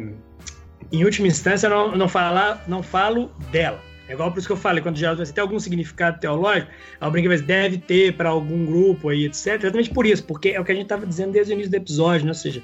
[0.92, 4.52] em última instância, eu não, não, falar, não falo dela é igual por isso que
[4.52, 6.70] eu falei, quando já tem algum significado teológico,
[7.00, 9.62] a brinca deve ter para algum grupo aí, etc.
[9.62, 11.76] Exatamente por isso, porque é o que a gente estava dizendo desde o início do
[11.76, 12.30] episódio, né?
[12.30, 12.62] ou seja,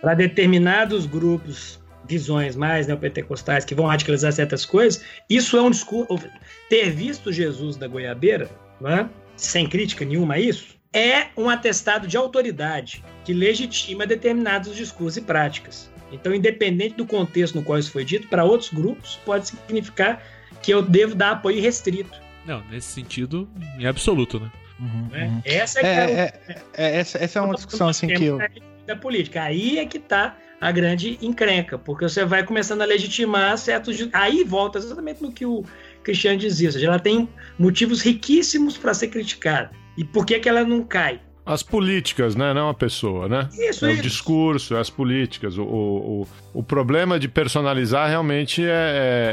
[0.00, 6.28] para determinados grupos, visões mais neopentecostais que vão radicalizar certas coisas, isso é um discurso.
[6.68, 8.50] Ter visto Jesus da goiabeira,
[8.80, 9.08] né?
[9.36, 15.20] sem crítica nenhuma a isso, é um atestado de autoridade que legitima determinados discursos e
[15.20, 15.88] práticas.
[16.10, 20.20] Então, independente do contexto no qual isso foi dito, para outros grupos pode significar
[20.62, 22.18] que eu devo dar apoio restrito.
[22.46, 24.50] Não, nesse sentido, em absoluto, né?
[24.78, 25.26] Uhum, né?
[25.26, 25.42] uhum.
[25.44, 26.10] Essa é, é,
[26.48, 28.38] é, é, essa, essa é uma discussão assim que eu.
[28.86, 29.42] Da política.
[29.42, 34.08] Aí é que tá a grande encrenca, porque você vai começando a legitimar certos.
[34.12, 35.64] Aí volta exatamente no que o
[36.02, 37.28] Cristiano dizia, ou seja, ela tem
[37.58, 39.70] motivos riquíssimos para ser criticada.
[39.96, 41.20] E por que, que ela não cai?
[41.50, 42.54] As políticas, né?
[42.54, 43.48] Não a pessoa, né?
[43.52, 44.00] Isso, é isso.
[44.00, 45.58] o discurso, é as políticas.
[45.58, 48.68] O, o, o problema de personalizar realmente é,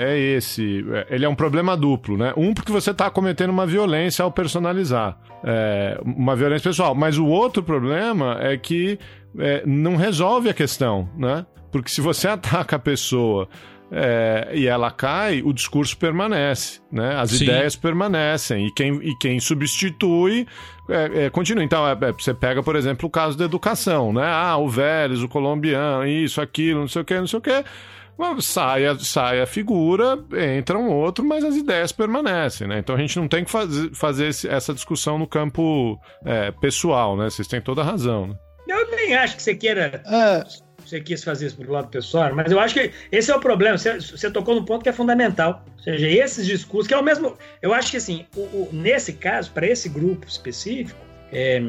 [0.02, 0.84] é, é, esse.
[1.12, 2.34] Ele é um problema duplo, né?
[2.36, 5.16] Um, porque você está cometendo uma violência ao personalizar.
[5.44, 6.96] É, uma violência pessoal.
[6.96, 8.98] Mas o outro problema é que
[9.38, 11.46] é, não resolve a questão, né?
[11.72, 13.48] Porque se você ataca a pessoa
[13.92, 17.16] é, e ela cai, o discurso permanece, né?
[17.16, 17.46] As Sim.
[17.46, 20.46] ideias permanecem e quem, e quem substitui
[20.90, 21.64] é, é, continua.
[21.64, 24.26] Então, é, é, você pega, por exemplo, o caso da educação, né?
[24.26, 27.64] Ah, o Vélez, o colombiano, isso, aquilo, não sei o que, não sei o que.
[28.42, 30.18] Sai a, sai a figura,
[30.58, 32.80] entra um outro, mas as ideias permanecem, né?
[32.80, 37.16] Então a gente não tem que faz, fazer esse, essa discussão no campo é, pessoal,
[37.16, 37.30] né?
[37.30, 38.36] Vocês têm toda a razão, né?
[38.68, 40.02] Eu nem acho que você queira
[40.88, 43.78] você quis fazer isso pro lado pessoal, mas eu acho que esse é o problema.
[43.78, 45.66] Você, você, tocou no ponto que é fundamental.
[45.78, 47.38] Ou seja, esses discursos, que é o mesmo.
[47.62, 51.00] Eu acho que, assim, o, o, nesse caso, para esse grupo específico,
[51.32, 51.62] é,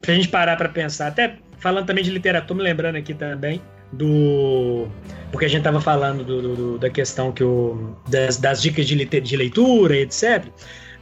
[0.00, 3.62] pra gente parar para pensar, até falando também de literatura, me lembrando aqui também
[3.92, 4.88] do.
[5.30, 9.04] Porque a gente estava falando do, do, da questão que o, das, das dicas de,
[9.04, 10.44] de leitura, etc.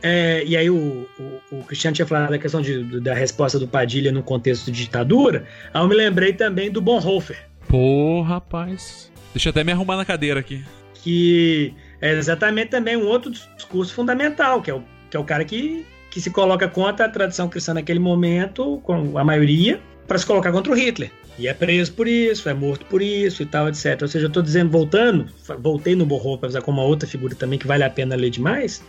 [0.03, 3.67] É, e aí o, o, o, Cristiano tinha falado da questão de, da resposta do
[3.67, 5.45] Padilha no contexto de ditadura.
[5.75, 7.49] Aí eu me lembrei também do Bonhoeffer.
[7.69, 9.11] Pô, rapaz.
[9.35, 10.65] Deixa eu até me arrumar na cadeira aqui.
[10.95, 15.45] Que é exatamente também um outro discurso fundamental, que é o, que é o cara
[15.45, 20.27] que, que se coloca contra a tradição cristã naquele momento, com a maioria, para se
[20.27, 21.11] colocar contra o Hitler.
[21.39, 24.01] E é preso por isso, é morto por isso e tal, etc.
[24.03, 25.29] Ou seja, eu estou dizendo, voltando,
[25.61, 28.83] voltei no Bonhoeffer com uma outra figura também que vale a pena ler demais,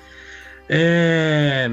[0.69, 1.69] é,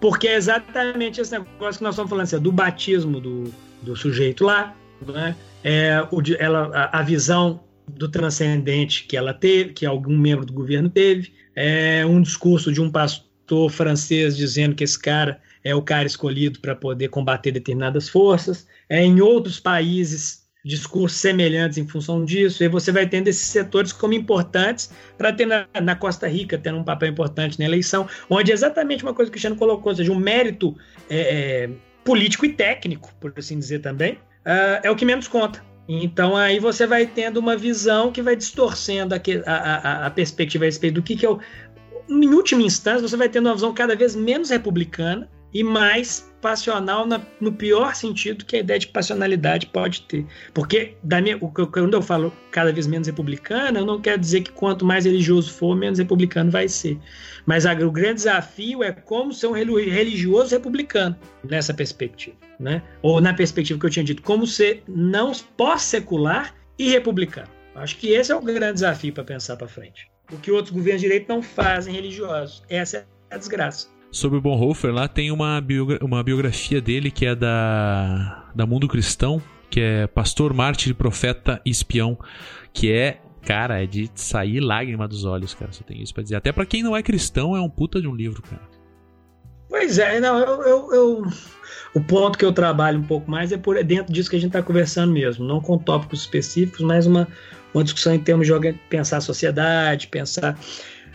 [0.00, 4.44] porque é exatamente esse negócio que nós estamos falando, assim, do batismo do, do sujeito
[4.44, 4.76] lá,
[5.06, 5.36] né?
[5.62, 10.52] é, o, ela, a, a, visão do transcendente que ela teve, que algum membro do
[10.52, 15.82] governo teve, é um discurso de um pastor francês dizendo que esse cara é o
[15.82, 18.66] cara escolhido para poder combater determinadas forças.
[18.88, 23.90] É, em outros países, discursos semelhantes em função disso, e você vai tendo esses setores
[23.90, 28.50] como importantes para ter na, na, Costa Rica, tendo um papel importante na eleição, onde
[28.50, 30.76] é exatamente uma coisa que o Cristiano colocou, ou seja, um mérito
[31.08, 31.70] é, é,
[32.04, 35.64] político e técnico, por assim dizer também, uh, é o que menos conta.
[35.88, 40.66] Então aí você vai tendo uma visão que vai distorcendo a, a, a perspectiva a
[40.66, 41.40] respeito do que, que é o.
[42.10, 47.06] Em última instância, você vai tendo uma visão cada vez menos republicana e mais passional
[47.06, 50.24] na, no pior sentido que a ideia de passionalidade pode ter.
[50.54, 54.52] Porque da minha, quando eu falo cada vez menos republicana, eu não quero dizer que
[54.52, 56.98] quanto mais religioso for, menos republicano vai ser.
[57.46, 62.36] Mas a, o grande desafio é como ser um religioso republicano nessa perspectiva.
[62.58, 62.82] Né?
[63.02, 67.48] Ou na perspectiva que eu tinha dito, como ser não pós-secular e republicano.
[67.74, 70.10] Acho que esse é o grande desafio para pensar para frente.
[70.32, 72.62] O que outros governos de direito não fazem religiosos.
[72.68, 72.98] Essa
[73.30, 73.88] é a desgraça.
[74.10, 78.88] Sobre o Bonhoeffer, lá tem uma, biogra uma biografia dele que é da, da Mundo
[78.88, 82.18] Cristão, que é Pastor, Mártir, Profeta e Espião,
[82.72, 86.36] que é, cara, é de sair lágrima dos olhos, cara, só tem isso pra dizer.
[86.36, 88.62] Até para quem não é cristão, é um puta de um livro, cara.
[89.68, 91.22] Pois é, não, eu, eu, eu,
[91.94, 94.38] o ponto que eu trabalho um pouco mais é por é dentro disso que a
[94.38, 97.28] gente está conversando mesmo, não com tópicos específicos, mas uma,
[97.74, 100.58] uma discussão em termos de pensar a sociedade, pensar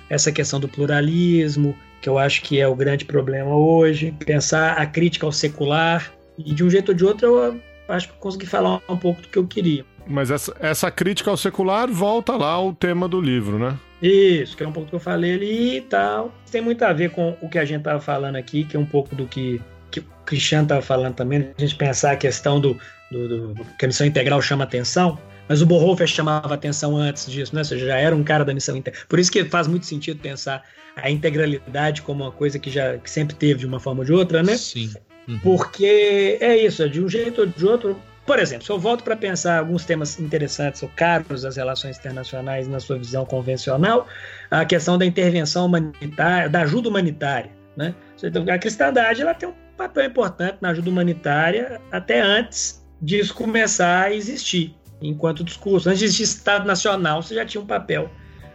[0.07, 4.85] essa questão do pluralismo, que eu acho que é o grande problema hoje, pensar a
[4.85, 8.81] crítica ao secular, e de um jeito ou de outro eu acho que consegui falar
[8.89, 9.85] um pouco do que eu queria.
[10.05, 13.79] Mas essa, essa crítica ao secular volta lá ao tema do livro, né?
[14.01, 16.33] Isso, que é um pouco do que eu falei ali e tal.
[16.51, 18.85] Tem muito a ver com o que a gente estava falando aqui, que é um
[18.85, 22.77] pouco do que, que o Cristiano estava falando também, a gente pensar a questão do,
[23.09, 25.17] do, do, que a missão integral chama atenção.
[25.47, 27.61] Mas o Bonhoeffer chamava atenção antes disso, né?
[27.61, 29.05] Ou seja, já era um cara da missão integral.
[29.07, 30.63] Por isso que faz muito sentido pensar
[30.95, 34.13] a integralidade como uma coisa que já que sempre teve de uma forma ou de
[34.13, 34.55] outra, né?
[34.55, 34.91] Sim.
[35.27, 35.39] Uhum.
[35.39, 37.99] Porque é isso, de um jeito ou de outro.
[38.25, 42.67] Por exemplo, se eu volto para pensar alguns temas interessantes ou caros das relações internacionais
[42.69, 44.07] na sua visão convencional,
[44.49, 47.93] a questão da intervenção humanitária, da ajuda humanitária, né?
[48.49, 54.13] A cristandade ela tem um papel importante na ajuda humanitária até antes disso começar a
[54.13, 55.89] existir enquanto discurso.
[55.89, 58.09] Antes de existir Estado Nacional, você já tinha um papel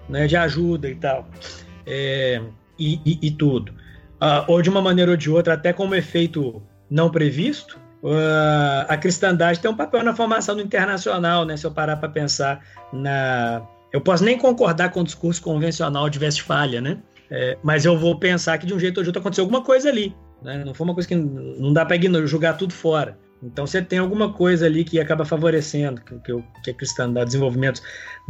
[0.08, 1.28] né, de ajuda e tal
[1.88, 2.42] é,
[2.78, 3.72] e, e, e, tudo.
[4.20, 8.96] Uh, ou de uma maneira ou de outra, até como efeito não previsto, uh, a
[8.96, 11.56] cristandade tem um papel na formação do internacional, né?
[11.56, 12.60] Se eu parar para pensar
[12.92, 13.62] na.
[13.92, 16.98] Eu posso nem concordar com o discurso convencional de Westfália, né?
[17.30, 19.88] É, mas eu vou pensar que de um jeito ou de outro aconteceu alguma coisa
[19.88, 20.14] ali.
[20.42, 20.62] Né?
[20.64, 23.18] Não foi uma coisa que não dá para jogar tudo fora.
[23.42, 27.82] Então você tem alguma coisa ali que acaba favorecendo que, que, que a cristandade, desenvolvimentos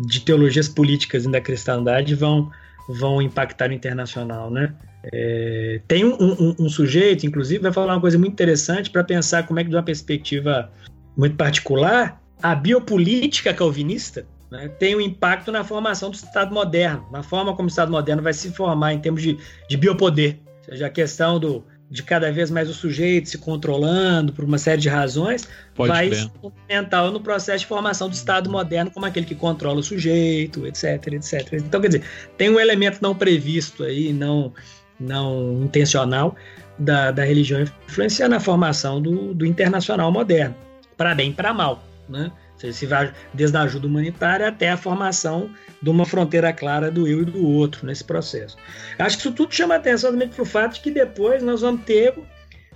[0.06, 2.50] de teologias políticas da cristandade vão,
[2.88, 4.74] vão impactar o internacional, né?
[5.12, 9.46] É, tem um, um, um, sujeito, inclusive, vai falar uma coisa muito interessante para pensar
[9.46, 10.70] como é que, de uma perspectiva
[11.16, 17.22] muito particular, a biopolítica calvinista né, tem um impacto na formação do Estado moderno, na
[17.22, 19.38] forma como o Estado moderno vai se formar em termos de,
[19.68, 20.38] de biopoder.
[20.58, 24.58] Ou seja, a questão do, de cada vez mais o sujeito se controlando por uma
[24.58, 29.06] série de razões, Pode vai ser fundamental no processo de formação do Estado moderno como
[29.06, 31.54] aquele que controla o sujeito, etc, etc.
[31.54, 32.02] Então, quer dizer,
[32.36, 34.52] tem um elemento não previsto aí, não,
[35.00, 36.36] não intencional,
[36.78, 40.54] da, da religião influenciando a formação do, do internacional moderno,
[40.96, 42.30] para bem e para mal, né?
[42.58, 47.22] Se vai desde a ajuda humanitária até a formação de uma fronteira clara do eu
[47.22, 48.56] e do outro nesse processo.
[48.98, 51.82] Acho que isso tudo chama atenção também para o fato de que depois nós vamos
[51.84, 52.14] ter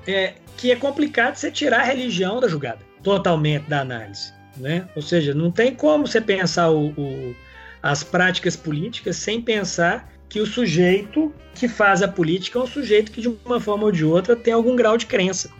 [0.07, 4.33] é, que é complicado você tirar a religião da jogada, totalmente da análise.
[4.57, 4.87] Né?
[4.95, 7.37] Ou seja, não tem como você pensar o, o,
[7.83, 13.13] as práticas políticas sem pensar que o sujeito que faz a política é um sujeito
[13.13, 15.51] que, de uma forma ou de outra, tem algum grau de crença.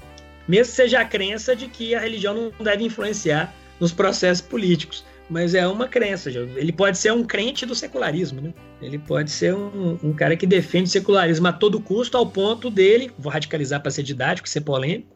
[0.47, 5.05] Mesmo que seja a crença de que a religião não deve influenciar nos processos políticos.
[5.29, 6.31] Mas é uma crença.
[6.31, 8.53] Ele pode ser um crente do secularismo, né?
[8.83, 12.69] Ele pode ser um, um cara que defende o secularismo a todo custo, ao ponto
[12.69, 15.15] dele, vou radicalizar para ser didático, ser polêmico,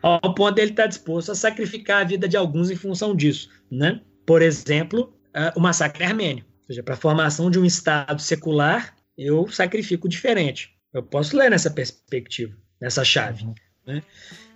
[0.00, 3.50] ao ponto dele estar tá disposto a sacrificar a vida de alguns em função disso,
[3.70, 4.00] né?
[4.24, 5.12] Por exemplo,
[5.54, 6.44] o massacre armênio.
[6.60, 10.70] Ou seja, para a formação de um Estado secular, eu sacrifico diferente.
[10.92, 13.46] Eu posso ler nessa perspectiva, nessa chave.
[13.86, 14.02] Né?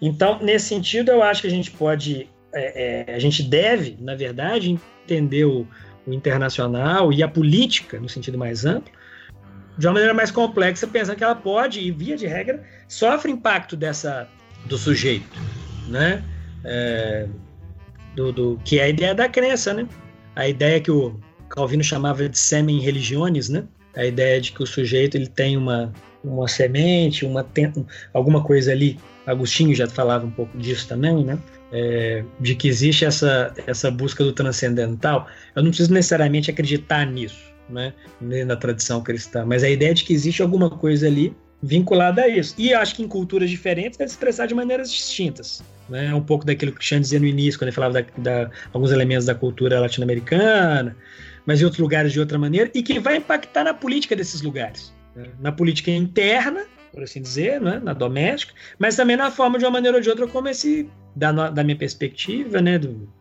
[0.00, 4.14] Então, nesse sentido, eu acho que a gente pode é, é, a gente deve, na
[4.14, 5.66] verdade, entender o,
[6.06, 8.92] o, internacional e a política, no sentido mais amplo,
[9.76, 13.76] de uma maneira mais complexa, pensando que ela pode, e via de regra, sofre impacto
[13.76, 14.28] dessa
[14.66, 15.36] do sujeito,
[15.88, 16.24] né?
[16.64, 17.26] É,
[18.14, 19.86] do, do, que é a ideia da crença, né?
[20.36, 21.18] A ideia que o
[21.48, 23.64] Calvino chamava de semen religiones, né?
[23.96, 27.46] A ideia de que o sujeito ele tem uma, uma semente, uma
[28.12, 28.98] alguma coisa ali.
[29.26, 31.38] Agostinho já falava um pouco disso também, né?
[31.74, 35.26] é, de que existe essa, essa busca do transcendental,
[35.56, 40.12] eu não preciso necessariamente acreditar nisso, né, na tradição cristã, mas a ideia de que
[40.12, 42.54] existe alguma coisa ali vinculada a isso.
[42.56, 45.64] E acho que em culturas diferentes deve se expressar de maneiras distintas.
[45.88, 46.14] Né?
[46.14, 49.26] Um pouco daquilo que o Cristiano dizia no início, quando ele falava da alguns elementos
[49.26, 50.94] da cultura latino-americana,
[51.44, 54.94] mas em outros lugares de outra maneira, e que vai impactar na política desses lugares.
[55.16, 55.26] Né?
[55.40, 59.72] Na política interna por assim dizer, né, na doméstica, mas também na forma, de uma
[59.72, 63.12] maneira ou de outra, como esse, da, da minha perspectiva, né, do,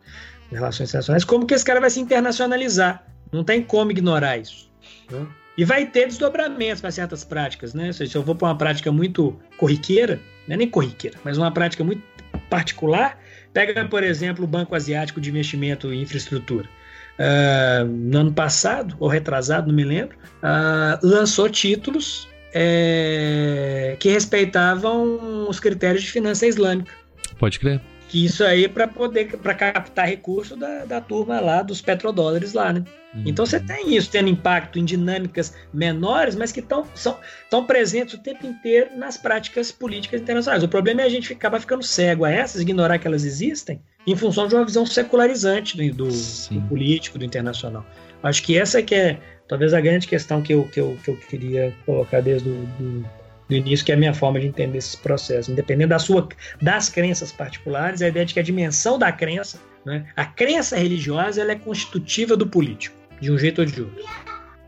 [0.50, 3.04] relações internacionais, como que esse cara vai se internacionalizar.
[3.32, 4.70] Não tem como ignorar isso.
[5.10, 5.26] Né?
[5.58, 7.92] E vai ter desdobramentos para certas práticas, né?
[7.92, 11.84] Se eu vou para uma prática muito corriqueira, não é nem corriqueira, mas uma prática
[11.84, 12.02] muito
[12.50, 13.18] particular,
[13.52, 16.68] pega, por exemplo, o Banco Asiático de Investimento em Infraestrutura.
[17.16, 25.48] Uh, no ano passado, ou retrasado, não me lembro, uh, lançou títulos é, que respeitavam
[25.48, 26.92] os critérios de finança islâmica.
[27.36, 27.80] Pode crer.
[28.08, 32.72] Que isso aí para poder para captar recurso da, da turma lá dos petrodólares lá,
[32.72, 32.84] né?
[33.12, 33.22] Uhum.
[33.26, 38.14] Então você tem isso tendo impacto em dinâmicas menores, mas que tão, são, estão presentes
[38.14, 40.62] o tempo inteiro nas práticas políticas internacionais.
[40.62, 44.14] O problema é a gente acabar ficando cego a essas, ignorar que elas existem, em
[44.14, 47.84] função de uma visão secularizante do, do, do político, do internacional.
[48.24, 51.10] Acho que essa é que é talvez a grande questão que eu, que eu, que
[51.10, 53.04] eu queria colocar desde o do,
[53.48, 55.50] do início, que é a minha forma de entender esses processos.
[55.50, 56.26] Independente da sua,
[56.60, 61.42] das crenças particulares, a ideia de que a dimensão da crença, né, a crença religiosa,
[61.42, 64.04] ela é constitutiva do político, de um jeito ou de outro.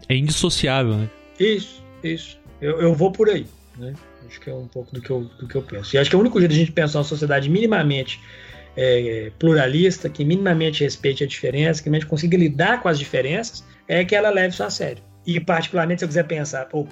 [0.08, 1.10] É indissociável, né?
[1.40, 2.38] Isso, isso.
[2.60, 3.46] Eu, eu vou por aí,
[3.78, 3.94] né?
[4.28, 5.94] Acho que é um pouco do que, eu, do que eu penso.
[5.94, 8.20] E acho que é o único jeito de a gente pensar uma sociedade minimamente
[8.76, 14.04] é, pluralista, que minimamente respeite a diferença, que minimamente consiga lidar com as diferenças, é
[14.04, 15.02] que ela leve isso a sério.
[15.26, 16.86] E, particularmente, se eu quiser pensar, por,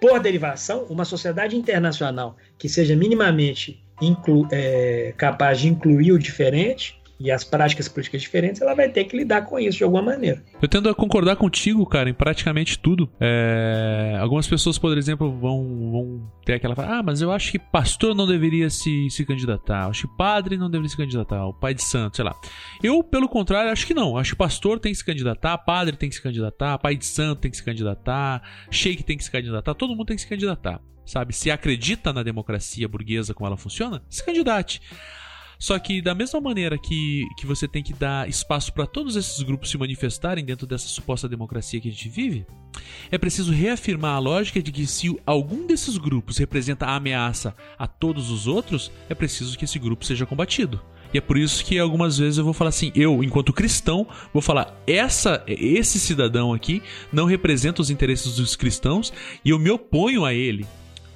[0.00, 7.01] por derivação, uma sociedade internacional que seja minimamente inclu, é, capaz de incluir o diferente
[7.22, 10.42] e as práticas políticas diferentes, ela vai ter que lidar com isso de alguma maneira.
[10.60, 13.08] Eu tendo a concordar contigo, cara, em praticamente tudo.
[13.20, 14.16] É...
[14.18, 18.12] Algumas pessoas, por exemplo, vão, vão ter aquela fala, ah, mas eu acho que pastor
[18.14, 21.84] não deveria se, se candidatar, acho que padre não deveria se candidatar, o pai de
[21.84, 22.34] santo, sei lá.
[22.82, 24.16] Eu, pelo contrário, acho que não.
[24.16, 27.40] Acho que pastor tem que se candidatar, padre tem que se candidatar, pai de santo
[27.40, 30.80] tem que se candidatar, sheik tem que se candidatar, todo mundo tem que se candidatar.
[31.04, 34.80] Sabe, se acredita na democracia burguesa como ela funciona, se candidate.
[35.62, 39.40] Só que da mesma maneira que, que você tem que dar espaço para todos esses
[39.44, 42.44] grupos se manifestarem dentro dessa suposta democracia que a gente vive,
[43.12, 47.86] é preciso reafirmar a lógica de que se algum desses grupos representa a ameaça a
[47.86, 50.82] todos os outros, é preciso que esse grupo seja combatido.
[51.14, 54.42] E é por isso que algumas vezes eu vou falar assim, eu, enquanto cristão, vou
[54.42, 56.82] falar, essa, esse cidadão aqui
[57.12, 59.12] não representa os interesses dos cristãos
[59.44, 60.66] e eu me oponho a ele.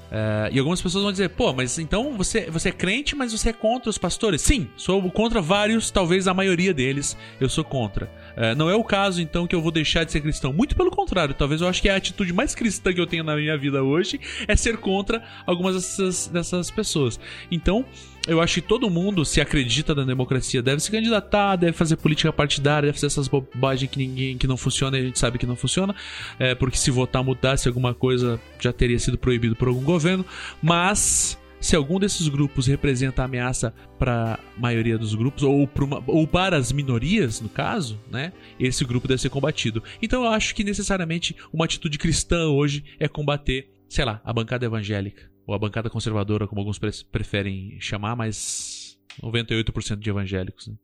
[0.07, 3.51] Uh, e algumas pessoas vão dizer, pô, mas então você, você é crente, mas você
[3.51, 4.41] é contra os pastores?
[4.41, 8.07] Sim, sou contra vários, talvez a maioria deles eu sou contra.
[8.37, 10.53] Uh, não é o caso, então, que eu vou deixar de ser cristão.
[10.53, 13.35] Muito pelo contrário, talvez eu acho que a atitude mais cristã que eu tenho na
[13.35, 17.19] minha vida hoje é ser contra algumas dessas, dessas pessoas.
[17.51, 17.85] Então,
[18.27, 22.33] eu acho que todo mundo, se acredita na democracia, deve se candidatar, deve fazer política
[22.33, 25.47] partidária, deve fazer essas bobagens que ninguém que não funciona e a gente sabe que
[25.47, 25.95] não funciona.
[26.39, 30.25] É, porque se votar mudasse alguma coisa, já teria sido proibido por algum governo.
[30.63, 36.27] Mas se algum desses grupos representa ameaça para a maioria dos grupos, ou, uma, ou,
[36.27, 39.83] para as minorias, no caso, né, esse grupo deve ser combatido.
[40.01, 44.65] Então eu acho que necessariamente uma atitude cristã hoje é combater, sei lá, a bancada
[44.67, 50.69] evangélica ou a bancada conservadora, como alguns pre preferem chamar, mas 98% de evangélicos.
[50.69, 50.75] Né?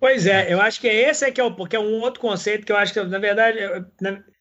[0.00, 2.64] Pois é, eu acho que esse é que é, o, que é um outro conceito
[2.64, 3.58] que eu acho que, na verdade,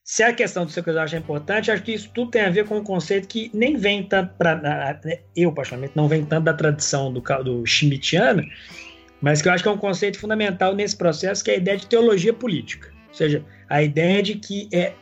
[0.03, 2.77] se a questão do seu acha importante, acho que isso tudo tem a ver com
[2.77, 4.99] um conceito que nem vem tanto para.
[5.35, 8.43] Eu, particularmente, não vem tanto da tradição do, do Schmittiano,
[9.19, 11.77] mas que eu acho que é um conceito fundamental nesse processo, que é a ideia
[11.77, 12.93] de teologia política.
[13.07, 14.93] Ou seja, a ideia de que é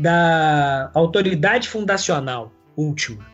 [0.00, 3.26] da autoridade fundacional última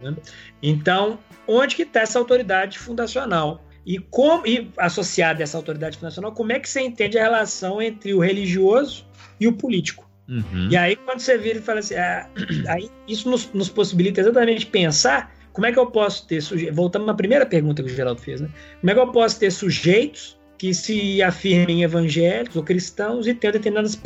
[0.00, 0.16] né?
[0.62, 3.64] Então, onde que está essa autoridade fundacional?
[3.86, 7.80] E, como, e associada a essa autoridade fundacional, como é que você entende a relação
[7.80, 9.06] entre o religioso
[9.40, 10.08] e o político?
[10.28, 10.68] Uhum.
[10.70, 12.28] E aí, quando você vira e fala assim, ah,
[12.68, 16.76] aí isso nos, nos, possibilita exatamente pensar como é que eu posso ter sujeitos.
[16.76, 18.50] Voltando à primeira pergunta que o Geraldo fez, né?
[18.80, 23.52] Como é que eu posso ter sujeitos que se afirmem evangélicos ou cristãos e tenham
[23.52, 23.98] determinadas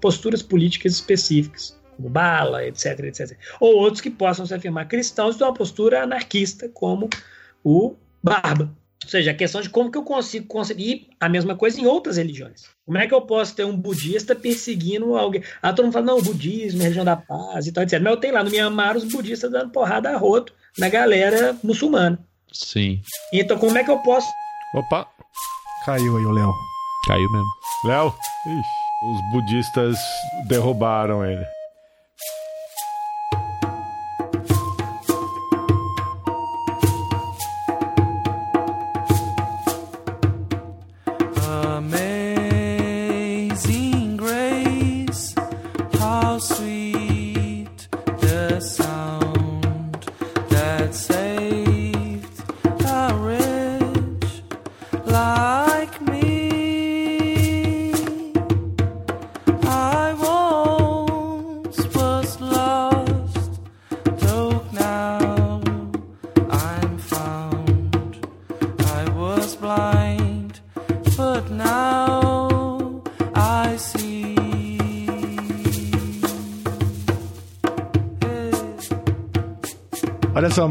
[0.00, 1.78] posturas políticas específicas?
[2.00, 3.36] como Bala, etc, etc.
[3.60, 7.10] Ou outros que possam se afirmar cristãos de uma postura anarquista, como
[7.62, 8.74] o Barba.
[9.04, 12.16] Ou seja, a questão de como que eu consigo conseguir a mesma coisa em outras
[12.16, 12.64] religiões.
[12.84, 15.42] Como é que eu posso ter um budista perseguindo alguém?
[15.62, 18.00] Ah, todo mundo fala, não, o budismo é religião da paz e tal, etc.
[18.00, 22.18] Mas eu tenho lá no Mianmar os budistas dando porrada a roto na galera muçulmana.
[22.52, 23.00] Sim.
[23.32, 24.28] Então como é que eu posso...
[24.74, 25.08] Opa!
[25.90, 26.54] Caiu aí o Léo.
[27.08, 27.50] Caiu mesmo.
[27.84, 28.14] Léo?
[29.02, 29.98] Os budistas
[30.46, 31.44] derrubaram ele.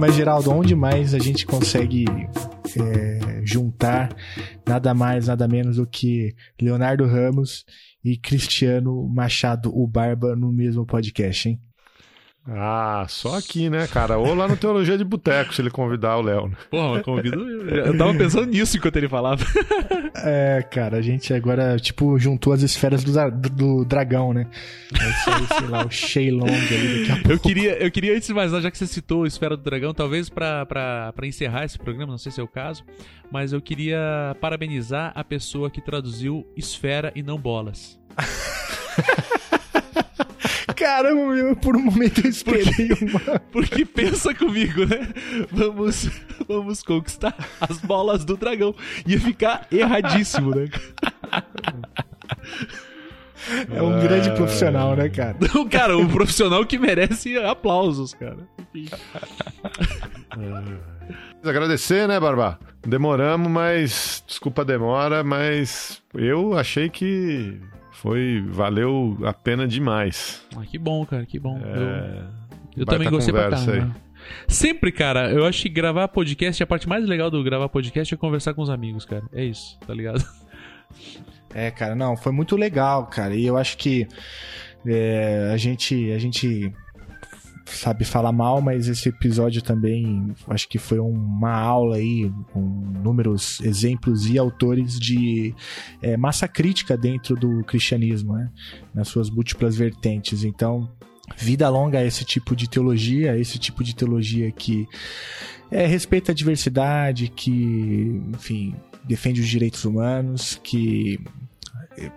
[0.09, 2.05] Mas Geraldo, onde mais a gente consegue
[2.75, 4.09] é, juntar
[4.67, 7.63] nada mais, nada menos do que Leonardo Ramos
[8.03, 11.61] e Cristiano Machado, o Barba, no mesmo podcast, hein?
[12.47, 14.17] Ah, só aqui, né, cara?
[14.17, 16.47] Ou lá no Teologia de Boteco, se ele convidar o Léo.
[16.47, 16.55] né?
[16.71, 17.39] Porra, mas convido.
[17.69, 19.45] Eu tava pensando nisso enquanto ele falava.
[20.15, 24.47] É, cara, a gente agora, tipo, juntou as esferas do, do- do dragão, né?
[24.91, 27.31] Vai ser, sei lá, o Shenlong ali daqui a pouco.
[27.31, 29.93] Eu queria, eu queria, antes de mais nada, já que você citou Esfera do Dragão,
[29.93, 32.83] talvez pra, pra, pra encerrar esse programa, não sei se é o caso,
[33.31, 37.99] mas eu queria parabenizar a pessoa que traduziu Esfera e não Bolas.
[40.89, 43.39] Caramba, meu, por um momento eu esperei uma...
[43.51, 45.07] Porque pensa comigo, né?
[45.51, 46.09] Vamos,
[46.47, 48.73] vamos conquistar as bolas do dragão.
[49.05, 50.67] Ia ficar erradíssimo, né?
[53.71, 55.37] É um grande profissional, né, cara?
[55.53, 58.39] Não, cara, um profissional que merece aplausos, cara.
[58.57, 58.89] Enfim.
[61.43, 62.59] Agradecer, né, Barba?
[62.85, 64.23] Demoramos, mas.
[64.27, 67.59] Desculpa a demora, mas eu achei que
[68.01, 68.43] foi.
[68.47, 70.41] Valeu a pena demais.
[70.55, 71.59] Ah, que bom, cara, que bom.
[71.59, 72.23] É,
[72.75, 73.95] Eu, eu também gostei pra caramba.
[74.47, 78.17] Sempre, cara, eu acho que gravar podcast, a parte mais legal do gravar podcast é
[78.17, 79.23] conversar com os amigos, cara.
[79.33, 80.23] É isso, tá ligado?
[81.53, 83.35] É, cara, não, foi muito legal, cara.
[83.35, 84.07] E eu acho que
[84.85, 86.71] é, a gente a gente
[87.69, 93.59] sabe falar mal, mas esse episódio também acho que foi uma aula aí com números,
[93.61, 95.53] exemplos e autores de
[96.01, 98.49] é, massa crítica dentro do cristianismo, né?
[98.93, 100.43] Nas suas múltiplas vertentes.
[100.43, 100.89] Então,
[101.37, 104.87] vida longa a esse tipo de teologia, esse tipo de teologia que
[105.71, 111.19] é, respeita a diversidade, que, enfim, defende os direitos humanos, que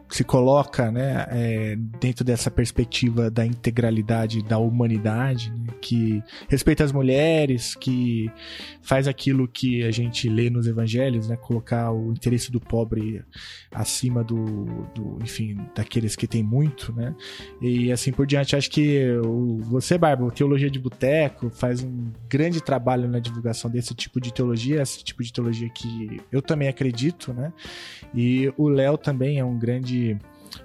[0.09, 6.93] se coloca né, é, dentro dessa perspectiva da integralidade da humanidade, né, que respeita as
[6.93, 8.31] mulheres, que
[8.83, 13.23] faz aquilo que a gente lê nos evangelhos, né, colocar o interesse do pobre
[13.73, 14.45] acima do,
[14.95, 17.15] do enfim, daqueles que têm muito, né,
[17.61, 18.57] e assim por diante.
[18.57, 23.95] Acho que o, você, Barba, Teologia de Boteco, faz um grande trabalho na divulgação desse
[23.95, 27.53] tipo de teologia, esse tipo de teologia que eu também acredito, né?
[28.15, 29.72] E o Léo também é um grande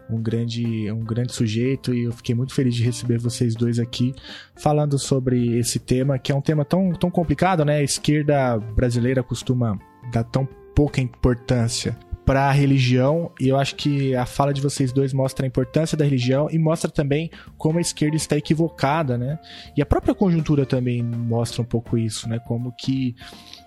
[0.10, 4.14] um grande um grande sujeito e eu fiquei muito feliz de receber vocês dois aqui
[4.56, 7.78] falando sobre esse tema, que é um tema tão, tão complicado, né?
[7.78, 9.78] A esquerda brasileira costuma
[10.12, 14.92] dar tão pouca importância para a religião e eu acho que a fala de vocês
[14.92, 19.40] dois mostra a importância da religião e mostra também como a esquerda está equivocada, né?
[19.78, 22.38] E a própria conjuntura também mostra um pouco isso, né?
[22.40, 23.16] Como que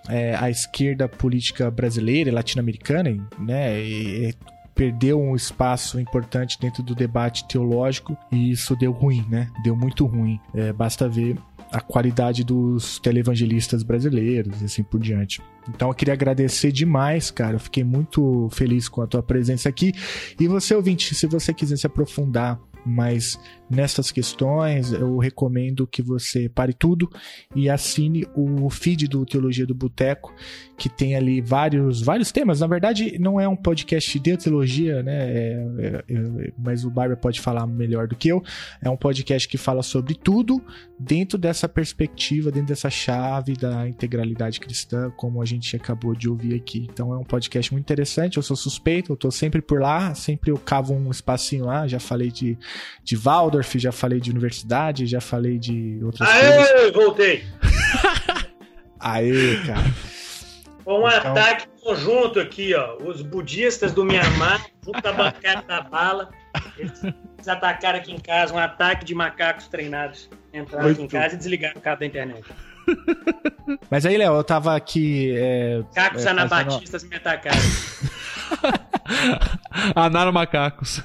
[0.07, 3.81] é, a esquerda política brasileira e latino-americana, né?
[3.83, 4.35] e- e
[4.81, 9.47] perdeu um espaço importante dentro do debate teológico e isso deu ruim, né?
[9.63, 10.39] Deu muito ruim.
[10.55, 11.37] É, basta ver
[11.71, 15.39] a qualidade dos televangelistas brasileiros e assim por diante.
[15.69, 17.57] Então eu queria agradecer demais, cara.
[17.57, 19.93] Eu fiquei muito feliz com a tua presença aqui.
[20.39, 23.39] E você, ouvinte, se você quiser se aprofundar mais
[23.71, 27.09] nessas questões, eu recomendo que você pare tudo
[27.55, 30.33] e assine o feed do Teologia do Boteco,
[30.77, 32.59] que tem ali vários, vários temas.
[32.59, 35.31] Na verdade, não é um podcast de teologia, né?
[35.31, 38.43] É- é- é- mas o Barber pode falar melhor do que eu.
[38.81, 40.61] É um podcast que fala sobre tudo
[40.99, 46.55] dentro dessa perspectiva, dentro dessa chave da integralidade cristã, como a gente acabou de ouvir
[46.55, 46.87] aqui.
[46.91, 48.37] Então é um podcast muito interessante.
[48.37, 51.87] Eu sou suspeito, eu tô sempre por lá, sempre eu cavo um espacinho lá.
[51.87, 52.57] Já falei de,
[53.03, 53.15] de
[53.61, 56.71] Waldorf, já falei de universidade, já falei de outras coisas.
[56.71, 57.43] Aê, voltei.
[58.99, 59.83] Aê, cara.
[60.83, 62.97] Foi um Então- ataque conjunto aqui, ó.
[63.03, 66.29] Os budistas do Mianmar, junto a bancada da bala,
[66.77, 70.29] eles atacaram aqui em casa, um ataque de macacos treinados.
[70.53, 71.11] Entraram aqui em Muito.
[71.11, 72.43] casa e desligaram o cabo da internet.
[73.89, 75.33] Mas aí, Léo, eu tava aqui.
[75.37, 77.57] É, Cacos é, anabatistas me atacaram.
[79.95, 81.01] Anara macacos.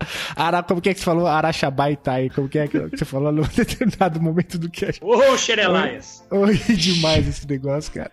[0.36, 1.26] Ara, como que é que você falou?
[1.26, 2.30] Araxabaitai.
[2.30, 6.24] Como que é que você falou no determinado momento do que Ô, Xerelaias!
[6.30, 8.12] Oi, demais esse negócio, cara.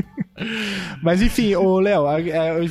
[1.02, 2.04] Mas enfim, ô Léo,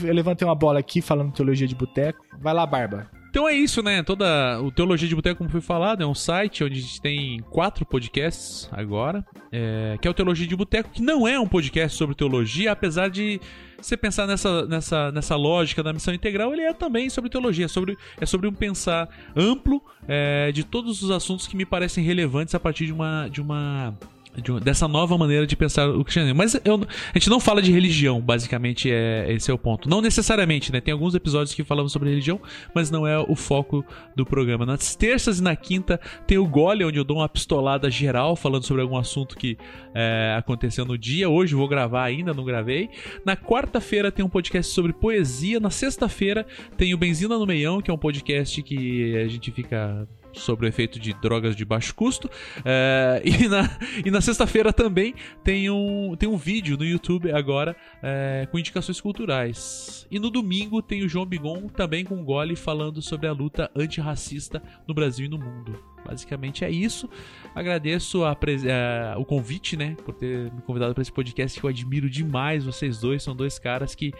[0.05, 2.19] eu levantei uma bola aqui falando teologia de boteco.
[2.41, 3.09] Vai lá, Barba.
[3.33, 4.03] Então é isso, né?
[4.03, 7.39] Toda o Teologia de Boteco, como foi falado, é um site onde a gente tem
[7.49, 11.97] quatro podcasts agora, é, que é o Teologia de Boteco, que não é um podcast
[11.97, 13.41] sobre teologia, apesar de
[13.81, 17.67] você pensar nessa, nessa, nessa lógica da missão integral, ele é também sobre teologia, é
[17.67, 22.53] sobre, é sobre um pensar amplo é, de todos os assuntos que me parecem relevantes
[22.53, 23.97] a partir de uma, de uma
[24.35, 26.37] de dessa nova maneira de pensar o cristianismo.
[26.37, 26.75] Mas eu-
[27.13, 29.89] a gente não fala de religião, basicamente, é, esse é o ponto.
[29.89, 30.81] Não necessariamente, né?
[30.81, 32.39] Tem alguns episódios que falamos sobre religião,
[32.73, 33.85] mas não é o foco
[34.15, 34.65] do programa.
[34.65, 38.63] Nas terças e na quinta tem o Gole, onde eu dou uma pistolada geral falando
[38.63, 39.57] sobre algum assunto que
[39.93, 41.29] é, aconteceu no dia.
[41.29, 42.89] Hoje vou gravar ainda, não gravei.
[43.25, 45.59] Na quarta-feira tem um podcast sobre poesia.
[45.59, 46.45] Na sexta-feira
[46.77, 50.69] tem o Benzina no Meião, que é um podcast que a gente fica sobre o
[50.69, 52.29] efeito de drogas de baixo custo.
[52.63, 53.69] É, e na,
[54.05, 58.99] e na sexta-feira também tem um, tem um vídeo no YouTube agora é, com indicações
[58.99, 60.07] culturais.
[60.09, 63.69] E no domingo tem o João Bigon também com o Gole falando sobre a luta
[63.75, 65.92] antirracista no Brasil e no mundo.
[66.05, 67.09] Basicamente é isso.
[67.55, 68.35] Agradeço a
[68.65, 72.65] eh, o convite, né, por ter me convidado para esse podcast que eu admiro demais.
[72.65, 74.11] Vocês dois são dois caras que,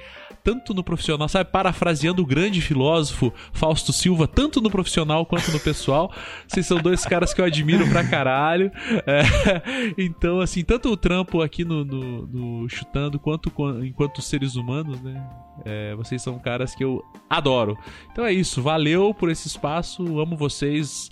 [0.44, 5.60] tanto no profissional, sabe, parafraseando o grande filósofo Fausto Silva, tanto no profissional quanto no
[5.60, 6.14] pessoal,
[6.48, 8.72] vocês são dois caras que eu admiro pra caralho.
[9.08, 9.24] É,
[9.98, 15.02] então, assim, tanto o trampo aqui no, no- no Chutando quanto quan- enquanto seres humanos,
[15.02, 15.28] né,
[15.66, 17.78] é, vocês são caras que eu adoro.
[18.12, 21.10] Então é isso, valeu por esse espaço, amo vocês.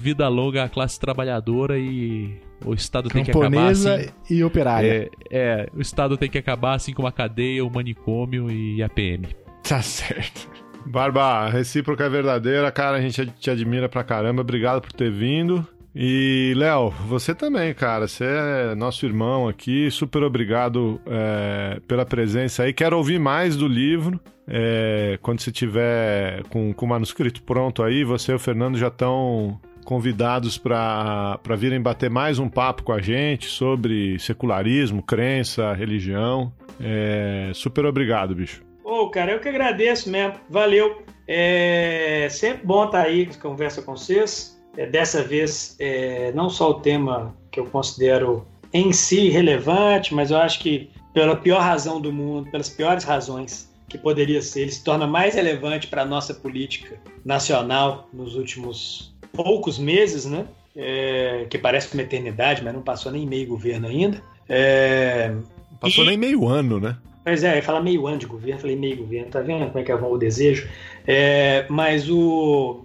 [0.00, 4.10] Vida longa à classe trabalhadora e o Estado tem que acabar Camponesa assim.
[4.30, 5.10] e operária.
[5.30, 8.88] É, é, o Estado tem que acabar assim como a cadeia, o manicômio e a
[8.88, 9.28] PM.
[9.62, 10.48] Tá certo.
[10.86, 12.96] Barba, a recíproca é verdadeira, cara.
[12.96, 14.40] A gente te admira pra caramba.
[14.40, 15.66] Obrigado por ter vindo.
[15.94, 18.06] E, Léo, você também, cara.
[18.06, 19.90] Você é nosso irmão aqui.
[19.90, 22.72] Super obrigado é, pela presença aí.
[22.72, 24.20] Quero ouvir mais do livro.
[24.46, 28.88] É, quando você tiver com, com o manuscrito pronto aí, você e o Fernando já
[28.88, 36.52] estão convidados para virem bater mais um papo com a gente sobre secularismo, crença, religião.
[36.80, 38.62] É, super obrigado, bicho.
[38.84, 40.34] Ô, cara, eu que agradeço mesmo.
[40.48, 41.02] Valeu.
[41.26, 44.60] É sempre bom estar aí, conversa com vocês.
[44.76, 50.30] É, dessa vez, é, não só o tema que eu considero em si relevante, mas
[50.30, 54.70] eu acho que pela pior razão do mundo, pelas piores razões que poderia ser, ele
[54.70, 60.46] se torna mais relevante para a nossa política nacional nos últimos poucos meses, né?
[60.76, 64.22] É, que parece uma eternidade, mas não passou nem meio governo ainda.
[64.48, 65.32] É,
[65.80, 66.96] Passou E- nem meio ano, né?
[67.24, 69.78] Pois é, eu ia falar meio ano de governo, falei meio governo, tá vendo como
[69.78, 70.68] é que é o desejo?
[71.06, 72.84] É, mas o.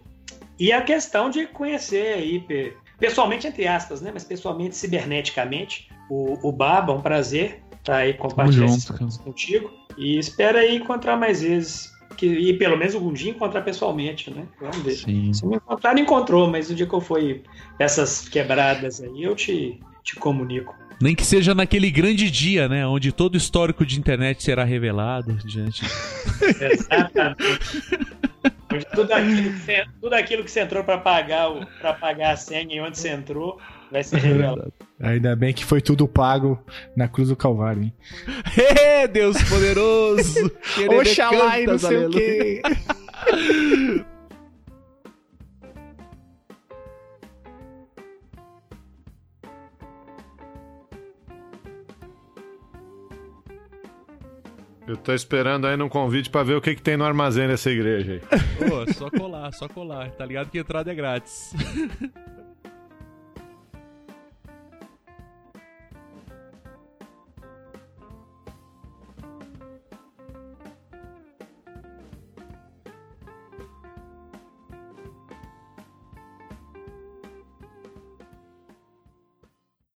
[0.59, 4.11] E a questão de conhecer aí, pe- pessoalmente, entre aspas, né?
[4.13, 9.71] Mas pessoalmente, ciberneticamente, o, o Baba, um prazer estar aí compartilhando junto, momento contigo.
[9.97, 11.89] E espero aí encontrar mais vezes.
[12.15, 14.45] Que, e pelo menos algum dia encontrar pessoalmente, né?
[14.59, 14.95] Vamos ver.
[14.95, 15.33] Sim.
[15.33, 17.19] Se me encontrar, não encontrou, mas o dia que eu for
[17.79, 20.75] essas quebradas aí, eu te, te comunico.
[21.01, 22.87] Nem que seja naquele grande dia, né?
[22.87, 25.83] Onde todo o histórico de internet será revelado diante.
[26.71, 27.37] Exatamente.
[28.73, 32.37] Onde tudo aquilo que você, tudo aquilo que você entrou para pagar, pra pagar a
[32.37, 33.59] senha e onde você entrou
[33.91, 34.73] vai ser revelado.
[34.99, 36.59] Ainda bem que foi tudo pago
[36.95, 37.93] na cruz do Calvário, hein?
[38.57, 40.51] Ê, Deus poderoso!
[40.99, 42.61] Oxalá e não sei o quê.
[54.87, 57.71] Eu tô esperando aí num convite pra ver o que, que tem no armazém dessa
[57.71, 58.21] igreja aí.
[58.69, 60.11] Pô, só colar, só colar.
[60.11, 61.51] Tá ligado que a entrada é grátis.